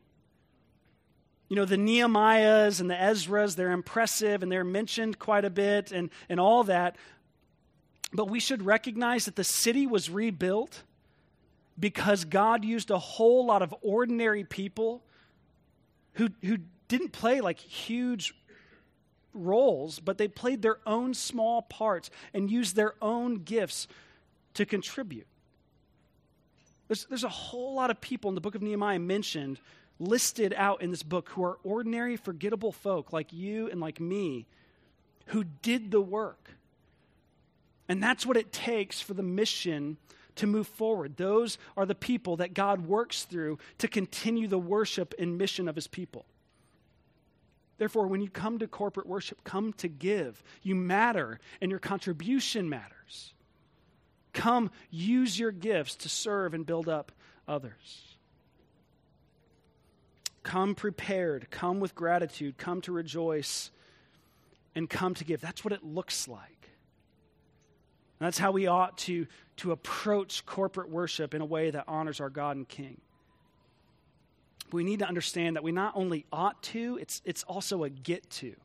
You 1.52 1.58
know, 1.58 1.66
the 1.66 1.76
Nehemiahs 1.76 2.80
and 2.80 2.90
the 2.90 2.96
Ezras, 2.96 3.58
they're 3.58 3.74
impressive 3.74 4.42
and 4.42 4.50
they're 4.50 4.64
mentioned 4.64 5.20
quite 5.20 5.44
a 5.44 5.50
bit 5.50 5.92
and, 5.92 6.10
and 6.30 6.40
all 6.40 6.64
that. 6.64 6.96
But 8.14 8.30
we 8.30 8.40
should 8.40 8.66
recognize 8.66 9.26
that 9.26 9.36
the 9.36 9.44
city 9.44 9.86
was 9.86 10.10
rebuilt 10.10 10.84
because 11.78 12.24
God 12.24 12.64
used 12.64 12.90
a 12.90 12.98
whole 12.98 13.46
lot 13.46 13.62
of 13.62 13.76
ordinary 13.82 14.46
people 14.46 15.04
who, 16.14 16.30
who 16.42 16.60
didn't 16.88 17.12
play 17.12 17.42
like 17.42 17.60
huge 17.60 18.34
roles, 19.34 20.00
but 20.00 20.18
they 20.18 20.30
played 20.30 20.62
their 20.62 20.78
own 20.88 21.14
small 21.14 21.64
parts 21.64 22.10
and 22.34 22.50
used 22.50 22.78
their 22.78 22.94
own 23.02 23.44
gifts 23.44 23.90
to 24.54 24.66
contribute. 24.66 25.28
There's, 26.88 27.04
there's 27.08 27.26
a 27.26 27.30
whole 27.30 27.76
lot 27.76 27.92
of 27.92 28.00
people 28.00 28.30
in 28.30 28.36
the 28.36 28.42
book 28.42 28.56
of 28.56 28.62
Nehemiah 28.62 29.00
mentioned, 29.00 29.60
listed 30.02 30.54
out 30.58 30.82
in 30.82 30.92
this 30.92 31.04
book, 31.04 31.30
who 31.30 31.44
are 31.44 31.60
ordinary, 31.64 32.18
forgettable 32.18 32.72
folk 32.72 33.14
like 33.14 33.32
you 33.32 33.70
and 33.70 33.80
like 33.80 34.00
me, 34.00 34.48
who 35.28 35.44
did 35.44 35.92
the 35.92 36.02
work 36.02 36.50
and 37.92 38.02
that's 38.02 38.26
what 38.26 38.38
it 38.38 38.54
takes 38.54 39.02
for 39.02 39.14
the 39.14 39.22
mission 39.22 39.98
to 40.36 40.48
move 40.48 40.66
forward. 40.66 41.18
Those 41.18 41.58
are 41.76 41.86
the 41.86 41.94
people 41.94 42.38
that 42.38 42.54
God 42.54 42.88
works 42.88 43.24
through 43.26 43.60
to 43.80 43.90
continue 43.90 44.48
the 44.48 44.58
worship 44.58 45.14
and 45.20 45.38
mission 45.38 45.68
of 45.68 45.76
his 45.76 45.88
people. 45.88 46.26
Therefore, 47.80 48.08
when 48.08 48.22
you 48.22 48.30
come 48.30 48.60
to 48.60 48.68
corporate 48.68 49.08
worship, 49.08 49.44
come 49.44 49.74
to 49.74 49.90
give. 49.90 50.42
You 50.64 50.74
matter, 50.74 51.42
and 51.60 51.70
your 51.70 51.82
contribution 51.82 52.70
matters. 52.70 53.34
Come, 54.32 54.72
use 54.90 55.38
your 55.38 55.52
gifts 55.52 55.96
to 55.96 56.08
serve 56.08 56.54
and 56.54 56.66
build 56.66 56.88
up 56.88 57.12
others. 57.46 58.11
Come 60.44 60.76
prepared, 60.76 61.50
come 61.52 61.80
with 61.80 61.94
gratitude, 61.94 62.58
come 62.58 62.82
to 62.82 62.92
rejoice, 62.92 63.72
and 64.76 64.90
come 64.90 65.14
to 65.16 65.24
give. 65.24 65.42
That's 65.42 65.64
what 65.64 65.74
it 65.74 65.84
looks 65.84 66.28
like. 66.28 66.70
And 68.20 68.28
that's 68.28 68.38
how 68.38 68.52
we 68.52 68.68
ought 68.68 68.98
to, 69.00 69.28
to 69.58 69.72
approach 69.72 70.46
corporate 70.46 70.90
worship 70.90 71.34
in 71.34 71.42
a 71.42 71.46
way 71.46 71.72
that 71.72 71.86
honors 71.88 72.20
our 72.20 72.30
God 72.30 72.56
and 72.56 72.68
King. 72.68 73.02
But 74.70 74.78
we 74.78 74.84
need 74.84 75.00
to 75.00 75.08
understand 75.08 75.56
that 75.56 75.64
we 75.64 75.72
not 75.72 75.94
only 75.96 76.26
ought 76.32 76.62
to, 76.64 76.98
it's, 77.02 77.22
it's 77.26 77.44
also 77.44 77.84
a 77.84 77.90
get 77.90 78.30
to. 78.30 78.56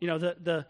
You 0.00 0.08
know, 0.08 0.18
the, 0.18 0.36
the, 0.42 0.66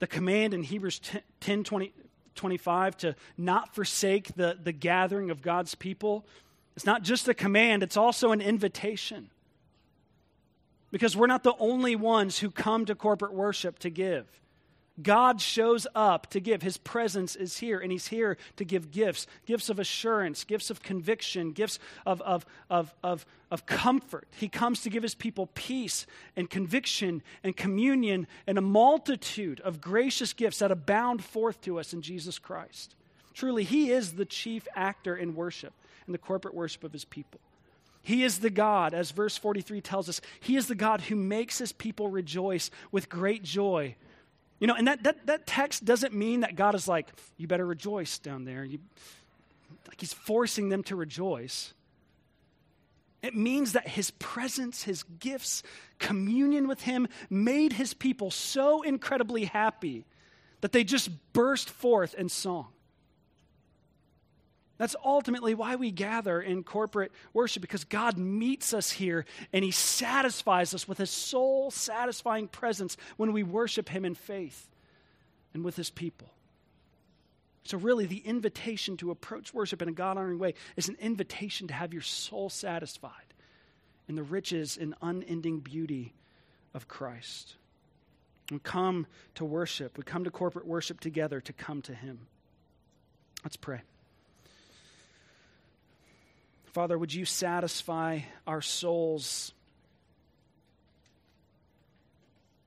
the 0.00 0.06
command 0.06 0.52
in 0.52 0.62
Hebrews 0.62 0.98
10, 0.98 1.20
10 1.40 1.64
20, 1.64 1.92
25 2.34 2.96
to 2.98 3.14
not 3.36 3.74
forsake 3.74 4.34
the, 4.34 4.58
the 4.60 4.72
gathering 4.72 5.30
of 5.30 5.42
God's 5.42 5.74
people, 5.74 6.26
it's 6.78 6.86
not 6.86 7.02
just 7.02 7.26
a 7.26 7.34
command, 7.34 7.82
it's 7.82 7.96
also 7.96 8.30
an 8.30 8.40
invitation. 8.40 9.30
Because 10.92 11.16
we're 11.16 11.26
not 11.26 11.42
the 11.42 11.56
only 11.58 11.96
ones 11.96 12.38
who 12.38 12.52
come 12.52 12.84
to 12.84 12.94
corporate 12.94 13.34
worship 13.34 13.80
to 13.80 13.90
give. 13.90 14.28
God 15.02 15.40
shows 15.40 15.88
up 15.92 16.30
to 16.30 16.38
give. 16.38 16.62
His 16.62 16.76
presence 16.76 17.34
is 17.34 17.58
here, 17.58 17.80
and 17.80 17.90
He's 17.90 18.06
here 18.06 18.38
to 18.58 18.64
give 18.64 18.92
gifts 18.92 19.26
gifts 19.44 19.70
of 19.70 19.80
assurance, 19.80 20.44
gifts 20.44 20.70
of 20.70 20.80
conviction, 20.80 21.50
gifts 21.50 21.80
of, 22.06 22.22
of, 22.22 22.46
of, 22.70 22.94
of, 23.02 23.26
of 23.50 23.66
comfort. 23.66 24.28
He 24.38 24.48
comes 24.48 24.82
to 24.82 24.90
give 24.90 25.02
His 25.02 25.16
people 25.16 25.48
peace 25.54 26.06
and 26.36 26.48
conviction 26.48 27.24
and 27.42 27.56
communion 27.56 28.28
and 28.46 28.56
a 28.56 28.60
multitude 28.62 29.58
of 29.62 29.80
gracious 29.80 30.32
gifts 30.32 30.60
that 30.60 30.70
abound 30.70 31.24
forth 31.24 31.60
to 31.62 31.80
us 31.80 31.92
in 31.92 32.02
Jesus 32.02 32.38
Christ. 32.38 32.94
Truly, 33.34 33.64
He 33.64 33.90
is 33.90 34.12
the 34.12 34.24
chief 34.24 34.68
actor 34.76 35.16
in 35.16 35.34
worship, 35.34 35.74
in 36.08 36.12
the 36.12 36.18
corporate 36.18 36.54
worship 36.54 36.82
of 36.82 36.92
His 36.92 37.04
people. 37.04 37.40
He 38.02 38.24
is 38.24 38.38
the 38.38 38.50
God, 38.50 38.94
as 38.94 39.10
verse 39.10 39.36
43 39.36 39.80
tells 39.80 40.08
us, 40.08 40.20
He 40.40 40.56
is 40.56 40.66
the 40.66 40.74
God 40.74 41.02
who 41.02 41.14
makes 41.14 41.58
His 41.58 41.72
people 41.72 42.08
rejoice 42.08 42.70
with 42.90 43.08
great 43.08 43.42
joy 43.42 43.94
you 44.60 44.66
know, 44.66 44.74
and 44.74 44.88
that, 44.88 45.04
that, 45.04 45.26
that 45.26 45.46
text 45.46 45.84
doesn't 45.84 46.12
mean 46.12 46.40
that 46.40 46.56
God 46.56 46.74
is 46.74 46.88
like, 46.88 47.08
you 47.36 47.46
better 47.46 47.66
rejoice 47.66 48.18
down 48.18 48.44
there. 48.44 48.64
You, 48.64 48.80
like 49.86 50.00
he's 50.00 50.12
forcing 50.12 50.68
them 50.68 50.82
to 50.84 50.96
rejoice. 50.96 51.72
It 53.22 53.34
means 53.34 53.72
that 53.72 53.86
his 53.86 54.10
presence, 54.12 54.82
his 54.82 55.02
gifts, 55.02 55.62
communion 55.98 56.68
with 56.68 56.82
him 56.82 57.08
made 57.30 57.72
his 57.72 57.94
people 57.94 58.30
so 58.30 58.82
incredibly 58.82 59.44
happy 59.44 60.04
that 60.60 60.72
they 60.72 60.84
just 60.84 61.10
burst 61.32 61.70
forth 61.70 62.14
in 62.14 62.28
song. 62.28 62.68
That's 64.78 64.94
ultimately 65.04 65.54
why 65.54 65.74
we 65.74 65.90
gather 65.90 66.40
in 66.40 66.62
corporate 66.62 67.10
worship 67.32 67.60
because 67.60 67.84
God 67.84 68.16
meets 68.16 68.72
us 68.72 68.90
here 68.90 69.24
and 69.52 69.64
He 69.64 69.72
satisfies 69.72 70.72
us 70.72 70.86
with 70.86 70.98
His 70.98 71.10
soul 71.10 71.70
satisfying 71.72 72.46
presence 72.46 72.96
when 73.16 73.32
we 73.32 73.42
worship 73.42 73.88
Him 73.88 74.04
in 74.04 74.14
faith 74.14 74.68
and 75.52 75.64
with 75.64 75.76
His 75.76 75.90
people. 75.90 76.28
So, 77.64 77.76
really, 77.76 78.06
the 78.06 78.18
invitation 78.18 78.96
to 78.98 79.10
approach 79.10 79.52
worship 79.52 79.82
in 79.82 79.88
a 79.88 79.92
God 79.92 80.16
honoring 80.16 80.38
way 80.38 80.54
is 80.76 80.88
an 80.88 80.96
invitation 81.00 81.68
to 81.68 81.74
have 81.74 81.92
your 81.92 82.00
soul 82.00 82.48
satisfied 82.48 83.12
in 84.08 84.14
the 84.14 84.22
riches 84.22 84.78
and 84.80 84.94
unending 85.02 85.58
beauty 85.58 86.14
of 86.72 86.88
Christ. 86.88 87.56
We 88.50 88.58
come 88.60 89.06
to 89.34 89.44
worship. 89.44 89.98
We 89.98 90.04
come 90.04 90.24
to 90.24 90.30
corporate 90.30 90.66
worship 90.66 91.00
together 91.00 91.40
to 91.42 91.52
come 91.52 91.82
to 91.82 91.94
Him. 91.94 92.20
Let's 93.44 93.56
pray. 93.56 93.82
Father, 96.72 96.98
would 96.98 97.12
you 97.12 97.24
satisfy 97.24 98.20
our 98.46 98.60
souls 98.60 99.52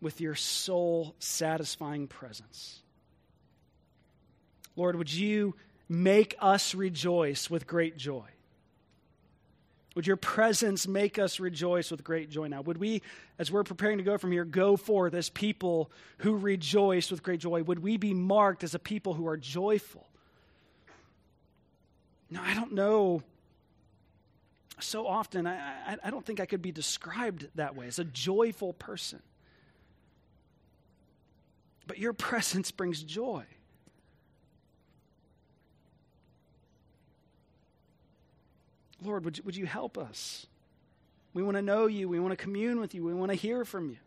with 0.02 0.20
your 0.20 0.36
soul 0.36 1.16
satisfying 1.20 2.08
presence? 2.08 2.80
Lord, 4.76 4.95
would 4.95 5.14
you 5.14 5.56
make 5.88 6.36
us 6.39 6.74
rejoice 6.74 7.49
with 7.49 7.68
great 7.68 7.97
joy? 7.97 8.26
Would 9.93 10.08
your 10.08 10.16
presence 10.16 10.88
make 10.88 11.20
us 11.20 11.39
rejoice 11.39 11.91
with 11.91 12.04
great 12.04 12.30
joy 12.30 12.47
now? 12.47 12.62
Would 12.62 12.78
we, 12.78 13.02
as 13.38 13.52
we're 13.52 13.66
preparing 13.66 13.97
to 13.97 14.04
go 14.04 14.18
from 14.18 14.32
here, 14.32 14.45
go 14.45 14.78
forth 14.78 15.14
as 15.14 15.30
people 15.30 15.91
who 16.20 16.38
rejoice 16.38 17.12
with 17.12 17.22
great 17.22 17.41
joy? 17.41 17.62
Would 17.64 17.80
we 17.80 17.97
be 17.97 18.14
marked 18.14 18.64
as 18.64 18.74
a 18.74 18.80
people 18.80 19.14
who 19.14 19.28
are 19.28 19.36
joyful? 19.36 20.08
No, 22.30 22.41
I 22.41 22.54
don't 22.54 22.72
know. 22.72 23.22
So 24.84 25.07
often, 25.07 25.47
I, 25.47 25.55
I, 25.55 25.97
I 26.05 26.09
don't 26.09 26.25
think 26.25 26.39
I 26.39 26.45
could 26.45 26.61
be 26.61 26.71
described 26.71 27.47
that 27.55 27.75
way 27.75 27.88
as 27.88 27.99
a 27.99 28.03
joyful 28.03 28.73
person. 28.73 29.21
But 31.88 31.97
your 31.97 32.13
presence 32.29 32.71
brings 32.71 33.03
joy. 33.03 33.45
Lord, 39.03 39.25
would 39.25 39.38
you, 39.38 39.43
would 39.45 39.55
you 39.55 39.65
help 39.65 39.97
us? 39.97 40.45
We 41.34 41.43
want 41.43 41.57
to 41.57 41.61
know 41.61 41.88
you. 41.88 42.07
We 42.07 42.19
want 42.19 42.32
to 42.32 42.38
commune 42.38 42.79
with 42.79 42.93
you. 42.93 43.03
We 43.03 43.13
want 43.13 43.32
to 43.32 43.36
hear 43.36 43.65
from 43.65 43.89
you. 43.89 43.97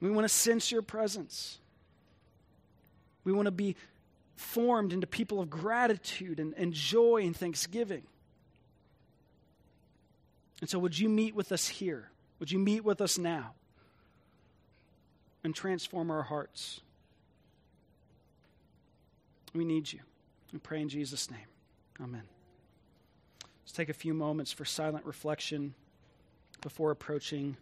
We 0.00 0.10
want 0.10 0.24
to 0.24 0.32
sense 0.32 0.70
your 0.70 0.82
presence. 0.82 1.58
We 3.24 3.32
want 3.32 3.46
to 3.46 3.52
be 3.52 3.76
formed 4.36 4.92
into 4.92 5.06
people 5.06 5.40
of 5.40 5.50
gratitude 5.50 6.38
and, 6.38 6.54
and 6.56 6.72
joy 6.72 7.22
and 7.24 7.36
thanksgiving. 7.36 8.02
And 10.60 10.70
so, 10.70 10.78
would 10.78 10.98
you 10.98 11.08
meet 11.08 11.34
with 11.34 11.52
us 11.52 11.68
here? 11.68 12.10
Would 12.38 12.50
you 12.50 12.58
meet 12.58 12.84
with 12.84 13.00
us 13.00 13.18
now 13.18 13.54
and 15.44 15.54
transform 15.54 16.10
our 16.10 16.22
hearts? 16.22 16.80
We 19.54 19.64
need 19.64 19.92
you. 19.92 20.00
We 20.52 20.58
pray 20.58 20.80
in 20.80 20.88
Jesus' 20.88 21.30
name. 21.30 21.40
Amen. 22.00 22.22
Let's 23.62 23.72
take 23.72 23.88
a 23.88 23.94
few 23.94 24.14
moments 24.14 24.52
for 24.52 24.64
silent 24.64 25.04
reflection 25.04 25.74
before 26.60 26.90
approaching 26.90 27.56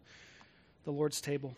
the 0.85 0.91
Lord's 0.91 1.21
table. 1.21 1.57